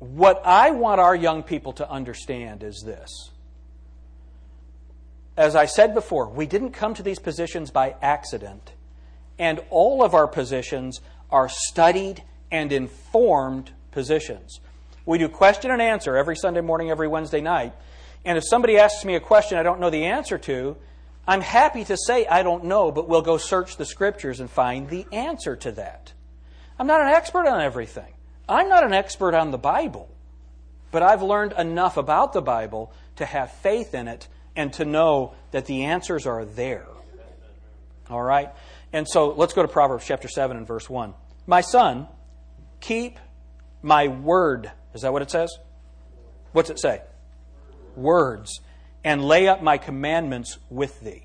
what 0.00 0.42
I 0.44 0.72
want 0.72 1.00
our 1.00 1.14
young 1.14 1.44
people 1.44 1.74
to 1.74 1.88
understand 1.88 2.64
is 2.64 2.82
this. 2.84 3.30
As 5.36 5.54
I 5.54 5.66
said 5.66 5.94
before, 5.94 6.28
we 6.28 6.46
didn't 6.46 6.72
come 6.72 6.94
to 6.94 7.04
these 7.04 7.20
positions 7.20 7.70
by 7.70 7.94
accident 8.02 8.72
and 9.38 9.60
all 9.70 10.02
of 10.02 10.14
our 10.14 10.26
positions 10.26 11.00
are 11.30 11.48
studied 11.48 12.22
and 12.50 12.72
informed 12.72 13.72
positions. 13.90 14.60
We 15.06 15.18
do 15.18 15.28
question 15.28 15.70
and 15.70 15.82
answer 15.82 16.16
every 16.16 16.36
Sunday 16.36 16.60
morning, 16.60 16.90
every 16.90 17.08
Wednesday 17.08 17.40
night. 17.40 17.74
And 18.24 18.38
if 18.38 18.44
somebody 18.46 18.78
asks 18.78 19.04
me 19.04 19.16
a 19.16 19.20
question 19.20 19.58
I 19.58 19.62
don't 19.62 19.80
know 19.80 19.90
the 19.90 20.04
answer 20.04 20.38
to, 20.38 20.76
I'm 21.26 21.40
happy 21.40 21.84
to 21.84 21.96
say 21.96 22.26
I 22.26 22.42
don't 22.42 22.64
know, 22.64 22.90
but 22.90 23.08
we'll 23.08 23.22
go 23.22 23.36
search 23.36 23.76
the 23.76 23.84
scriptures 23.84 24.40
and 24.40 24.50
find 24.50 24.88
the 24.88 25.06
answer 25.12 25.56
to 25.56 25.72
that. 25.72 26.12
I'm 26.78 26.86
not 26.86 27.00
an 27.00 27.08
expert 27.08 27.46
on 27.46 27.60
everything. 27.60 28.12
I'm 28.48 28.68
not 28.68 28.84
an 28.84 28.92
expert 28.92 29.34
on 29.34 29.50
the 29.50 29.58
Bible, 29.58 30.08
but 30.90 31.02
I've 31.02 31.22
learned 31.22 31.54
enough 31.56 31.96
about 31.96 32.32
the 32.32 32.42
Bible 32.42 32.92
to 33.16 33.24
have 33.24 33.52
faith 33.52 33.94
in 33.94 34.08
it 34.08 34.28
and 34.56 34.72
to 34.74 34.84
know 34.84 35.34
that 35.50 35.66
the 35.66 35.84
answers 35.84 36.26
are 36.26 36.44
there. 36.44 36.86
All 38.10 38.22
right? 38.22 38.50
And 38.94 39.08
so 39.08 39.32
let's 39.32 39.54
go 39.54 39.62
to 39.62 39.66
Proverbs 39.66 40.06
chapter 40.06 40.28
7 40.28 40.56
and 40.56 40.64
verse 40.64 40.88
1. 40.88 41.14
My 41.48 41.62
son, 41.62 42.06
keep 42.78 43.18
my 43.82 44.06
word. 44.06 44.70
Is 44.94 45.02
that 45.02 45.12
what 45.12 45.20
it 45.20 45.32
says? 45.32 45.50
What's 46.52 46.70
it 46.70 46.78
say? 46.78 47.02
Words. 47.96 48.60
And 49.02 49.24
lay 49.24 49.48
up 49.48 49.64
my 49.64 49.78
commandments 49.78 50.58
with 50.70 51.00
thee. 51.00 51.24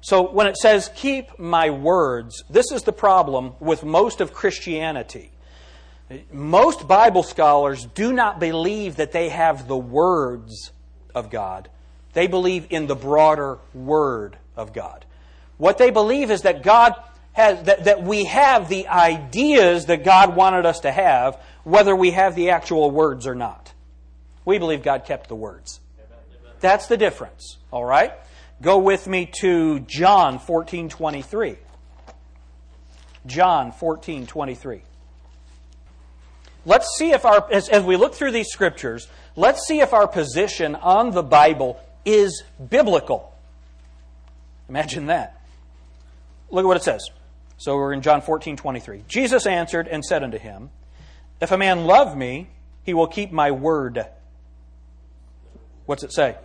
So 0.00 0.32
when 0.32 0.48
it 0.48 0.56
says 0.56 0.90
keep 0.96 1.38
my 1.38 1.70
words, 1.70 2.42
this 2.50 2.72
is 2.72 2.82
the 2.82 2.92
problem 2.92 3.54
with 3.60 3.84
most 3.84 4.20
of 4.20 4.34
Christianity. 4.34 5.30
Most 6.32 6.88
Bible 6.88 7.22
scholars 7.22 7.86
do 7.94 8.12
not 8.12 8.40
believe 8.40 8.96
that 8.96 9.12
they 9.12 9.28
have 9.28 9.68
the 9.68 9.76
words 9.76 10.72
of 11.14 11.30
God. 11.30 11.68
They 12.14 12.26
believe 12.26 12.66
in 12.70 12.88
the 12.88 12.96
broader 12.96 13.58
word 13.72 14.38
of 14.56 14.72
God. 14.72 15.03
What 15.56 15.78
they 15.78 15.90
believe 15.90 16.30
is 16.30 16.42
that 16.42 16.62
God 16.62 16.94
has, 17.32 17.64
that, 17.64 17.84
that 17.84 18.02
we 18.02 18.24
have 18.24 18.68
the 18.68 18.88
ideas 18.88 19.86
that 19.86 20.04
God 20.04 20.36
wanted 20.36 20.66
us 20.66 20.80
to 20.80 20.90
have, 20.90 21.40
whether 21.64 21.94
we 21.94 22.12
have 22.12 22.34
the 22.34 22.50
actual 22.50 22.90
words 22.90 23.26
or 23.26 23.34
not. 23.34 23.72
We 24.44 24.58
believe 24.58 24.82
God 24.82 25.04
kept 25.04 25.28
the 25.28 25.34
words. 25.34 25.80
That's 26.60 26.86
the 26.86 26.96
difference. 26.96 27.58
All 27.70 27.84
right? 27.84 28.12
Go 28.62 28.78
with 28.78 29.06
me 29.06 29.30
to 29.40 29.80
John 29.80 30.38
14 30.38 30.88
23. 30.88 31.56
John 33.26 33.72
14 33.72 34.26
23. 34.26 34.82
Let's 36.66 36.96
see 36.96 37.10
if 37.10 37.24
our, 37.24 37.46
as, 37.52 37.68
as 37.68 37.82
we 37.82 37.96
look 37.96 38.14
through 38.14 38.32
these 38.32 38.48
scriptures, 38.48 39.08
let's 39.36 39.66
see 39.66 39.80
if 39.80 39.92
our 39.92 40.08
position 40.08 40.74
on 40.76 41.10
the 41.10 41.22
Bible 41.22 41.78
is 42.04 42.42
biblical. 42.70 43.34
Imagine 44.68 45.06
that. 45.06 45.33
Look 46.54 46.64
at 46.64 46.68
what 46.68 46.76
it 46.76 46.84
says. 46.84 47.10
So 47.56 47.74
we're 47.74 47.92
in 47.92 48.00
John 48.00 48.22
14, 48.22 48.56
23. 48.56 49.02
Jesus 49.08 49.44
answered 49.44 49.88
and 49.88 50.04
said 50.04 50.22
unto 50.22 50.38
him, 50.38 50.70
If 51.40 51.50
a 51.50 51.58
man 51.58 51.84
love 51.84 52.16
me, 52.16 52.48
he 52.84 52.94
will 52.94 53.08
keep 53.08 53.32
my 53.32 53.50
word. 53.50 54.06
What's 55.86 56.04
it 56.04 56.12
say? 56.12 56.36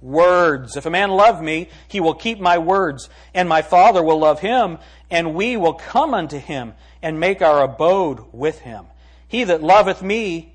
Words. 0.00 0.78
If 0.78 0.86
a 0.86 0.90
man 0.90 1.10
love 1.10 1.42
me, 1.42 1.68
he 1.88 2.00
will 2.00 2.14
keep 2.14 2.40
my 2.40 2.56
words, 2.56 3.10
and 3.34 3.46
my 3.46 3.60
Father 3.60 4.02
will 4.02 4.18
love 4.18 4.40
him, 4.40 4.78
and 5.10 5.34
we 5.34 5.58
will 5.58 5.74
come 5.74 6.14
unto 6.14 6.38
him 6.38 6.72
and 7.02 7.20
make 7.20 7.42
our 7.42 7.62
abode 7.62 8.20
with 8.32 8.60
him. 8.60 8.86
He 9.28 9.44
that 9.44 9.62
loveth 9.62 10.02
me 10.02 10.54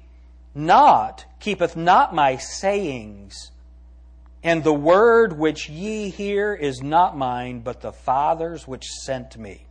not 0.55 1.25
keepeth 1.39 1.75
not 1.75 2.15
my 2.15 2.37
sayings. 2.37 3.51
And 4.43 4.63
the 4.63 4.73
word 4.73 5.37
which 5.37 5.67
ye 5.69 6.09
hear 6.09 6.53
is 6.53 6.81
not 6.81 7.17
mine, 7.17 7.59
but 7.59 7.81
the 7.81 7.91
Father's 7.91 8.67
which 8.67 8.85
sent 8.85 9.37
me. 9.37 9.65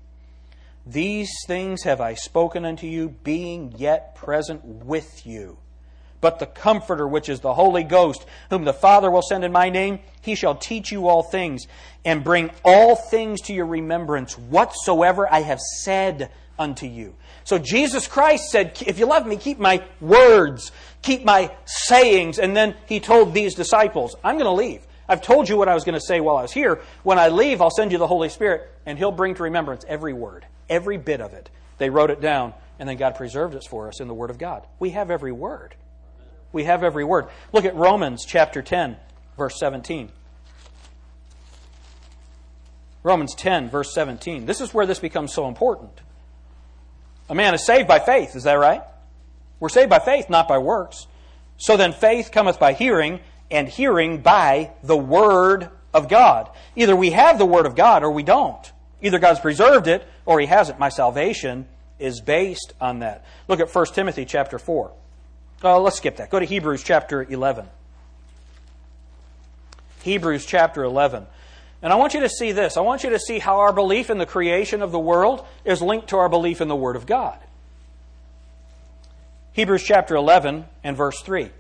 These 0.87 1.31
things 1.47 1.85
have 1.85 2.01
I 2.01 2.15
spoken 2.15 2.65
unto 2.65 2.87
you, 2.87 3.11
being 3.23 3.75
yet 3.77 4.15
present 4.15 4.65
with 4.65 5.27
you. 5.27 5.59
But 6.21 6.39
the 6.39 6.47
Comforter, 6.47 7.07
which 7.07 7.29
is 7.29 7.41
the 7.41 7.55
Holy 7.55 7.85
Ghost, 7.85 8.27
whom 8.51 8.65
the 8.65 8.73
Father 8.73 9.11
will 9.11 9.23
send 9.23 9.45
in 9.45 9.53
my 9.53 9.71
name, 9.71 10.01
he 10.21 10.35
shall 10.35 10.55
teach 10.55 10.91
you 10.91 11.07
all 11.09 11.23
things, 11.23 11.67
and 12.05 12.25
bring 12.25 12.51
all 12.65 12.97
things 12.97 13.41
to 13.43 13.55
your 13.55 13.67
remembrance, 13.67 14.37
whatsoever 14.37 15.33
I 15.33 15.43
have 15.43 15.61
said 15.61 16.31
unto 16.59 16.87
you. 16.87 17.15
So 17.45 17.59
Jesus 17.59 18.09
Christ 18.09 18.51
said, 18.51 18.77
If 18.87 18.99
you 18.99 19.07
love 19.07 19.27
me, 19.27 19.37
keep 19.37 19.59
my 19.59 19.85
words, 20.01 20.73
keep 21.03 21.25
my 21.25 21.55
sayings. 21.65 22.39
And 22.39 22.57
then 22.57 22.75
he 22.87 23.01
told 23.01 23.35
these 23.35 23.55
disciples, 23.55 24.17
I'm 24.23 24.37
going 24.37 24.47
to 24.47 24.53
leave. 24.53 24.87
I've 25.09 25.23
told 25.23 25.49
you 25.49 25.57
what 25.57 25.69
I 25.69 25.75
was 25.75 25.85
going 25.85 25.95
to 25.95 26.01
say 26.01 26.21
while 26.21 26.37
I 26.37 26.43
was 26.43 26.53
here. 26.53 26.81
When 27.03 27.19
I 27.19 27.29
leave, 27.29 27.63
I'll 27.63 27.71
send 27.71 27.93
you 27.93 27.99
the 27.99 28.07
Holy 28.07 28.29
Spirit, 28.29 28.71
and 28.85 28.99
he'll 28.99 29.11
bring 29.13 29.35
to 29.37 29.45
remembrance 29.45 29.85
every 29.89 30.13
word, 30.13 30.45
every 30.69 30.99
bit 30.99 31.21
of 31.21 31.33
it. 31.33 31.49
They 31.79 31.89
wrote 31.89 32.11
it 32.11 32.21
down, 32.21 32.53
and 32.79 32.89
then 32.89 32.97
God 32.99 33.15
preserved 33.15 33.55
it 33.55 33.65
for 33.69 33.89
us 33.89 34.01
in 34.01 34.09
the 34.09 34.15
Word 34.15 34.29
of 34.29 34.39
God. 34.39 34.67
We 34.79 34.91
have 34.91 35.11
every 35.11 35.33
word. 35.33 35.75
We 36.53 36.65
have 36.65 36.85
every 36.85 37.05
word. 37.05 37.29
Look 37.53 37.65
at 37.65 37.75
Romans 37.75 38.25
chapter 38.27 38.61
10, 38.61 38.97
verse 39.37 39.59
17. 39.59 40.11
Romans 43.03 43.35
10, 43.35 43.71
verse 43.71 43.95
17. 43.95 44.45
This 44.45 44.61
is 44.61 44.75
where 44.75 44.85
this 44.85 44.99
becomes 44.99 45.33
so 45.33 45.49
important. 45.49 45.93
A 47.31 47.35
man 47.35 47.55
is 47.55 47.65
saved 47.65 47.89
by 47.89 47.99
faith, 47.99 48.37
is 48.37 48.45
that 48.45 48.55
right? 48.55 48.83
We're 49.61 49.69
saved 49.69 49.91
by 49.91 49.99
faith, 49.99 50.31
not 50.31 50.49
by 50.49 50.59
works. 50.59 51.07
So 51.57 51.77
then 51.77 51.93
faith 51.93 52.31
cometh 52.31 52.59
by 52.59 52.73
hearing, 52.73 53.21
and 53.51 53.69
hearing 53.69 54.19
by 54.19 54.71
the 54.83 54.97
Word 54.97 55.71
of 55.93 56.09
God. 56.09 56.51
Either 56.77 56.95
we 56.95 57.11
have 57.11 57.39
the 57.39 57.47
Word 57.47 57.67
of 57.67 57.75
God 57.75 58.03
or 58.03 58.11
we 58.11 58.23
don't. 58.23 58.73
Either 59.01 59.19
God's 59.19 59.41
preserved 59.41 59.87
it 59.87 60.07
or 60.27 60.41
He 60.41 60.47
hasn't. 60.47 60.79
My 60.79 60.89
salvation 60.89 61.67
is 61.99 62.21
based 62.21 62.73
on 62.81 63.01
that. 63.01 63.25
Look 63.49 63.61
at 63.61 63.75
1 63.75 63.87
Timothy 63.95 64.25
chapter 64.25 64.59
4. 64.59 64.93
Oh, 65.65 65.83
let's 65.83 65.97
skip 65.97 66.17
that. 66.17 66.31
Go 66.31 66.39
to 66.39 66.45
Hebrews 66.45 66.83
chapter 66.85 67.23
11. 67.23 67.67
Hebrews 70.03 70.47
chapter 70.47 70.85
11. 70.85 71.27
And 71.83 71.93
I 71.93 71.97
want 71.97 72.15
you 72.15 72.21
to 72.21 72.29
see 72.29 72.53
this. 72.53 72.77
I 72.77 72.81
want 72.81 73.05
you 73.05 73.11
to 73.11 73.19
see 73.19 73.39
how 73.39 73.59
our 73.59 73.73
belief 73.73 74.11
in 74.11 74.19
the 74.19 74.27
creation 74.27 74.83
of 74.83 74.93
the 74.93 74.99
world 74.99 75.45
is 75.65 75.83
linked 75.83 76.09
to 76.09 76.17
our 76.17 76.29
belief 76.29 76.61
in 76.61 76.69
the 76.69 76.77
Word 76.77 76.97
of 76.97 77.07
God. 77.07 77.39
Hebrews 79.59 79.83
chapter 79.83 80.15
11 80.15 80.67
and 80.85 80.97
verse 80.97 81.21
3. 81.21 81.51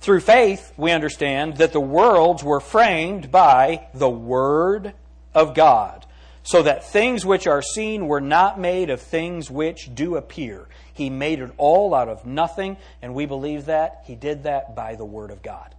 Through 0.00 0.18
faith, 0.18 0.72
we 0.76 0.90
understand 0.90 1.58
that 1.58 1.72
the 1.72 1.78
worlds 1.78 2.42
were 2.42 2.58
framed 2.58 3.30
by 3.30 3.86
the 3.94 4.10
Word 4.10 4.94
of 5.32 5.54
God, 5.54 6.04
so 6.42 6.60
that 6.64 6.90
things 6.90 7.24
which 7.24 7.46
are 7.46 7.62
seen 7.62 8.08
were 8.08 8.20
not 8.20 8.58
made 8.58 8.90
of 8.90 9.00
things 9.00 9.48
which 9.48 9.94
do 9.94 10.16
appear. 10.16 10.66
He 10.92 11.08
made 11.08 11.38
it 11.38 11.52
all 11.56 11.94
out 11.94 12.08
of 12.08 12.26
nothing, 12.26 12.76
and 13.00 13.14
we 13.14 13.26
believe 13.26 13.66
that. 13.66 14.02
He 14.06 14.16
did 14.16 14.42
that 14.42 14.74
by 14.74 14.96
the 14.96 15.04
Word 15.04 15.30
of 15.30 15.40
God. 15.40 15.72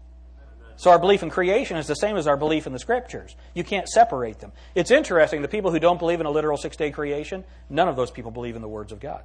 So 0.78 0.89
our 0.89 0.99
belief 0.99 1.22
in 1.22 1.30
creation 1.30 1.76
is 1.76 1.86
the 1.86 1.95
same 1.95 2.16
as 2.16 2.28
our 2.28 2.38
belief 2.38 2.66
in 2.66 2.72
the 2.72 2.80
scriptures. 2.80 3.36
You 3.54 3.66
can't 3.66 3.89
separate 3.89 4.39
them. 4.39 4.54
It's 4.74 4.89
interesting, 4.89 5.41
the 5.41 5.49
people 5.49 5.72
who 5.72 5.80
don't 5.80 5.99
believe 5.99 6.22
in 6.22 6.26
a 6.26 6.32
literal 6.32 6.56
six 6.56 6.78
day 6.78 6.91
creation, 6.91 7.43
none 7.70 7.89
of 7.89 7.97
those 7.97 8.10
people 8.10 8.32
believe 8.32 8.56
in 8.56 8.62
the 8.62 8.70
words 8.70 8.93
of 8.93 9.02
God. 9.02 9.24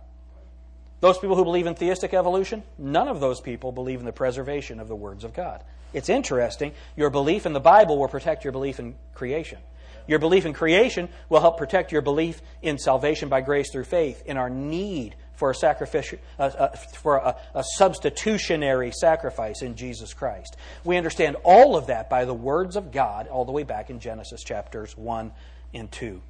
Those 1.00 1.18
people 1.18 1.36
who 1.36 1.44
believe 1.44 1.66
in 1.66 1.74
theistic 1.74 2.14
evolution, 2.14 2.62
none 2.78 3.08
of 3.08 3.20
those 3.20 3.40
people 3.40 3.72
believe 3.72 4.00
in 4.00 4.06
the 4.06 4.12
preservation 4.12 4.80
of 4.80 4.88
the 4.88 4.96
words 4.96 5.24
of 5.24 5.34
God. 5.34 5.62
It's 5.92 6.08
interesting. 6.08 6.72
Your 6.96 7.10
belief 7.10 7.46
in 7.46 7.52
the 7.52 7.60
Bible 7.60 7.98
will 7.98 8.08
protect 8.08 8.44
your 8.44 8.52
belief 8.52 8.78
in 8.78 8.94
creation. 9.14 9.58
Your 10.06 10.18
belief 10.18 10.46
in 10.46 10.52
creation 10.52 11.08
will 11.28 11.40
help 11.40 11.58
protect 11.58 11.92
your 11.92 12.02
belief 12.02 12.40
in 12.62 12.78
salvation 12.78 13.28
by 13.28 13.40
grace 13.40 13.70
through 13.70 13.84
faith, 13.84 14.22
in 14.24 14.36
our 14.36 14.48
need 14.48 15.16
for 15.34 15.50
a 15.50 15.54
sacrificial, 15.54 16.18
uh, 16.38 16.42
uh, 16.42 16.68
for 16.68 17.16
a, 17.16 17.36
a, 17.54 17.64
substitutionary 17.76 18.90
sacrifice 18.90 19.62
in 19.62 19.74
Jesus 19.76 20.14
Christ. 20.14 20.56
We 20.84 20.96
understand 20.96 21.36
all 21.44 21.76
of 21.76 21.88
that 21.88 22.08
by 22.08 22.24
the 22.24 22.32
words 22.32 22.76
of 22.76 22.90
God, 22.90 23.28
all 23.28 23.44
the 23.44 23.52
way 23.52 23.62
back 23.62 23.90
in 23.90 24.00
Genesis 24.00 24.42
chapters 24.42 24.96
one 24.96 25.32
and 25.74 25.90
two. 25.92 26.22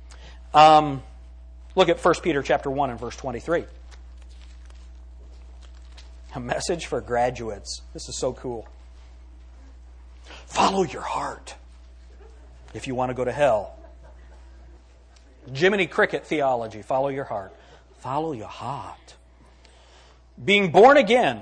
Um, 0.55 1.03
look 1.77 1.89
at 1.89 2.05
1 2.05 2.14
Peter 2.23 2.43
chapter 2.43 2.71
one 2.71 2.91
and 2.91 2.99
verse 2.99 3.17
twenty-three. 3.17 3.67
A 6.37 6.41
message 6.41 6.84
for 6.84 7.01
graduates. 7.01 7.80
This 7.95 8.11
is 8.11 8.18
so 8.18 8.34
cool. 8.34 8.68
Follow 10.45 10.82
your 10.82 11.01
heart 11.01 11.55
if 12.74 12.87
you 12.87 12.95
want 12.95 13.09
to 13.09 13.14
go 13.14 13.24
to 13.24 13.32
hell. 13.32 13.74
Jiminy 15.51 15.87
Cricket 15.87 16.26
theology. 16.26 16.82
Follow 16.82 17.09
your 17.09 17.24
heart. 17.24 17.57
Follow 18.01 18.32
your 18.32 18.49
heart. 18.49 19.14
Being 20.45 20.72
born 20.72 20.99
again, 20.99 21.41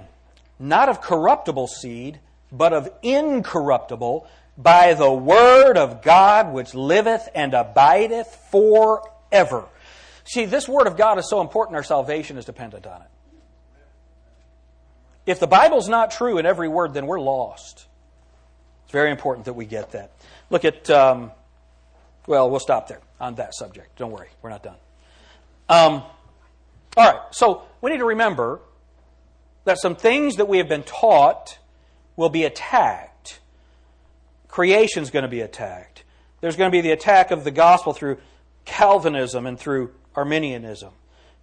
not 0.60 0.88
of 0.88 1.00
corruptible 1.00 1.66
seed, 1.66 2.20
but 2.52 2.72
of 2.72 2.88
incorruptible, 3.02 4.28
by 4.56 4.94
the 4.94 5.12
word 5.12 5.76
of 5.76 6.02
God 6.02 6.52
which 6.52 6.72
liveth 6.72 7.28
and 7.34 7.52
abideth 7.52 8.32
forever. 8.52 9.64
See, 10.22 10.44
this 10.44 10.68
word 10.68 10.86
of 10.86 10.96
God 10.96 11.18
is 11.18 11.28
so 11.28 11.40
important, 11.40 11.74
our 11.74 11.82
salvation 11.82 12.38
is 12.38 12.44
dependent 12.44 12.86
on 12.86 13.02
it. 13.02 13.08
If 15.26 15.40
the 15.40 15.46
Bible's 15.46 15.88
not 15.88 16.10
true 16.10 16.38
in 16.38 16.46
every 16.46 16.68
word, 16.68 16.94
then 16.94 17.06
we're 17.06 17.20
lost. 17.20 17.86
It's 18.84 18.92
very 18.92 19.10
important 19.10 19.46
that 19.46 19.54
we 19.54 19.64
get 19.64 19.92
that. 19.92 20.12
Look 20.50 20.64
at, 20.64 20.90
um, 20.90 21.30
well, 22.26 22.50
we'll 22.50 22.60
stop 22.60 22.88
there 22.88 23.00
on 23.20 23.36
that 23.36 23.54
subject. 23.54 23.96
Don't 23.96 24.10
worry, 24.10 24.28
we're 24.42 24.50
not 24.50 24.62
done. 24.62 24.76
Um, 25.68 26.02
all 26.96 27.12
right, 27.12 27.20
so 27.30 27.62
we 27.80 27.90
need 27.90 27.98
to 27.98 28.04
remember 28.04 28.60
that 29.64 29.80
some 29.80 29.96
things 29.96 30.36
that 30.36 30.46
we 30.46 30.58
have 30.58 30.68
been 30.68 30.82
taught 30.82 31.58
will 32.16 32.28
be 32.28 32.44
attacked. 32.44 33.40
Creation's 34.48 35.10
going 35.10 35.24
to 35.24 35.28
be 35.28 35.40
attacked. 35.40 36.04
There's 36.40 36.56
going 36.56 36.70
to 36.70 36.72
be 36.72 36.82
the 36.82 36.92
attack 36.92 37.30
of 37.30 37.42
the 37.44 37.50
gospel 37.50 37.94
through 37.94 38.18
Calvinism 38.66 39.46
and 39.46 39.58
through 39.58 39.92
Arminianism. 40.14 40.92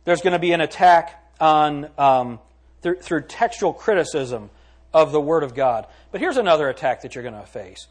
There's 0.06 0.22
going 0.22 0.34
to 0.34 0.40
be 0.40 0.54
an 0.54 0.62
attack 0.62 1.22
on 1.40 1.90
um, 1.98 2.40
through, 2.82 2.98
through 2.98 3.22
textual 3.22 3.74
criticism 3.74 4.50
of 4.94 5.12
the 5.12 5.22
Word 5.22 5.44
of 5.44 5.56
God. 5.56 5.88
But 6.12 6.22
here's 6.22 6.38
another 6.38 6.70
attack 6.70 7.02
that 7.02 7.16
you're 7.16 7.24
going 7.24 7.40
to 7.40 7.48
face. 7.48 7.88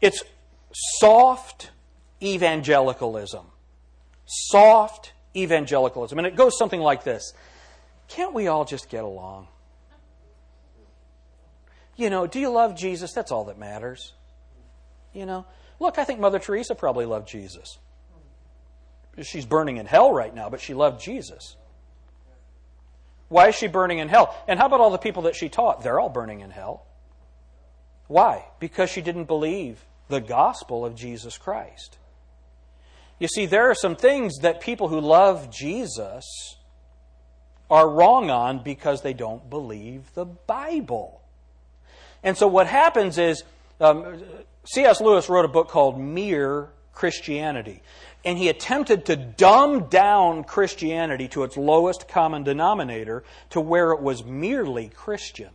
It's 0.00 0.22
soft 0.72 1.70
evangelicalism. 2.22 3.46
Soft 4.26 5.12
evangelicalism. 5.36 6.18
And 6.18 6.26
it 6.26 6.36
goes 6.36 6.58
something 6.58 6.80
like 6.80 7.04
this 7.04 7.32
Can't 8.08 8.34
we 8.34 8.48
all 8.48 8.64
just 8.64 8.88
get 8.88 9.04
along? 9.04 9.48
You 11.96 12.10
know, 12.10 12.26
do 12.26 12.38
you 12.38 12.50
love 12.50 12.76
Jesus? 12.76 13.12
That's 13.12 13.32
all 13.32 13.46
that 13.46 13.58
matters. 13.58 14.12
You 15.14 15.24
know, 15.24 15.46
look, 15.80 15.98
I 15.98 16.04
think 16.04 16.20
Mother 16.20 16.38
Teresa 16.38 16.74
probably 16.74 17.06
loved 17.06 17.26
Jesus. 17.26 17.78
She's 19.22 19.46
burning 19.46 19.78
in 19.78 19.86
hell 19.86 20.12
right 20.12 20.34
now, 20.34 20.50
but 20.50 20.60
she 20.60 20.74
loved 20.74 21.00
Jesus. 21.00 21.56
Why 23.28 23.48
is 23.48 23.54
she 23.54 23.66
burning 23.66 23.98
in 23.98 24.08
hell? 24.08 24.36
And 24.46 24.58
how 24.58 24.66
about 24.66 24.80
all 24.80 24.90
the 24.90 24.98
people 24.98 25.22
that 25.22 25.36
she 25.36 25.48
taught? 25.48 25.82
They're 25.82 25.98
all 25.98 26.08
burning 26.08 26.40
in 26.40 26.50
hell. 26.50 26.86
Why? 28.06 28.44
Because 28.60 28.90
she 28.90 29.00
didn't 29.00 29.24
believe 29.24 29.84
the 30.08 30.20
gospel 30.20 30.84
of 30.84 30.94
Jesus 30.94 31.36
Christ. 31.36 31.98
You 33.18 33.28
see, 33.28 33.46
there 33.46 33.70
are 33.70 33.74
some 33.74 33.96
things 33.96 34.38
that 34.42 34.60
people 34.60 34.88
who 34.88 35.00
love 35.00 35.50
Jesus 35.50 36.24
are 37.68 37.88
wrong 37.88 38.30
on 38.30 38.62
because 38.62 39.02
they 39.02 39.14
don't 39.14 39.48
believe 39.50 40.12
the 40.14 40.24
Bible. 40.24 41.22
And 42.22 42.36
so 42.36 42.46
what 42.46 42.66
happens 42.66 43.18
is 43.18 43.42
um, 43.80 44.22
C.S. 44.64 45.00
Lewis 45.00 45.28
wrote 45.28 45.44
a 45.44 45.48
book 45.48 45.68
called 45.68 46.00
Mere 46.00 46.70
Christianity. 46.92 47.82
And 48.26 48.36
he 48.36 48.48
attempted 48.48 49.06
to 49.06 49.16
dumb 49.16 49.88
down 49.88 50.42
Christianity 50.44 51.28
to 51.28 51.44
its 51.44 51.56
lowest 51.56 52.08
common 52.08 52.42
denominator 52.42 53.22
to 53.50 53.60
where 53.60 53.92
it 53.92 54.02
was 54.02 54.24
merely 54.24 54.88
Christian. 54.88 55.50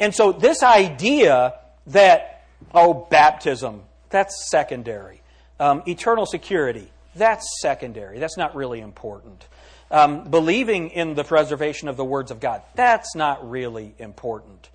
And 0.00 0.14
so, 0.14 0.32
this 0.32 0.62
idea 0.64 1.54
that, 1.86 2.44
oh, 2.74 3.06
baptism, 3.08 3.82
that's 4.08 4.50
secondary. 4.50 5.22
Um, 5.60 5.82
eternal 5.86 6.26
security, 6.26 6.90
that's 7.14 7.46
secondary. 7.60 8.18
That's 8.18 8.36
not 8.36 8.56
really 8.56 8.80
important. 8.80 9.46
Um, 9.92 10.24
believing 10.24 10.90
in 10.90 11.14
the 11.14 11.24
preservation 11.24 11.88
of 11.88 11.96
the 11.96 12.04
words 12.04 12.30
of 12.30 12.40
God, 12.40 12.62
that's 12.74 13.14
not 13.14 13.48
really 13.48 13.94
important. 13.98 14.70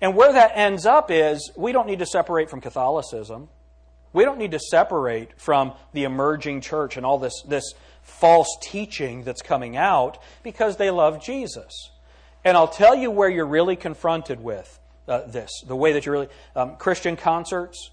And 0.00 0.14
where 0.14 0.32
that 0.32 0.52
ends 0.54 0.86
up 0.86 1.10
is 1.10 1.50
we 1.56 1.72
don't 1.72 1.86
need 1.86 2.00
to 2.00 2.06
separate 2.06 2.50
from 2.50 2.60
Catholicism. 2.60 3.48
We 4.16 4.24
don't 4.24 4.38
need 4.38 4.52
to 4.52 4.58
separate 4.58 5.38
from 5.38 5.74
the 5.92 6.04
emerging 6.04 6.62
church 6.62 6.96
and 6.96 7.04
all 7.04 7.18
this, 7.18 7.42
this 7.46 7.74
false 8.00 8.48
teaching 8.62 9.24
that's 9.24 9.42
coming 9.42 9.76
out 9.76 10.16
because 10.42 10.78
they 10.78 10.90
love 10.90 11.22
Jesus. 11.22 11.90
And 12.42 12.56
I'll 12.56 12.66
tell 12.66 12.94
you 12.94 13.10
where 13.10 13.28
you're 13.28 13.44
really 13.44 13.76
confronted 13.76 14.42
with 14.42 14.80
uh, 15.06 15.26
this 15.26 15.50
the 15.66 15.76
way 15.76 15.92
that 15.92 16.06
you're 16.06 16.14
really. 16.14 16.28
Um, 16.54 16.76
Christian 16.76 17.16
concerts. 17.16 17.90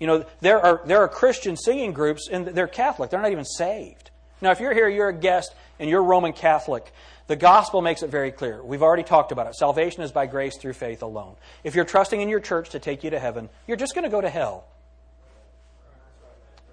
You 0.00 0.06
know, 0.06 0.24
there 0.40 0.58
are, 0.58 0.80
there 0.86 1.02
are 1.02 1.08
Christian 1.08 1.54
singing 1.54 1.92
groups, 1.92 2.30
and 2.32 2.46
they're 2.46 2.66
Catholic. 2.66 3.10
They're 3.10 3.20
not 3.20 3.32
even 3.32 3.44
saved. 3.44 4.10
Now, 4.40 4.52
if 4.52 4.60
you're 4.60 4.72
here, 4.72 4.88
you're 4.88 5.10
a 5.10 5.12
guest, 5.12 5.54
and 5.78 5.90
you're 5.90 6.02
Roman 6.02 6.32
Catholic, 6.32 6.90
the 7.26 7.36
gospel 7.36 7.82
makes 7.82 8.02
it 8.02 8.08
very 8.08 8.32
clear. 8.32 8.64
We've 8.64 8.82
already 8.82 9.02
talked 9.02 9.32
about 9.32 9.46
it. 9.48 9.54
Salvation 9.54 10.02
is 10.02 10.12
by 10.12 10.24
grace 10.24 10.56
through 10.56 10.72
faith 10.72 11.02
alone. 11.02 11.34
If 11.62 11.74
you're 11.74 11.84
trusting 11.84 12.22
in 12.22 12.30
your 12.30 12.40
church 12.40 12.70
to 12.70 12.78
take 12.78 13.04
you 13.04 13.10
to 13.10 13.18
heaven, 13.18 13.50
you're 13.66 13.76
just 13.76 13.94
going 13.94 14.04
to 14.04 14.10
go 14.10 14.22
to 14.22 14.30
hell 14.30 14.64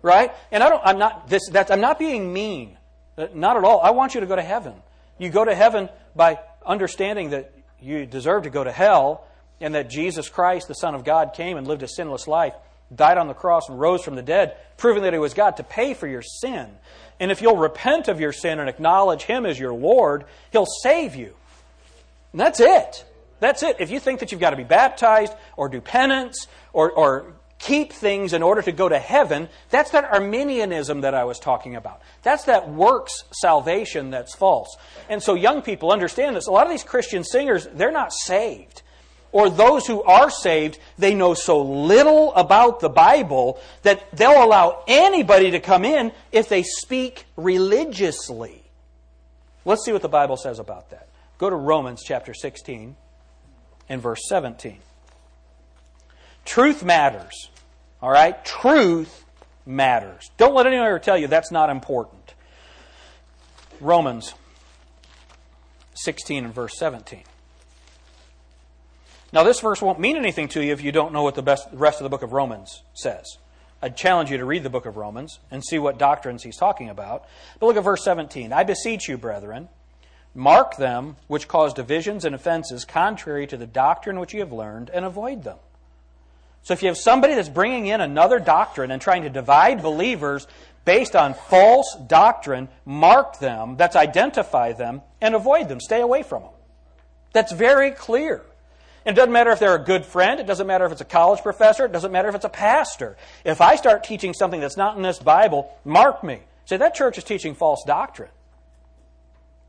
right? 0.05 0.31
And 0.51 0.63
I 0.63 0.69
don't, 0.69 0.81
I'm 0.85 0.99
not 0.99 1.27
this. 1.27 1.49
That's, 1.49 1.71
I'm 1.71 1.81
not 1.81 1.97
being 1.97 2.31
mean, 2.31 2.77
uh, 3.17 3.27
not 3.33 3.57
at 3.57 3.63
all. 3.63 3.81
I 3.81 3.89
want 3.89 4.13
you 4.13 4.21
to 4.21 4.27
go 4.27 4.35
to 4.35 4.41
heaven. 4.41 4.73
You 5.17 5.29
go 5.29 5.43
to 5.43 5.55
heaven 5.55 5.89
by 6.15 6.39
understanding 6.65 7.31
that 7.31 7.51
you 7.81 8.05
deserve 8.05 8.43
to 8.43 8.49
go 8.49 8.63
to 8.63 8.71
hell, 8.71 9.27
and 9.59 9.73
that 9.75 9.89
Jesus 9.89 10.29
Christ, 10.29 10.67
the 10.67 10.75
Son 10.75 10.95
of 10.95 11.03
God, 11.03 11.33
came 11.33 11.57
and 11.57 11.67
lived 11.67 11.81
a 11.83 11.87
sinless 11.87 12.27
life, 12.27 12.53
died 12.93 13.17
on 13.17 13.27
the 13.27 13.33
cross, 13.33 13.67
and 13.67 13.79
rose 13.79 14.03
from 14.03 14.15
the 14.15 14.21
dead, 14.21 14.55
proving 14.77 15.03
that 15.03 15.13
He 15.13 15.19
was 15.19 15.33
God 15.33 15.57
to 15.57 15.63
pay 15.63 15.93
for 15.93 16.07
your 16.07 16.21
sin. 16.21 16.69
And 17.19 17.31
if 17.31 17.41
you'll 17.41 17.57
repent 17.57 18.07
of 18.07 18.19
your 18.19 18.31
sin 18.31 18.59
and 18.59 18.69
acknowledge 18.69 19.23
Him 19.23 19.45
as 19.45 19.57
your 19.57 19.73
Lord, 19.73 20.25
He'll 20.51 20.67
save 20.83 21.15
you. 21.15 21.33
And 22.31 22.39
that's 22.39 22.59
it. 22.59 23.05
That's 23.39 23.63
it. 23.63 23.77
If 23.79 23.89
you 23.89 23.99
think 23.99 24.19
that 24.19 24.31
you've 24.31 24.41
got 24.41 24.51
to 24.51 24.57
be 24.57 24.63
baptized 24.63 25.33
or 25.57 25.69
do 25.69 25.81
penance 25.81 26.47
or, 26.73 26.91
or 26.91 27.33
keep 27.65 27.91
things 27.91 28.33
in 28.33 28.43
order 28.43 28.61
to 28.61 28.71
go 28.71 28.87
to 28.87 28.99
heaven, 28.99 29.49
that's 29.71 29.91
that 29.91 30.05
Arminianism 30.05 31.01
that 31.01 31.15
I 31.15 31.23
was 31.23 31.39
talking 31.39 31.75
about. 31.75 32.01
That's 32.21 32.45
that 32.45 32.69
works 32.69 33.23
salvation 33.31 34.11
that's 34.11 34.35
false. 34.35 34.77
And 35.09 35.21
so 35.21 35.33
young 35.33 35.63
people 35.63 35.91
understand 35.91 36.35
this. 36.35 36.45
A 36.45 36.51
lot 36.51 36.67
of 36.67 36.71
these 36.71 36.83
Christian 36.83 37.23
singers, 37.23 37.67
they're 37.73 37.91
not 37.91 38.13
saved. 38.13 38.83
Or 39.31 39.49
those 39.49 39.87
who 39.87 40.03
are 40.03 40.29
saved, 40.29 40.77
they 40.97 41.15
know 41.15 41.33
so 41.33 41.61
little 41.61 42.33
about 42.35 42.79
the 42.79 42.89
Bible 42.89 43.59
that 43.81 44.15
they'll 44.15 44.43
allow 44.43 44.83
anybody 44.87 45.51
to 45.51 45.59
come 45.59 45.83
in 45.83 46.11
if 46.31 46.47
they 46.47 46.61
speak 46.61 47.25
religiously. 47.35 48.63
Let's 49.65 49.83
see 49.83 49.91
what 49.91 50.03
the 50.03 50.07
Bible 50.07 50.37
says 50.37 50.59
about 50.59 50.91
that. 50.91 51.09
Go 51.39 51.49
to 51.49 51.55
Romans 51.55 52.03
chapter 52.05 52.33
16 52.33 52.95
and 53.89 54.01
verse 54.01 54.21
17. 54.29 54.77
Truth 56.45 56.83
matters. 56.83 57.49
All 58.05 58.11
right? 58.11 58.45
Truth 58.45 59.25
matters. 59.65 60.29
Don't 60.37 60.53
let 60.53 60.67
anyone 60.67 60.85
ever 60.85 60.99
tell 60.99 61.17
you 61.17 61.25
that's 61.25 61.51
not 61.51 61.71
important. 61.71 62.35
Romans 63.81 64.35
16 65.95 66.45
and 66.45 66.53
verse 66.53 66.77
17. 66.77 67.23
Now, 69.33 69.41
this 69.41 69.59
verse 69.59 69.81
won't 69.81 69.99
mean 69.99 70.17
anything 70.17 70.47
to 70.49 70.63
you 70.63 70.71
if 70.71 70.83
you 70.83 70.91
don't 70.91 71.13
know 71.13 71.23
what 71.23 71.33
the 71.33 71.41
best, 71.41 71.67
rest 71.73 71.99
of 71.99 72.03
the 72.03 72.09
book 72.09 72.21
of 72.21 72.31
Romans 72.31 72.83
says. 72.93 73.25
I'd 73.81 73.97
challenge 73.97 74.29
you 74.29 74.37
to 74.37 74.45
read 74.45 74.61
the 74.61 74.69
book 74.69 74.85
of 74.85 74.97
Romans 74.97 75.39
and 75.49 75.65
see 75.65 75.79
what 75.79 75.97
doctrines 75.97 76.43
he's 76.43 76.57
talking 76.57 76.91
about. 76.91 77.25
But 77.59 77.65
look 77.65 77.75
at 77.75 77.83
verse 77.83 78.03
17. 78.03 78.53
I 78.53 78.63
beseech 78.65 79.09
you, 79.09 79.17
brethren, 79.17 79.67
mark 80.35 80.77
them 80.77 81.15
which 81.25 81.47
cause 81.47 81.73
divisions 81.73 82.23
and 82.23 82.35
offenses 82.35 82.85
contrary 82.85 83.47
to 83.47 83.57
the 83.57 83.65
doctrine 83.65 84.19
which 84.19 84.31
you 84.31 84.41
have 84.41 84.53
learned, 84.53 84.91
and 84.91 85.05
avoid 85.05 85.43
them. 85.43 85.57
So 86.65 86.73
if 86.73 86.81
you 86.81 86.87
have 86.87 86.97
somebody 86.97 87.35
that's 87.35 87.47
bringing 87.47 87.85
in 87.85 88.01
another 88.01 88.39
doctrine 88.39 88.89
and 88.89 88.99
trying 88.99 89.21
to 89.21 89.29
divide 89.29 89.83
believers 89.83 90.47
based 90.83 91.15
on 91.15 91.35
false 91.35 91.95
doctrine, 92.07 92.69
mark 92.85 93.37
them, 93.37 93.77
that's 93.77 93.95
identify 93.95 94.73
them, 94.73 95.03
and 95.21 95.35
avoid 95.35 95.69
them. 95.69 95.79
Stay 95.79 96.01
away 96.01 96.23
from 96.23 96.41
them. 96.41 96.51
That's 97.33 97.51
very 97.51 97.91
clear. 97.91 98.43
It 99.05 99.13
doesn't 99.13 99.31
matter 99.31 99.51
if 99.51 99.59
they're 99.59 99.75
a 99.75 99.83
good 99.83 100.05
friend, 100.05 100.39
it 100.39 100.47
doesn't 100.47 100.65
matter 100.65 100.87
if 100.87 100.91
it's 100.91 101.01
a 101.01 101.05
college 101.05 101.43
professor, 101.43 101.85
it 101.85 101.91
doesn't 101.91 102.11
matter 102.11 102.29
if 102.29 102.35
it's 102.35 102.45
a 102.45 102.49
pastor. 102.49 103.15
If 103.43 103.61
I 103.61 103.75
start 103.75 104.03
teaching 104.03 104.33
something 104.33 104.59
that's 104.59 104.77
not 104.77 104.97
in 104.97 105.03
this 105.03 105.19
Bible, 105.19 105.71
mark 105.85 106.23
me. 106.23 106.39
Say, 106.65 106.77
that 106.77 106.95
church 106.95 107.19
is 107.19 107.23
teaching 107.23 107.53
false 107.53 107.83
doctrine. 107.85 108.31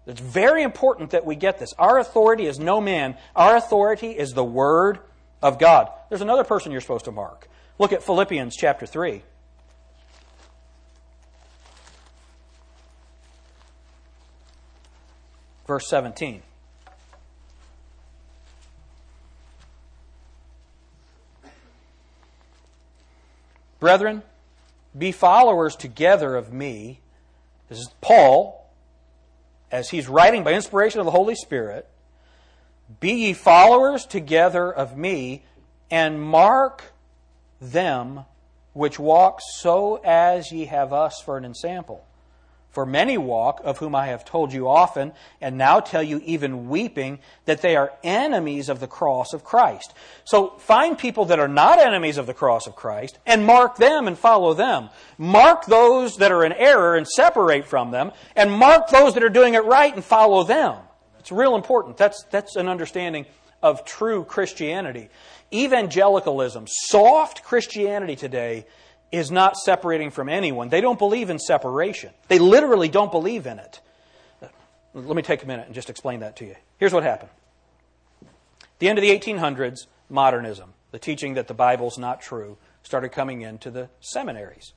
It's 0.07 0.21
very 0.21 0.63
important 0.63 1.11
that 1.11 1.27
we 1.27 1.37
get 1.37 1.59
this. 1.59 1.75
Our 1.79 1.99
authority 1.99 2.47
is 2.47 2.59
no 2.59 2.81
man, 2.81 3.19
our 3.35 3.55
authority 3.55 4.13
is 4.13 4.33
the 4.33 4.45
Word 4.45 5.01
of 5.43 5.59
God. 5.59 5.91
There's 6.09 6.23
another 6.23 6.45
person 6.45 6.73
you're 6.73 6.81
supposed 6.81 7.05
to 7.07 7.13
mark. 7.13 7.49
Look 7.79 7.93
at 7.93 8.03
Philippians 8.03 8.57
chapter 8.57 8.87
3. 8.87 9.23
Verse 15.67 15.89
17. 15.89 16.43
Brethren, 23.79 24.23
be 24.97 25.13
followers 25.13 25.77
together 25.77 26.35
of 26.35 26.53
me. 26.53 27.01
This 27.69 27.79
is 27.79 27.91
Paul, 28.01 28.73
as 29.71 29.91
he's 29.91 30.09
writing 30.09 30.45
by 30.45 30.55
inspiration 30.55 31.01
of 31.01 31.05
the 31.05 31.13
Holy 31.13 31.35
Spirit 31.35 31.87
be 33.01 33.13
ye 33.13 33.33
followers 33.33 34.07
together 34.07 34.73
of 34.73 34.97
me, 34.97 35.45
and 35.91 36.23
mark 36.23 36.93
them 37.61 38.25
which 38.73 38.99
walk 38.99 39.41
so 39.41 40.01
as 40.05 40.53
ye 40.53 40.67
have 40.67 40.93
us 40.93 41.21
for 41.25 41.37
an 41.37 41.45
ensample. 41.45 42.05
For 42.71 42.85
many 42.85 43.17
walk, 43.17 43.63
of 43.65 43.79
whom 43.79 43.95
I 43.95 44.09
have 44.09 44.27
told 44.27 44.53
you 44.53 44.69
often, 44.69 45.13
and 45.41 45.57
now 45.57 45.81
tell 45.81 46.03
you 46.03 46.21
even 46.27 46.69
weeping, 46.69 47.21
that 47.47 47.63
they 47.63 47.75
are 47.75 47.95
enemies 48.05 48.69
of 48.69 48.81
the 48.81 48.87
cross 48.87 49.33
of 49.33 49.45
Christ. 49.45 49.95
So 50.25 50.51
find 50.59 50.99
people 50.99 51.25
that 51.25 51.39
are 51.39 51.49
not 51.49 51.79
enemies 51.79 52.19
of 52.19 52.27
the 52.27 52.35
cross 52.35 52.67
of 52.67 52.77
Christ, 52.77 53.19
and 53.25 53.47
mark 53.47 53.77
them 53.77 54.07
and 54.07 54.19
follow 54.19 54.53
them. 54.53 54.91
Mark 55.17 55.65
those 55.65 56.19
that 56.19 56.33
are 56.33 56.45
in 56.45 56.53
error 56.53 56.97
and 56.97 57.09
separate 57.09 57.65
from 57.65 57.93
them, 57.93 58.13
and 58.37 58.53
mark 58.53 58.91
those 58.91 59.15
that 59.15 59.25
are 59.25 59.31
doing 59.31 59.55
it 59.55 59.65
right 59.65 59.95
and 59.95 60.05
follow 60.05 60.45
them. 60.45 60.77
It's 61.27 61.33
real 61.33 61.57
important. 61.57 61.97
That's, 61.97 62.23
that's 62.31 62.55
an 62.55 62.69
understanding 62.69 63.27
of 63.61 63.85
true 63.85 64.23
Christianity. 64.23 65.09
Evangelicalism, 65.53 66.69
soft 66.69 67.43
Christianity 67.43 68.15
today, 68.15 68.65
is 69.11 69.33
not 69.33 69.57
separating 69.57 70.13
from 70.13 70.29
anyone. 70.29 70.69
They 70.69 70.81
don't 70.81 71.01
believe 71.01 71.29
in 71.29 71.41
separation. 71.41 72.13
They 72.29 72.39
literally 72.39 72.89
don't 72.89 73.11
believe 73.11 73.49
in 73.49 73.59
it. 73.59 73.81
Let 74.95 75.17
me 75.17 75.23
take 75.23 75.43
a 75.43 75.47
minute 75.49 75.67
and 75.67 75.75
just 75.75 75.91
explain 75.91 76.21
that 76.21 76.37
to 76.37 76.45
you. 76.45 76.55
Here's 76.79 76.93
what 76.93 77.03
happened. 77.03 77.33
the 78.79 78.89
end 78.89 78.97
of 78.97 79.03
the 79.03 79.11
1800s, 79.11 79.89
modernism, 80.09 80.75
the 80.93 81.01
teaching 81.01 81.35
that 81.35 81.49
the 81.49 81.55
Bible's 81.55 81.99
not 81.99 82.21
true, 82.21 82.57
started 82.85 83.09
coming 83.09 83.43
into 83.43 83.73
the 83.73 83.89
seminaries. 83.99 84.75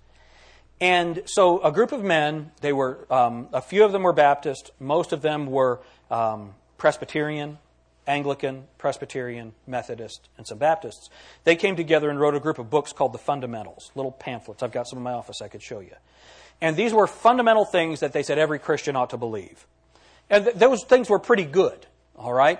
And 0.82 1.24
so 1.26 1.62
a 1.62 1.72
group 1.72 1.92
of 1.92 2.04
men, 2.04 2.52
they 2.62 2.72
were, 2.72 3.06
um, 3.12 3.50
a 3.52 3.62
few 3.62 3.84
of 3.84 3.92
them 3.92 4.04
were 4.04 4.14
Baptist, 4.14 4.72
most 4.80 5.12
of 5.12 5.22
them 5.22 5.48
were 5.48 5.82
um, 6.10 6.54
Presbyterian, 6.78 7.58
Anglican, 8.08 8.64
Presbyterian, 8.78 9.54
Methodist, 9.68 10.30
and 10.38 10.48
some 10.48 10.58
Baptists. 10.58 11.10
They 11.44 11.56
came 11.56 11.76
together 11.76 12.10
and 12.10 12.20
wrote 12.20 12.34
a 12.34 12.40
group 12.40 12.60
of 12.60 12.70
books 12.70 12.94
called 12.94 13.14
the 13.14 13.20
Fundamentals, 13.20 13.92
little 13.94 14.12
pamphlets. 14.12 14.64
I've 14.64 14.72
got 14.72 14.88
some 14.88 14.98
in 14.98 15.04
my 15.04 15.12
office 15.12 15.42
I 15.42 15.48
could 15.48 15.62
show 15.62 15.80
you. 15.80 15.94
And 16.62 16.76
these 16.76 16.94
were 16.94 17.08
fundamental 17.08 17.66
things 17.66 18.00
that 18.00 18.14
they 18.14 18.24
said 18.24 18.38
every 18.38 18.60
Christian 18.60 18.96
ought 18.96 19.12
to 19.12 19.18
believe. 19.18 19.68
And 20.30 20.46
th- 20.46 20.56
those 20.56 20.84
things 20.84 21.10
were 21.10 21.20
pretty 21.20 21.46
good, 21.46 21.86
all 22.16 22.34
right? 22.34 22.60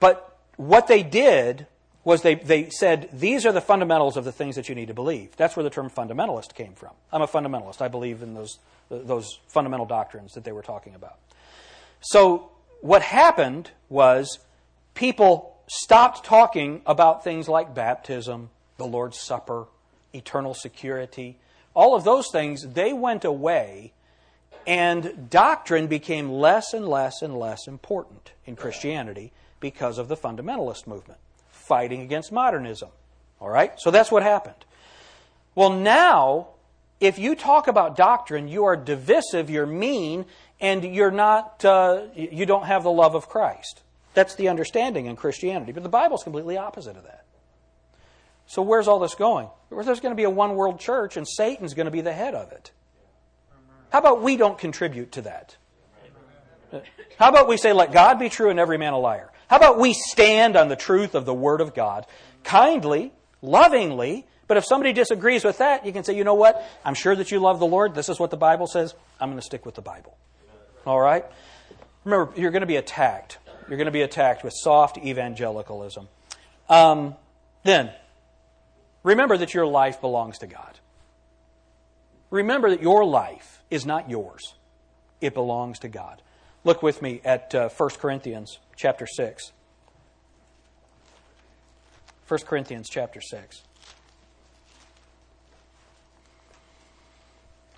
But 0.00 0.38
what 0.56 0.86
they 0.86 1.02
did 1.02 1.66
was 2.08 2.22
they, 2.22 2.36
they 2.36 2.70
said, 2.70 3.10
these 3.12 3.44
are 3.44 3.52
the 3.52 3.60
fundamentals 3.60 4.16
of 4.16 4.24
the 4.24 4.32
things 4.32 4.56
that 4.56 4.66
you 4.66 4.74
need 4.74 4.88
to 4.88 4.94
believe. 4.94 5.36
That's 5.36 5.54
where 5.56 5.62
the 5.62 5.68
term 5.68 5.90
fundamentalist 5.90 6.54
came 6.54 6.72
from. 6.72 6.92
I'm 7.12 7.20
a 7.20 7.28
fundamentalist. 7.28 7.82
I 7.82 7.88
believe 7.88 8.22
in 8.22 8.32
those, 8.32 8.58
those 8.88 9.38
fundamental 9.46 9.84
doctrines 9.84 10.32
that 10.32 10.42
they 10.42 10.52
were 10.52 10.62
talking 10.62 10.94
about. 10.94 11.18
So 12.00 12.48
what 12.80 13.02
happened 13.02 13.72
was 13.90 14.38
people 14.94 15.58
stopped 15.66 16.24
talking 16.24 16.80
about 16.86 17.24
things 17.24 17.46
like 17.46 17.74
baptism, 17.74 18.48
the 18.78 18.86
Lord's 18.86 19.20
Supper, 19.20 19.66
eternal 20.14 20.54
security, 20.54 21.36
all 21.74 21.94
of 21.94 22.04
those 22.04 22.30
things, 22.32 22.66
they 22.72 22.94
went 22.94 23.26
away, 23.26 23.92
and 24.66 25.28
doctrine 25.28 25.88
became 25.88 26.30
less 26.30 26.72
and 26.72 26.88
less 26.88 27.20
and 27.20 27.38
less 27.38 27.68
important 27.68 28.32
in 28.46 28.56
Christianity 28.56 29.30
because 29.60 29.98
of 29.98 30.08
the 30.08 30.16
fundamentalist 30.16 30.86
movement, 30.86 31.20
fighting 31.68 32.00
against 32.00 32.32
modernism. 32.32 32.88
All 33.40 33.48
right? 33.48 33.72
So 33.78 33.90
that's 33.90 34.10
what 34.10 34.22
happened. 34.22 34.64
Well, 35.54 35.70
now, 35.70 36.48
if 37.00 37.18
you 37.18 37.34
talk 37.34 37.68
about 37.68 37.96
doctrine, 37.96 38.48
you 38.48 38.64
are 38.64 38.76
divisive, 38.76 39.50
you're 39.50 39.66
mean, 39.66 40.24
and 40.60 40.82
you're 40.82 41.10
not, 41.10 41.64
uh, 41.64 42.06
you 42.14 42.46
don't 42.46 42.64
have 42.64 42.82
the 42.82 42.90
love 42.90 43.14
of 43.14 43.28
Christ. 43.28 43.82
That's 44.14 44.34
the 44.34 44.48
understanding 44.48 45.06
in 45.06 45.14
Christianity. 45.14 45.72
But 45.72 45.84
the 45.84 45.88
Bible's 45.88 46.24
completely 46.24 46.56
opposite 46.56 46.96
of 46.96 47.04
that. 47.04 47.24
So 48.46 48.62
where's 48.62 48.88
all 48.88 48.98
this 48.98 49.14
going? 49.14 49.48
There's 49.70 50.00
going 50.00 50.12
to 50.12 50.16
be 50.16 50.24
a 50.24 50.30
one 50.30 50.56
world 50.56 50.80
church 50.80 51.16
and 51.16 51.28
Satan's 51.28 51.74
going 51.74 51.84
to 51.84 51.92
be 51.92 52.00
the 52.00 52.12
head 52.12 52.34
of 52.34 52.50
it. 52.50 52.72
How 53.90 53.98
about 53.98 54.22
we 54.22 54.36
don't 54.36 54.58
contribute 54.58 55.12
to 55.12 55.22
that? 55.22 55.56
How 57.18 57.28
about 57.28 57.48
we 57.48 57.56
say, 57.56 57.72
let 57.72 57.92
God 57.92 58.18
be 58.18 58.28
true 58.28 58.50
and 58.50 58.58
every 58.58 58.78
man 58.78 58.92
a 58.92 58.98
liar? 58.98 59.30
How 59.48 59.56
about 59.56 59.78
we 59.78 59.94
stand 59.94 60.56
on 60.56 60.68
the 60.68 60.76
truth 60.76 61.14
of 61.14 61.24
the 61.24 61.34
Word 61.34 61.60
of 61.60 61.74
God 61.74 62.06
kindly, 62.44 63.12
lovingly, 63.42 64.26
but 64.46 64.56
if 64.56 64.64
somebody 64.64 64.92
disagrees 64.92 65.44
with 65.44 65.58
that, 65.58 65.84
you 65.84 65.92
can 65.92 66.04
say, 66.04 66.16
you 66.16 66.24
know 66.24 66.34
what? 66.34 66.66
I'm 66.84 66.94
sure 66.94 67.14
that 67.14 67.30
you 67.30 67.38
love 67.38 67.58
the 67.58 67.66
Lord. 67.66 67.94
This 67.94 68.08
is 68.08 68.18
what 68.18 68.30
the 68.30 68.36
Bible 68.36 68.66
says. 68.66 68.94
I'm 69.20 69.28
going 69.28 69.38
to 69.38 69.44
stick 69.44 69.66
with 69.66 69.74
the 69.74 69.82
Bible. 69.82 70.16
All 70.86 70.98
right? 70.98 71.24
Remember, 72.04 72.32
you're 72.40 72.50
going 72.50 72.62
to 72.62 72.66
be 72.66 72.76
attacked. 72.76 73.38
You're 73.68 73.76
going 73.76 73.86
to 73.86 73.92
be 73.92 74.00
attacked 74.00 74.42
with 74.42 74.54
soft 74.56 74.96
evangelicalism. 74.96 76.08
Um, 76.70 77.14
then, 77.64 77.90
remember 79.02 79.36
that 79.36 79.52
your 79.52 79.66
life 79.66 80.00
belongs 80.00 80.38
to 80.38 80.46
God. 80.46 80.78
Remember 82.30 82.70
that 82.70 82.82
your 82.82 83.04
life 83.04 83.62
is 83.70 83.84
not 83.84 84.08
yours, 84.08 84.54
it 85.20 85.34
belongs 85.34 85.78
to 85.80 85.88
God. 85.88 86.22
Look 86.64 86.82
with 86.82 87.00
me 87.00 87.20
at 87.24 87.54
uh, 87.54 87.68
1 87.68 87.90
Corinthians 88.00 88.58
chapter 88.76 89.06
6. 89.06 89.52
1 92.26 92.40
Corinthians 92.40 92.88
chapter 92.90 93.20
6. 93.20 93.62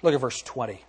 Look 0.03 0.15
at 0.15 0.21
verse 0.21 0.41
20. 0.43 0.81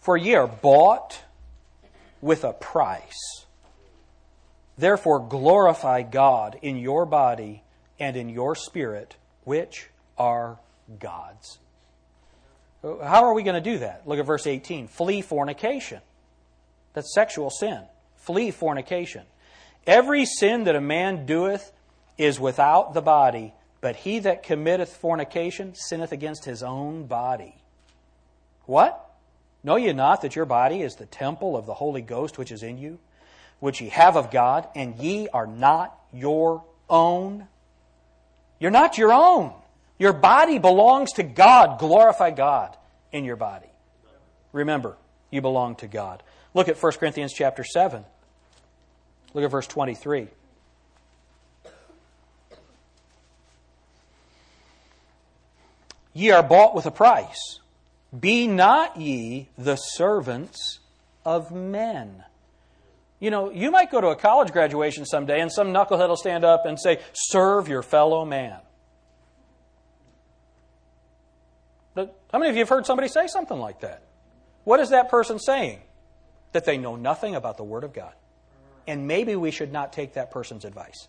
For 0.00 0.16
ye 0.16 0.34
are 0.34 0.46
bought 0.46 1.20
with 2.20 2.44
a 2.44 2.52
price. 2.52 3.44
Therefore, 4.78 5.20
glorify 5.20 6.02
God 6.02 6.58
in 6.62 6.76
your 6.76 7.06
body 7.06 7.62
and 7.98 8.16
in 8.16 8.28
your 8.28 8.54
spirit, 8.54 9.16
which 9.44 9.88
are 10.18 10.58
God's. 10.98 11.58
How 12.82 13.24
are 13.24 13.34
we 13.34 13.42
going 13.42 13.62
to 13.62 13.70
do 13.70 13.78
that? 13.78 14.06
Look 14.06 14.18
at 14.18 14.26
verse 14.26 14.46
18. 14.46 14.88
Flee 14.88 15.22
fornication. 15.22 16.00
That's 16.92 17.12
sexual 17.14 17.50
sin. 17.50 17.82
Flee 18.16 18.50
fornication. 18.50 19.24
Every 19.86 20.24
sin 20.24 20.64
that 20.64 20.76
a 20.76 20.80
man 20.80 21.26
doeth 21.26 21.72
is 22.18 22.40
without 22.40 22.94
the 22.94 23.02
body, 23.02 23.52
but 23.80 23.96
he 23.96 24.18
that 24.20 24.42
committeth 24.42 24.96
fornication 24.96 25.74
sinneth 25.74 26.12
against 26.12 26.44
his 26.44 26.62
own 26.62 27.06
body. 27.06 27.54
What? 28.64 29.02
Know 29.62 29.76
ye 29.76 29.92
not 29.92 30.22
that 30.22 30.36
your 30.36 30.44
body 30.44 30.82
is 30.82 30.96
the 30.96 31.06
temple 31.06 31.56
of 31.56 31.66
the 31.66 31.74
Holy 31.74 32.02
Ghost 32.02 32.38
which 32.38 32.52
is 32.52 32.62
in 32.62 32.78
you, 32.78 32.98
which 33.60 33.80
ye 33.80 33.88
have 33.88 34.16
of 34.16 34.30
God, 34.30 34.68
and 34.74 34.96
ye 34.96 35.28
are 35.28 35.46
not 35.46 35.98
your 36.12 36.64
own? 36.88 37.48
You're 38.58 38.70
not 38.70 38.96
your 38.96 39.12
own. 39.12 39.52
Your 39.98 40.12
body 40.12 40.58
belongs 40.58 41.12
to 41.14 41.22
God. 41.22 41.78
Glorify 41.78 42.30
God 42.30 42.76
in 43.12 43.24
your 43.24 43.36
body. 43.36 43.68
Remember, 44.52 44.96
you 45.30 45.40
belong 45.40 45.76
to 45.76 45.86
God. 45.86 46.22
Look 46.54 46.68
at 46.68 46.82
1 46.82 46.92
Corinthians 46.92 47.32
chapter 47.32 47.64
7. 47.64 48.04
Look 49.34 49.44
at 49.44 49.50
verse 49.50 49.66
23. 49.66 50.28
Ye 56.14 56.30
are 56.30 56.42
bought 56.42 56.74
with 56.74 56.86
a 56.86 56.90
price. 56.90 57.60
Be 58.18 58.46
not 58.46 58.96
ye 58.96 59.50
the 59.58 59.76
servants 59.76 60.78
of 61.26 61.52
men. 61.52 62.24
You 63.20 63.30
know, 63.30 63.50
you 63.50 63.70
might 63.70 63.90
go 63.90 64.00
to 64.00 64.08
a 64.08 64.16
college 64.16 64.52
graduation 64.52 65.04
someday 65.04 65.40
and 65.40 65.52
some 65.52 65.68
knucklehead 65.68 66.08
will 66.08 66.16
stand 66.16 66.44
up 66.44 66.64
and 66.64 66.80
say, 66.80 67.00
Serve 67.12 67.68
your 67.68 67.82
fellow 67.82 68.24
man. 68.24 68.60
But 71.84 71.85
how 71.96 72.38
many 72.38 72.50
of 72.50 72.56
you 72.56 72.60
have 72.60 72.68
heard 72.68 72.86
somebody 72.86 73.08
say 73.08 73.26
something 73.26 73.58
like 73.58 73.80
that? 73.80 74.02
What 74.64 74.80
is 74.80 74.90
that 74.90 75.08
person 75.08 75.38
saying? 75.38 75.80
That 76.52 76.64
they 76.64 76.76
know 76.76 76.96
nothing 76.96 77.34
about 77.34 77.56
the 77.56 77.64
Word 77.64 77.84
of 77.84 77.92
God. 77.92 78.12
And 78.86 79.08
maybe 79.08 79.34
we 79.36 79.50
should 79.50 79.72
not 79.72 79.92
take 79.92 80.14
that 80.14 80.30
person's 80.30 80.64
advice. 80.64 81.08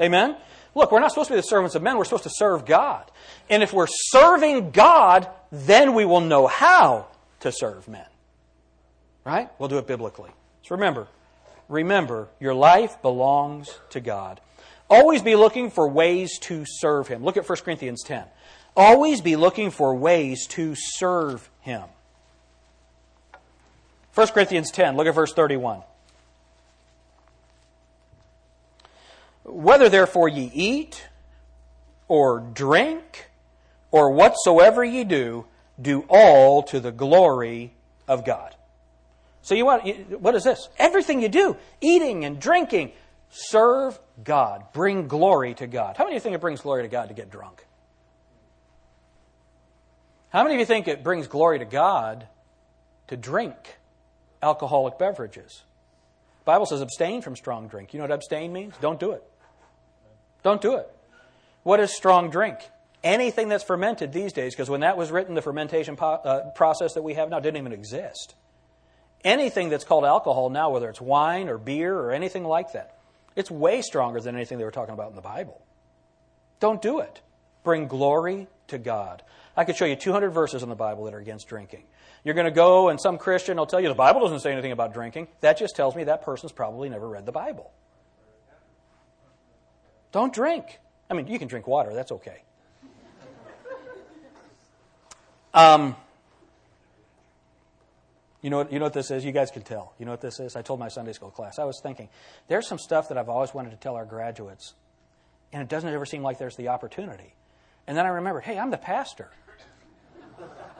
Amen? 0.00 0.36
Look, 0.74 0.92
we're 0.92 1.00
not 1.00 1.10
supposed 1.10 1.28
to 1.28 1.34
be 1.34 1.40
the 1.40 1.42
servants 1.42 1.74
of 1.74 1.82
men, 1.82 1.96
we're 1.96 2.04
supposed 2.04 2.24
to 2.24 2.30
serve 2.32 2.64
God. 2.64 3.10
And 3.48 3.62
if 3.62 3.72
we're 3.72 3.88
serving 3.88 4.70
God, 4.70 5.28
then 5.50 5.94
we 5.94 6.04
will 6.04 6.20
know 6.20 6.46
how 6.46 7.08
to 7.40 7.52
serve 7.52 7.88
men. 7.88 8.06
Right? 9.24 9.48
We'll 9.58 9.68
do 9.68 9.78
it 9.78 9.86
biblically. 9.86 10.30
So 10.62 10.74
remember, 10.74 11.08
remember, 11.68 12.28
your 12.38 12.54
life 12.54 13.02
belongs 13.02 13.78
to 13.90 14.00
God. 14.00 14.40
Always 14.90 15.22
be 15.22 15.36
looking 15.36 15.70
for 15.70 15.88
ways 15.88 16.38
to 16.40 16.64
serve 16.66 17.06
Him. 17.08 17.24
Look 17.24 17.36
at 17.36 17.48
1 17.48 17.58
Corinthians 17.58 18.02
10. 18.02 18.24
Always 18.76 19.20
be 19.20 19.36
looking 19.36 19.70
for 19.70 19.94
ways 19.94 20.46
to 20.48 20.74
serve 20.74 21.48
Him. 21.60 21.84
1 24.14 24.26
Corinthians 24.28 24.70
10, 24.72 24.96
look 24.96 25.06
at 25.06 25.14
verse 25.14 25.32
31. 25.32 25.82
Whether 29.44 29.88
therefore 29.88 30.28
ye 30.28 30.50
eat, 30.52 31.06
or 32.08 32.40
drink, 32.40 33.30
or 33.92 34.10
whatsoever 34.10 34.84
ye 34.84 35.04
do, 35.04 35.46
do 35.80 36.04
all 36.08 36.62
to 36.64 36.80
the 36.80 36.90
glory 36.90 37.72
of 38.08 38.24
God. 38.24 38.54
So 39.42 39.54
you 39.54 39.64
want 39.64 40.20
what 40.20 40.34
is 40.34 40.44
this? 40.44 40.68
Everything 40.76 41.22
you 41.22 41.28
do, 41.28 41.56
eating 41.80 42.24
and 42.24 42.40
drinking, 42.40 42.92
serve 43.30 43.98
God, 44.22 44.72
bring 44.72 45.08
glory 45.08 45.54
to 45.54 45.66
God. 45.66 45.96
How 45.96 46.04
many 46.04 46.16
of 46.16 46.20
you 46.20 46.24
think 46.24 46.34
it 46.34 46.40
brings 46.40 46.60
glory 46.60 46.82
to 46.82 46.88
God 46.88 47.08
to 47.08 47.14
get 47.14 47.30
drunk? 47.30 47.64
How 50.30 50.42
many 50.42 50.54
of 50.54 50.60
you 50.60 50.66
think 50.66 50.86
it 50.86 51.02
brings 51.02 51.26
glory 51.26 51.58
to 51.58 51.64
God 51.64 52.28
to 53.08 53.16
drink 53.16 53.56
alcoholic 54.42 54.98
beverages? 54.98 55.62
The 56.40 56.44
Bible 56.44 56.66
says 56.66 56.80
abstain 56.80 57.22
from 57.22 57.36
strong 57.36 57.68
drink. 57.68 57.92
You 57.92 57.98
know 57.98 58.04
what 58.04 58.12
abstain 58.12 58.52
means? 58.52 58.74
Don't 58.80 59.00
do 59.00 59.12
it. 59.12 59.24
Don't 60.42 60.60
do 60.60 60.76
it. 60.76 60.88
What 61.62 61.80
is 61.80 61.94
strong 61.94 62.30
drink? 62.30 62.58
Anything 63.02 63.48
that's 63.48 63.64
fermented 63.64 64.12
these 64.12 64.32
days, 64.32 64.54
because 64.54 64.70
when 64.70 64.80
that 64.80 64.96
was 64.96 65.10
written, 65.10 65.34
the 65.34 65.42
fermentation 65.42 65.96
po- 65.96 66.20
uh, 66.24 66.50
process 66.50 66.94
that 66.94 67.02
we 67.02 67.14
have 67.14 67.30
now 67.30 67.40
didn't 67.40 67.58
even 67.58 67.72
exist. 67.72 68.34
Anything 69.24 69.68
that's 69.68 69.84
called 69.84 70.04
alcohol 70.04 70.48
now, 70.48 70.70
whether 70.70 70.88
it's 70.88 71.00
wine 71.00 71.48
or 71.48 71.58
beer 71.58 71.94
or 71.94 72.12
anything 72.12 72.44
like 72.44 72.72
that, 72.72 72.99
it's 73.36 73.50
way 73.50 73.82
stronger 73.82 74.20
than 74.20 74.34
anything 74.34 74.58
they 74.58 74.64
were 74.64 74.70
talking 74.70 74.94
about 74.94 75.10
in 75.10 75.16
the 75.16 75.22
Bible. 75.22 75.60
Don't 76.58 76.82
do 76.82 77.00
it. 77.00 77.20
Bring 77.64 77.88
glory 77.88 78.48
to 78.68 78.78
God. 78.78 79.22
I 79.56 79.64
could 79.64 79.76
show 79.76 79.84
you 79.84 79.96
200 79.96 80.30
verses 80.30 80.62
in 80.62 80.68
the 80.68 80.74
Bible 80.74 81.04
that 81.04 81.14
are 81.14 81.18
against 81.18 81.48
drinking. 81.48 81.84
You're 82.24 82.34
going 82.34 82.46
to 82.46 82.50
go 82.50 82.88
and 82.88 83.00
some 83.00 83.18
Christian 83.18 83.56
will 83.56 83.66
tell 83.66 83.80
you 83.80 83.88
the 83.88 83.94
Bible 83.94 84.20
doesn't 84.20 84.40
say 84.40 84.52
anything 84.52 84.72
about 84.72 84.92
drinking. 84.92 85.28
That 85.40 85.58
just 85.58 85.74
tells 85.74 85.96
me 85.96 86.04
that 86.04 86.22
person's 86.22 86.52
probably 86.52 86.88
never 86.88 87.08
read 87.08 87.26
the 87.26 87.32
Bible. 87.32 87.70
Don't 90.12 90.32
drink. 90.32 90.78
I 91.08 91.14
mean, 91.14 91.26
you 91.26 91.38
can 91.38 91.48
drink 91.48 91.66
water, 91.66 91.94
that's 91.94 92.12
okay. 92.12 92.42
Um, 95.52 95.96
you 98.42 98.50
know, 98.50 98.66
you 98.70 98.78
know 98.78 98.86
what 98.86 98.92
this 98.92 99.10
is? 99.10 99.24
You 99.24 99.32
guys 99.32 99.50
can 99.50 99.62
tell. 99.62 99.92
You 99.98 100.06
know 100.06 100.12
what 100.12 100.20
this 100.20 100.40
is? 100.40 100.56
I 100.56 100.62
told 100.62 100.80
my 100.80 100.88
Sunday 100.88 101.12
school 101.12 101.30
class. 101.30 101.58
I 101.58 101.64
was 101.64 101.80
thinking, 101.82 102.08
there's 102.48 102.66
some 102.66 102.78
stuff 102.78 103.08
that 103.08 103.18
I've 103.18 103.28
always 103.28 103.52
wanted 103.52 103.70
to 103.70 103.76
tell 103.76 103.96
our 103.96 104.06
graduates, 104.06 104.74
and 105.52 105.62
it 105.62 105.68
doesn't 105.68 105.88
ever 105.88 106.06
seem 106.06 106.22
like 106.22 106.38
there's 106.38 106.56
the 106.56 106.68
opportunity. 106.68 107.34
And 107.86 107.96
then 107.96 108.06
I 108.06 108.10
remembered, 108.10 108.44
hey, 108.44 108.58
I'm 108.58 108.70
the 108.70 108.78
pastor. 108.78 109.30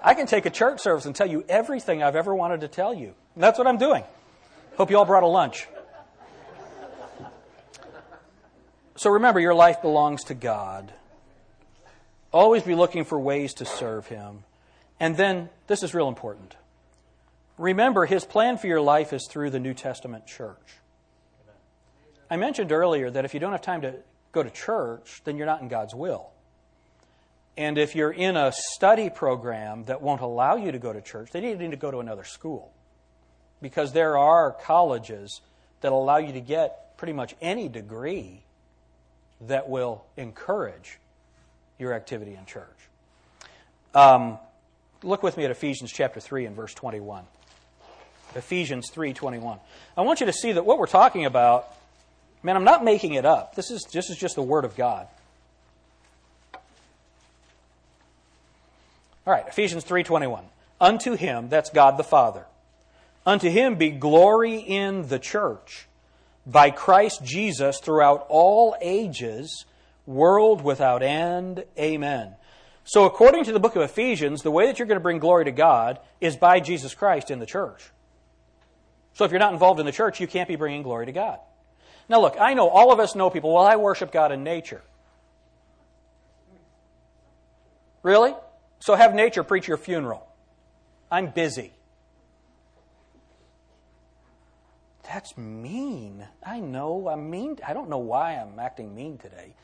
I 0.02 0.14
can 0.14 0.26
take 0.26 0.46
a 0.46 0.50
church 0.50 0.80
service 0.80 1.04
and 1.04 1.14
tell 1.14 1.26
you 1.26 1.44
everything 1.48 2.02
I've 2.02 2.16
ever 2.16 2.34
wanted 2.34 2.62
to 2.62 2.68
tell 2.68 2.94
you. 2.94 3.14
And 3.34 3.42
that's 3.42 3.58
what 3.58 3.66
I'm 3.66 3.78
doing. 3.78 4.04
Hope 4.76 4.90
you 4.90 4.96
all 4.96 5.04
brought 5.04 5.22
a 5.22 5.26
lunch. 5.28 5.66
So 8.96 9.10
remember, 9.10 9.40
your 9.40 9.54
life 9.54 9.82
belongs 9.82 10.24
to 10.24 10.34
God. 10.34 10.92
Always 12.32 12.62
be 12.62 12.74
looking 12.74 13.04
for 13.04 13.18
ways 13.18 13.54
to 13.54 13.64
serve 13.64 14.06
Him. 14.06 14.44
And 14.98 15.16
then, 15.16 15.48
this 15.66 15.82
is 15.82 15.94
real 15.94 16.08
important. 16.08 16.54
Remember, 17.60 18.06
His 18.06 18.24
plan 18.24 18.56
for 18.56 18.68
your 18.68 18.80
life 18.80 19.12
is 19.12 19.28
through 19.28 19.50
the 19.50 19.60
New 19.60 19.74
Testament 19.74 20.26
church. 20.26 20.56
I 22.30 22.36
mentioned 22.36 22.72
earlier 22.72 23.10
that 23.10 23.26
if 23.26 23.34
you 23.34 23.40
don't 23.40 23.52
have 23.52 23.60
time 23.60 23.82
to 23.82 23.96
go 24.32 24.42
to 24.42 24.48
church, 24.48 25.20
then 25.24 25.36
you're 25.36 25.46
not 25.46 25.60
in 25.60 25.68
God's 25.68 25.94
will. 25.94 26.30
And 27.58 27.76
if 27.76 27.94
you're 27.94 28.12
in 28.12 28.38
a 28.38 28.50
study 28.50 29.10
program 29.10 29.84
that 29.84 30.00
won't 30.00 30.22
allow 30.22 30.56
you 30.56 30.72
to 30.72 30.78
go 30.78 30.90
to 30.90 31.02
church, 31.02 31.32
then 31.32 31.42
you 31.42 31.54
need 31.54 31.72
to 31.72 31.76
go 31.76 31.90
to 31.90 31.98
another 31.98 32.24
school. 32.24 32.72
Because 33.60 33.92
there 33.92 34.16
are 34.16 34.52
colleges 34.52 35.42
that 35.82 35.92
allow 35.92 36.16
you 36.16 36.32
to 36.32 36.40
get 36.40 36.96
pretty 36.96 37.12
much 37.12 37.34
any 37.42 37.68
degree 37.68 38.42
that 39.42 39.68
will 39.68 40.06
encourage 40.16 40.98
your 41.78 41.92
activity 41.92 42.36
in 42.36 42.46
church. 42.46 42.88
Um, 43.94 44.38
look 45.02 45.22
with 45.22 45.36
me 45.36 45.44
at 45.44 45.50
Ephesians 45.50 45.92
chapter 45.92 46.20
3 46.20 46.46
and 46.46 46.56
verse 46.56 46.72
21. 46.72 47.26
Ephesians 48.34 48.90
3:21. 48.90 49.58
I 49.96 50.02
want 50.02 50.20
you 50.20 50.26
to 50.26 50.32
see 50.32 50.52
that 50.52 50.64
what 50.64 50.78
we're 50.78 50.86
talking 50.86 51.24
about, 51.24 51.74
man, 52.42 52.56
I'm 52.56 52.64
not 52.64 52.84
making 52.84 53.14
it 53.14 53.24
up. 53.24 53.54
This 53.54 53.70
is 53.70 53.86
this 53.92 54.10
is 54.10 54.16
just 54.16 54.34
the 54.34 54.42
word 54.42 54.64
of 54.64 54.76
God. 54.76 55.08
All 59.26 59.34
right, 59.34 59.46
Ephesians 59.46 59.84
3:21. 59.84 60.44
Unto 60.80 61.14
him, 61.14 61.48
that's 61.50 61.70
God 61.70 61.98
the 61.98 62.04
Father. 62.04 62.46
Unto 63.26 63.50
him 63.50 63.74
be 63.74 63.90
glory 63.90 64.56
in 64.56 65.08
the 65.08 65.18
church 65.18 65.86
by 66.46 66.70
Christ 66.70 67.22
Jesus 67.22 67.78
throughout 67.80 68.24
all 68.28 68.74
ages, 68.80 69.66
world 70.06 70.62
without 70.62 71.02
end. 71.02 71.64
Amen. 71.78 72.34
So, 72.84 73.04
according 73.04 73.44
to 73.44 73.52
the 73.52 73.60
book 73.60 73.76
of 73.76 73.82
Ephesians, 73.82 74.42
the 74.42 74.50
way 74.50 74.66
that 74.66 74.78
you're 74.78 74.88
going 74.88 74.96
to 74.96 75.02
bring 75.02 75.18
glory 75.18 75.44
to 75.44 75.52
God 75.52 76.00
is 76.20 76.36
by 76.36 76.60
Jesus 76.60 76.94
Christ 76.94 77.30
in 77.30 77.38
the 77.38 77.46
church. 77.46 77.90
So, 79.14 79.24
if 79.24 79.30
you're 79.30 79.40
not 79.40 79.52
involved 79.52 79.80
in 79.80 79.86
the 79.86 79.92
church, 79.92 80.20
you 80.20 80.26
can't 80.26 80.48
be 80.48 80.56
bringing 80.56 80.82
glory 80.82 81.06
to 81.06 81.12
God. 81.12 81.38
Now, 82.08 82.20
look, 82.20 82.36
I 82.40 82.54
know 82.54 82.68
all 82.68 82.92
of 82.92 83.00
us 83.00 83.14
know 83.14 83.30
people, 83.30 83.52
well, 83.52 83.66
I 83.66 83.76
worship 83.76 84.12
God 84.12 84.32
in 84.32 84.42
nature. 84.42 84.82
Really? 88.02 88.34
So, 88.78 88.94
have 88.94 89.14
nature 89.14 89.44
preach 89.44 89.68
your 89.68 89.76
funeral. 89.76 90.26
I'm 91.10 91.30
busy. 91.30 91.72
That's 95.12 95.36
mean. 95.36 96.24
I 96.44 96.60
know 96.60 97.08
I'm 97.08 97.30
mean. 97.30 97.58
I 97.66 97.72
don't 97.72 97.88
know 97.90 97.98
why 97.98 98.34
I'm 98.34 98.58
acting 98.60 98.94
mean 98.94 99.18
today. 99.18 99.54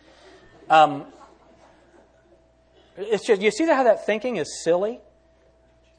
Um, 0.69 1.07
it's 2.97 3.25
just 3.25 3.41
you 3.41 3.53
see 3.53 3.65
how 3.67 3.85
that 3.85 4.07
thinking 4.07 4.37
is 4.37 4.63
silly. 4.65 5.01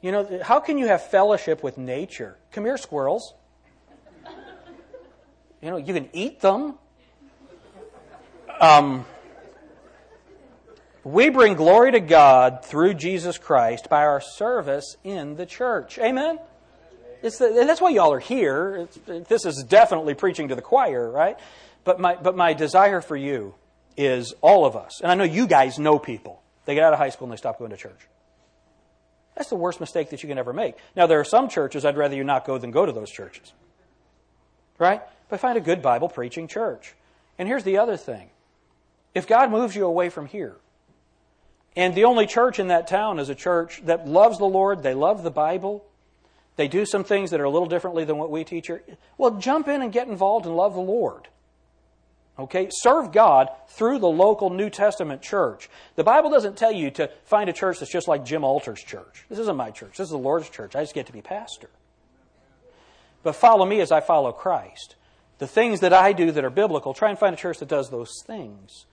You 0.00 0.12
know, 0.12 0.40
how 0.42 0.60
can 0.60 0.78
you 0.78 0.86
have 0.86 1.08
fellowship 1.08 1.62
with 1.62 1.76
nature? 1.76 2.36
Come 2.52 2.64
here, 2.64 2.76
squirrels. 2.76 3.34
You 5.60 5.70
know, 5.70 5.76
you 5.76 5.92
can 5.92 6.08
eat 6.12 6.40
them. 6.40 6.74
Um, 8.60 9.04
we 11.02 11.30
bring 11.30 11.54
glory 11.54 11.92
to 11.92 12.00
God 12.00 12.64
through 12.64 12.94
Jesus 12.94 13.38
Christ 13.38 13.88
by 13.88 14.04
our 14.04 14.20
service 14.20 14.96
in 15.02 15.36
the 15.36 15.46
church. 15.46 15.98
Amen? 15.98 16.38
The, 17.22 17.64
that's 17.66 17.80
why 17.80 17.90
y'all 17.90 18.12
are 18.12 18.20
here. 18.20 18.88
It's, 19.06 19.28
this 19.28 19.44
is 19.44 19.64
definitely 19.64 20.14
preaching 20.14 20.48
to 20.48 20.54
the 20.54 20.62
choir, 20.62 21.10
right? 21.10 21.36
But 21.82 21.98
my, 21.98 22.14
but 22.14 22.36
my 22.36 22.52
desire 22.52 23.00
for 23.00 23.16
you 23.16 23.54
is 23.96 24.34
all 24.40 24.64
of 24.64 24.76
us. 24.76 25.00
And 25.00 25.10
I 25.10 25.16
know 25.16 25.24
you 25.24 25.48
guys 25.48 25.78
know 25.78 25.98
people. 25.98 26.40
They 26.66 26.74
get 26.74 26.84
out 26.84 26.92
of 26.92 27.00
high 27.00 27.08
school 27.08 27.26
and 27.26 27.32
they 27.32 27.38
stop 27.38 27.58
going 27.58 27.72
to 27.72 27.76
church. 27.76 27.98
That's 29.38 29.50
the 29.50 29.56
worst 29.56 29.78
mistake 29.78 30.10
that 30.10 30.24
you 30.24 30.28
can 30.28 30.36
ever 30.36 30.52
make. 30.52 30.74
Now, 30.96 31.06
there 31.06 31.20
are 31.20 31.24
some 31.24 31.48
churches 31.48 31.84
I'd 31.84 31.96
rather 31.96 32.16
you 32.16 32.24
not 32.24 32.44
go 32.44 32.58
than 32.58 32.72
go 32.72 32.84
to 32.84 32.90
those 32.90 33.08
churches. 33.08 33.52
Right? 34.80 35.00
But 35.28 35.38
find 35.38 35.56
a 35.56 35.60
good 35.60 35.80
Bible 35.80 36.08
preaching 36.08 36.48
church. 36.48 36.94
And 37.38 37.46
here's 37.46 37.62
the 37.62 37.78
other 37.78 37.96
thing 37.96 38.30
if 39.14 39.28
God 39.28 39.52
moves 39.52 39.76
you 39.76 39.86
away 39.86 40.08
from 40.08 40.26
here, 40.26 40.56
and 41.76 41.94
the 41.94 42.04
only 42.04 42.26
church 42.26 42.58
in 42.58 42.68
that 42.68 42.88
town 42.88 43.20
is 43.20 43.28
a 43.28 43.34
church 43.36 43.80
that 43.84 44.08
loves 44.08 44.38
the 44.38 44.44
Lord, 44.44 44.82
they 44.82 44.94
love 44.94 45.22
the 45.22 45.30
Bible, 45.30 45.84
they 46.56 46.66
do 46.66 46.84
some 46.84 47.04
things 47.04 47.30
that 47.30 47.40
are 47.40 47.44
a 47.44 47.50
little 47.50 47.68
differently 47.68 48.04
than 48.04 48.18
what 48.18 48.32
we 48.32 48.42
teach 48.42 48.66
here. 48.66 48.82
Well, 49.18 49.38
jump 49.38 49.68
in 49.68 49.82
and 49.82 49.92
get 49.92 50.08
involved 50.08 50.46
and 50.46 50.56
love 50.56 50.74
the 50.74 50.80
Lord. 50.80 51.28
Okay? 52.38 52.68
Serve 52.70 53.12
God 53.12 53.48
through 53.68 53.98
the 53.98 54.08
local 54.08 54.50
New 54.50 54.70
Testament 54.70 55.22
church. 55.22 55.68
The 55.96 56.04
Bible 56.04 56.30
doesn't 56.30 56.56
tell 56.56 56.72
you 56.72 56.90
to 56.92 57.10
find 57.24 57.50
a 57.50 57.52
church 57.52 57.80
that's 57.80 57.90
just 57.92 58.08
like 58.08 58.24
Jim 58.24 58.44
Alter's 58.44 58.82
church. 58.82 59.24
This 59.28 59.38
isn't 59.40 59.56
my 59.56 59.70
church. 59.70 59.96
This 59.96 60.06
is 60.06 60.10
the 60.10 60.18
Lord's 60.18 60.48
church. 60.48 60.76
I 60.76 60.82
just 60.82 60.94
get 60.94 61.06
to 61.06 61.12
be 61.12 61.22
pastor. 61.22 61.70
But 63.22 63.34
follow 63.34 63.66
me 63.66 63.80
as 63.80 63.90
I 63.90 64.00
follow 64.00 64.32
Christ. 64.32 64.94
The 65.38 65.46
things 65.46 65.80
that 65.80 65.92
I 65.92 66.12
do 66.12 66.32
that 66.32 66.44
are 66.44 66.50
biblical, 66.50 66.94
try 66.94 67.10
and 67.10 67.18
find 67.18 67.34
a 67.34 67.38
church 67.38 67.58
that 67.58 67.68
does 67.68 67.90
those 67.90 68.12
things. 68.26 68.86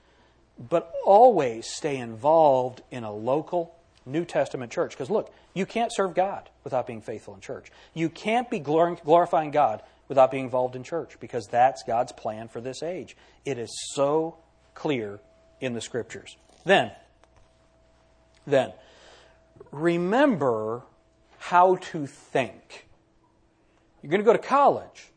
But 0.58 0.94
always 1.06 1.68
stay 1.68 1.98
involved 1.98 2.82
in 2.92 3.04
a 3.04 3.12
local 3.12 3.76
New 4.06 4.26
Testament 4.26 4.72
church. 4.72 4.92
Because 4.92 5.10
look, 5.10 5.34
you 5.54 5.66
can't 5.66 5.94
serve 5.94 6.14
God 6.14 6.50
without 6.64 6.88
being 6.88 7.02
faithful 7.02 7.34
in 7.34 7.42
church. 7.42 7.72
You 7.94 8.10
can't 8.10 8.50
be 8.50 8.60
glorifying 8.60 9.52
God 9.52 9.82
without 10.08 10.32
being 10.32 10.46
involved 10.46 10.76
in 10.76 10.84
church 10.84 11.18
because 11.20 11.48
that's 11.48 11.84
God's 11.84 12.12
plan 12.12 12.48
for 12.48 12.62
this 12.62 12.84
age. 12.84 13.16
It 13.44 13.58
is 13.58 13.70
so 13.94 14.38
clear 14.74 15.20
in 15.60 15.74
the 15.74 15.82
scriptures. 15.82 16.38
Then, 16.66 16.92
then, 18.46 18.74
remember 19.72 20.84
how 21.38 21.76
to 21.76 22.08
think. 22.08 22.88
You're 24.02 24.12
going 24.12 24.22
to 24.22 24.26
go 24.26 24.34
to 24.34 24.40
college. 24.40 25.12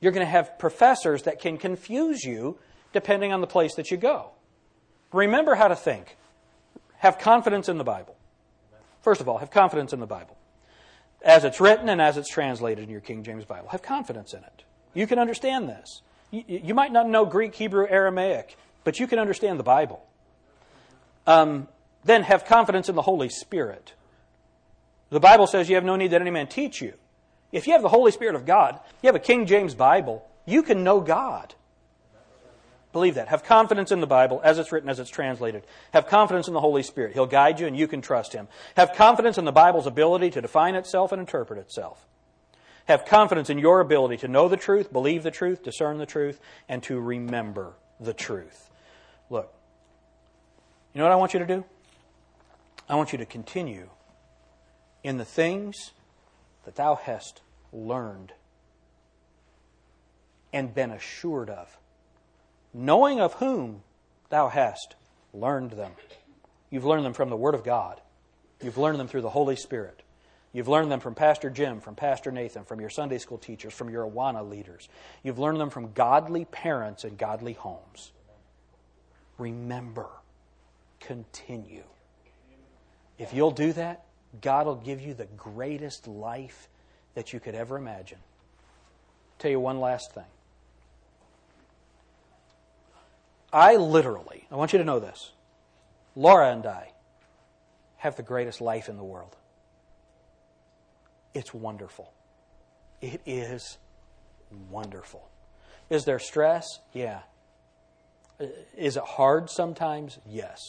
You're 0.00 0.12
going 0.12 0.26
to 0.26 0.30
have 0.30 0.58
professors 0.58 1.22
that 1.22 1.40
can 1.40 1.56
confuse 1.56 2.22
you 2.24 2.58
depending 2.92 3.32
on 3.32 3.40
the 3.40 3.46
place 3.46 3.74
that 3.76 3.90
you 3.90 3.96
go. 3.96 4.30
Remember 5.12 5.54
how 5.54 5.68
to 5.68 5.76
think. 5.76 6.16
Have 6.98 7.18
confidence 7.18 7.68
in 7.68 7.78
the 7.78 7.84
Bible. 7.84 8.16
First 9.02 9.20
of 9.20 9.28
all, 9.28 9.38
have 9.38 9.50
confidence 9.50 9.92
in 9.92 10.00
the 10.00 10.06
Bible. 10.06 10.36
As 11.26 11.44
it's 11.44 11.60
written 11.60 11.88
and 11.88 12.00
as 12.00 12.16
it's 12.16 12.30
translated 12.30 12.84
in 12.84 12.90
your 12.90 13.00
King 13.00 13.24
James 13.24 13.44
Bible. 13.44 13.68
Have 13.68 13.82
confidence 13.82 14.32
in 14.32 14.44
it. 14.44 14.64
You 14.94 15.06
can 15.06 15.18
understand 15.18 15.68
this. 15.68 16.00
You, 16.30 16.44
you 16.46 16.74
might 16.74 16.92
not 16.92 17.08
know 17.08 17.26
Greek, 17.26 17.54
Hebrew, 17.54 17.86
Aramaic, 17.86 18.56
but 18.84 19.00
you 19.00 19.08
can 19.08 19.18
understand 19.18 19.58
the 19.58 19.64
Bible. 19.64 20.06
Um, 21.26 21.66
then 22.04 22.22
have 22.22 22.44
confidence 22.44 22.88
in 22.88 22.94
the 22.94 23.02
Holy 23.02 23.28
Spirit. 23.28 23.92
The 25.10 25.20
Bible 25.20 25.48
says 25.48 25.68
you 25.68 25.74
have 25.74 25.84
no 25.84 25.96
need 25.96 26.12
that 26.12 26.20
any 26.20 26.30
man 26.30 26.46
teach 26.46 26.80
you. 26.80 26.94
If 27.50 27.66
you 27.66 27.72
have 27.72 27.82
the 27.82 27.88
Holy 27.88 28.12
Spirit 28.12 28.36
of 28.36 28.46
God, 28.46 28.78
you 29.02 29.08
have 29.08 29.16
a 29.16 29.20
King 29.20 29.46
James 29.46 29.74
Bible, 29.74 30.24
you 30.46 30.62
can 30.62 30.84
know 30.84 31.00
God. 31.00 31.54
Believe 32.96 33.16
that. 33.16 33.28
Have 33.28 33.44
confidence 33.44 33.92
in 33.92 34.00
the 34.00 34.06
Bible 34.06 34.40
as 34.42 34.58
it's 34.58 34.72
written, 34.72 34.88
as 34.88 34.98
it's 34.98 35.10
translated. 35.10 35.64
Have 35.92 36.06
confidence 36.06 36.48
in 36.48 36.54
the 36.54 36.62
Holy 36.62 36.82
Spirit. 36.82 37.12
He'll 37.12 37.26
guide 37.26 37.60
you 37.60 37.66
and 37.66 37.76
you 37.76 37.86
can 37.86 38.00
trust 38.00 38.32
Him. 38.32 38.48
Have 38.74 38.94
confidence 38.94 39.36
in 39.36 39.44
the 39.44 39.52
Bible's 39.52 39.86
ability 39.86 40.30
to 40.30 40.40
define 40.40 40.74
itself 40.74 41.12
and 41.12 41.20
interpret 41.20 41.58
itself. 41.58 42.06
Have 42.86 43.04
confidence 43.04 43.50
in 43.50 43.58
your 43.58 43.80
ability 43.80 44.16
to 44.16 44.28
know 44.28 44.48
the 44.48 44.56
truth, 44.56 44.94
believe 44.94 45.24
the 45.24 45.30
truth, 45.30 45.62
discern 45.62 45.98
the 45.98 46.06
truth, 46.06 46.40
and 46.70 46.82
to 46.84 46.98
remember 46.98 47.74
the 48.00 48.14
truth. 48.14 48.70
Look, 49.28 49.52
you 50.94 51.00
know 51.00 51.04
what 51.04 51.12
I 51.12 51.16
want 51.16 51.34
you 51.34 51.40
to 51.40 51.46
do? 51.46 51.66
I 52.88 52.94
want 52.94 53.12
you 53.12 53.18
to 53.18 53.26
continue 53.26 53.90
in 55.04 55.18
the 55.18 55.26
things 55.26 55.90
that 56.64 56.76
thou 56.76 56.94
hast 56.94 57.42
learned 57.74 58.32
and 60.50 60.74
been 60.74 60.90
assured 60.90 61.50
of 61.50 61.76
knowing 62.76 63.20
of 63.20 63.32
whom 63.34 63.82
thou 64.28 64.48
hast 64.48 64.94
learned 65.32 65.72
them. 65.72 65.92
You've 66.70 66.84
learned 66.84 67.06
them 67.06 67.14
from 67.14 67.30
the 67.30 67.36
Word 67.36 67.54
of 67.54 67.64
God. 67.64 68.00
You've 68.62 68.78
learned 68.78 69.00
them 69.00 69.08
through 69.08 69.22
the 69.22 69.30
Holy 69.30 69.56
Spirit. 69.56 70.02
You've 70.52 70.68
learned 70.68 70.90
them 70.90 71.00
from 71.00 71.14
Pastor 71.14 71.50
Jim, 71.50 71.80
from 71.80 71.94
Pastor 71.94 72.30
Nathan, 72.30 72.64
from 72.64 72.80
your 72.80 72.90
Sunday 72.90 73.18
school 73.18 73.38
teachers, 73.38 73.72
from 73.72 73.90
your 73.90 74.06
Awana 74.08 74.48
leaders. 74.48 74.88
You've 75.22 75.38
learned 75.38 75.60
them 75.60 75.70
from 75.70 75.92
godly 75.92 76.44
parents 76.44 77.04
and 77.04 77.16
godly 77.18 77.54
homes. 77.54 78.12
Remember, 79.38 80.08
continue. 81.00 81.84
If 83.18 83.32
you'll 83.32 83.50
do 83.50 83.72
that, 83.74 84.04
God 84.40 84.66
will 84.66 84.76
give 84.76 85.00
you 85.00 85.14
the 85.14 85.26
greatest 85.36 86.06
life 86.06 86.68
that 87.14 87.32
you 87.32 87.40
could 87.40 87.54
ever 87.54 87.76
imagine. 87.76 88.18
I'll 88.18 89.38
tell 89.38 89.50
you 89.50 89.60
one 89.60 89.80
last 89.80 90.14
thing. 90.14 90.24
I 93.56 93.76
literally, 93.76 94.46
I 94.50 94.56
want 94.56 94.74
you 94.74 94.78
to 94.80 94.84
know 94.84 95.00
this. 95.00 95.32
Laura 96.14 96.52
and 96.52 96.66
I 96.66 96.92
have 97.96 98.14
the 98.14 98.22
greatest 98.22 98.60
life 98.60 98.90
in 98.90 98.98
the 98.98 99.02
world. 99.02 99.34
It's 101.32 101.54
wonderful. 101.54 102.12
It 103.00 103.22
is 103.24 103.78
wonderful. 104.70 105.30
Is 105.88 106.04
there 106.04 106.18
stress? 106.18 106.66
Yeah. 106.92 107.20
Is 108.76 108.98
it 108.98 109.02
hard 109.02 109.48
sometimes? 109.48 110.18
Yes. 110.28 110.60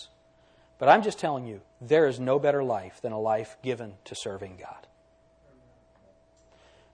But 0.79 0.87
I'm 0.87 1.03
just 1.03 1.19
telling 1.19 1.45
you, 1.45 1.59
there 1.81 2.07
is 2.07 2.21
no 2.21 2.39
better 2.39 2.63
life 2.63 3.01
than 3.01 3.11
a 3.11 3.19
life 3.19 3.57
given 3.61 3.95
to 4.05 4.15
serving 4.15 4.59
God. 4.61 4.87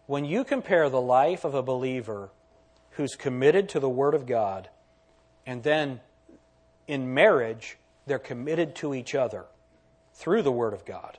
When 0.08 0.26
you 0.26 0.44
compare 0.44 0.90
the 0.90 1.00
life 1.00 1.44
of 1.44 1.54
a 1.54 1.62
believer 1.62 2.32
who's 2.92 3.14
committed 3.14 3.70
to 3.70 3.80
the 3.80 3.90
Word 3.90 4.16
of 4.16 4.26
God, 4.26 4.70
and 5.46 5.64
then 5.64 6.00
in 6.88 7.14
marriage, 7.14 7.78
they're 8.06 8.20
committed 8.20 8.76
to 8.76 8.94
each 8.94 9.16
other 9.16 9.46
through 10.14 10.42
the 10.42 10.52
Word 10.52 10.74
of 10.74 10.86
God, 10.86 11.18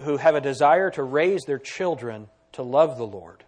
who 0.00 0.16
have 0.16 0.34
a 0.34 0.40
desire 0.40 0.90
to 0.90 1.02
raise 1.02 1.44
their 1.44 1.58
children 1.58 2.28
to 2.52 2.62
love 2.62 2.98
the 2.98 3.06
Lord. 3.06 3.44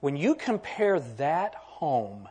When 0.00 0.16
you 0.16 0.34
compare 0.34 1.00
that 1.00 1.54
home 1.54 2.28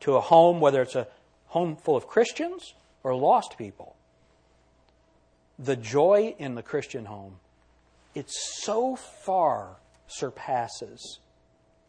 to 0.00 0.16
a 0.16 0.20
home, 0.20 0.60
whether 0.60 0.82
it's 0.82 0.94
a 0.96 1.08
home 1.46 1.76
full 1.76 1.96
of 1.96 2.06
Christians 2.06 2.74
or 3.02 3.14
lost 3.14 3.56
people, 3.56 3.96
the 5.58 5.76
joy 5.76 6.34
in 6.38 6.54
the 6.54 6.62
Christian 6.62 7.04
home, 7.04 7.36
it 8.14 8.26
so 8.28 8.96
far 8.96 9.76
surpasses 10.06 11.18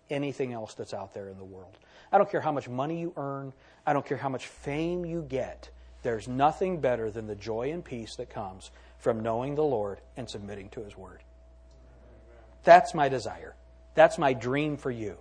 anything 0.10 0.54
else 0.54 0.74
that's 0.74 0.94
out 0.94 1.14
there 1.14 1.28
in 1.30 1.38
the 1.38 1.44
world. 1.44 1.78
I 2.16 2.18
don't 2.18 2.32
care 2.32 2.40
how 2.40 2.54
much 2.54 2.70
money 2.70 3.02
you 3.02 3.12
earn, 3.18 3.52
I 3.86 3.92
don't 3.92 4.06
care 4.06 4.16
how 4.16 4.30
much 4.30 4.48
fame 4.48 5.04
you 5.04 5.22
get. 5.22 5.70
There's 6.02 6.30
nothing 6.30 6.80
better 6.80 7.12
than 7.12 7.28
the 7.28 7.36
joy 7.36 7.74
and 7.74 7.84
peace 7.84 8.16
that 8.16 8.30
comes 8.30 8.72
from 9.00 9.20
knowing 9.20 9.56
the 9.56 9.66
Lord 9.66 10.00
and 10.16 10.30
submitting 10.30 10.70
to 10.70 10.84
His 10.86 10.96
Word. 10.96 11.20
That's 12.64 12.94
my 12.94 13.10
desire. 13.10 13.54
That's 13.96 14.18
my 14.18 14.32
dream 14.32 14.78
for 14.78 14.92
you. 14.92 15.18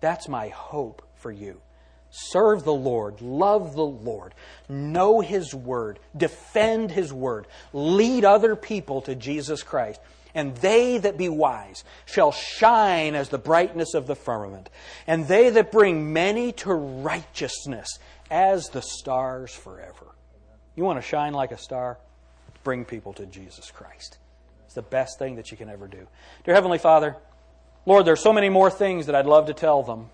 That's 0.00 0.28
my 0.28 0.48
hope 0.48 1.06
for 1.16 1.30
you. 1.30 1.60
Serve 2.08 2.64
the 2.64 2.72
Lord, 2.72 3.20
love 3.20 3.74
the 3.74 3.84
Lord, 3.84 4.34
know 4.66 5.20
His 5.20 5.54
Word, 5.54 5.98
defend 6.16 6.90
His 6.90 7.12
Word, 7.12 7.48
lead 7.74 8.24
other 8.24 8.56
people 8.56 9.02
to 9.02 9.14
Jesus 9.14 9.62
Christ. 9.62 10.00
And 10.34 10.56
they 10.56 10.98
that 10.98 11.18
be 11.18 11.28
wise 11.28 11.84
shall 12.06 12.32
shine 12.32 13.14
as 13.14 13.28
the 13.28 13.38
brightness 13.38 13.94
of 13.94 14.06
the 14.06 14.14
firmament, 14.14 14.70
and 15.06 15.26
they 15.26 15.50
that 15.50 15.72
bring 15.72 16.12
many 16.12 16.52
to 16.52 16.72
righteousness 16.72 17.98
as 18.30 18.68
the 18.68 18.82
stars 18.82 19.52
forever. 19.52 20.06
You 20.76 20.84
want 20.84 20.98
to 20.98 21.06
shine 21.06 21.32
like 21.32 21.52
a 21.52 21.58
star? 21.58 21.98
Bring 22.62 22.84
people 22.84 23.12
to 23.14 23.26
Jesus 23.26 23.70
Christ. 23.70 24.18
It's 24.66 24.74
the 24.74 24.82
best 24.82 25.18
thing 25.18 25.36
that 25.36 25.50
you 25.50 25.56
can 25.56 25.68
ever 25.68 25.88
do. 25.88 26.06
Dear 26.44 26.54
Heavenly 26.54 26.78
Father, 26.78 27.16
Lord, 27.86 28.04
there's 28.04 28.22
so 28.22 28.32
many 28.32 28.48
more 28.48 28.70
things 28.70 29.06
that 29.06 29.14
I'd 29.14 29.26
love 29.26 29.46
to 29.46 29.54
tell 29.54 29.82
them. 29.82 30.10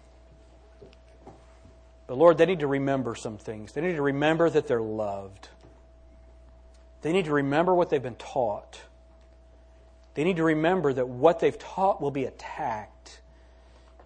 But 2.07 2.17
Lord, 2.17 2.39
they 2.39 2.47
need 2.47 2.61
to 2.61 2.67
remember 2.67 3.15
some 3.15 3.37
things. 3.37 3.73
They 3.73 3.81
need 3.81 3.97
to 3.97 4.03
remember 4.03 4.49
that 4.49 4.67
they're 4.69 4.81
loved. 4.81 5.49
They 7.03 7.13
need 7.13 7.27
to 7.27 7.33
remember 7.33 7.75
what 7.75 7.91
they've 7.91 8.03
been 8.03 8.15
taught. 8.15 8.81
They 10.17 10.25
need 10.25 10.37
to 10.37 10.45
remember 10.45 10.95
that 10.95 11.09
what 11.09 11.41
they've 11.41 11.59
taught 11.59 12.01
will 12.01 12.11
be 12.11 12.25
attacked. 12.25 13.21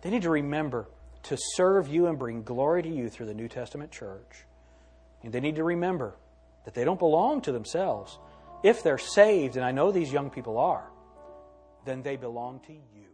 They 0.03 0.11
need 0.11 0.23
to 0.23 0.31
remember 0.31 0.89
to 1.25 1.37
serve 1.55 1.87
you 1.87 2.09
and 2.09 2.19
bring 2.19 2.43
glory 2.43 2.83
to 2.83 2.89
you 2.89 3.09
through 3.09 3.27
the 3.27 3.35
New 3.35 3.47
Testament 3.47 3.93
church. 3.93 4.45
And 5.23 5.33
they 5.33 5.39
need 5.39 5.55
to 5.57 5.65
remember 5.65 6.17
that 6.65 6.75
they 6.75 6.83
don't 6.83 6.99
belong 6.99 7.43
to 7.43 7.53
themselves. 7.53 8.19
If 8.65 8.83
they're 8.83 8.99
saved, 8.99 9.55
and 9.55 9.65
I 9.65 9.71
know 9.71 9.93
these 9.93 10.13
young 10.13 10.31
people 10.31 10.59
are, 10.59 10.91
then 11.85 12.03
they 12.03 12.17
belong 12.17 12.59
to 12.67 12.73
you. 12.73 13.10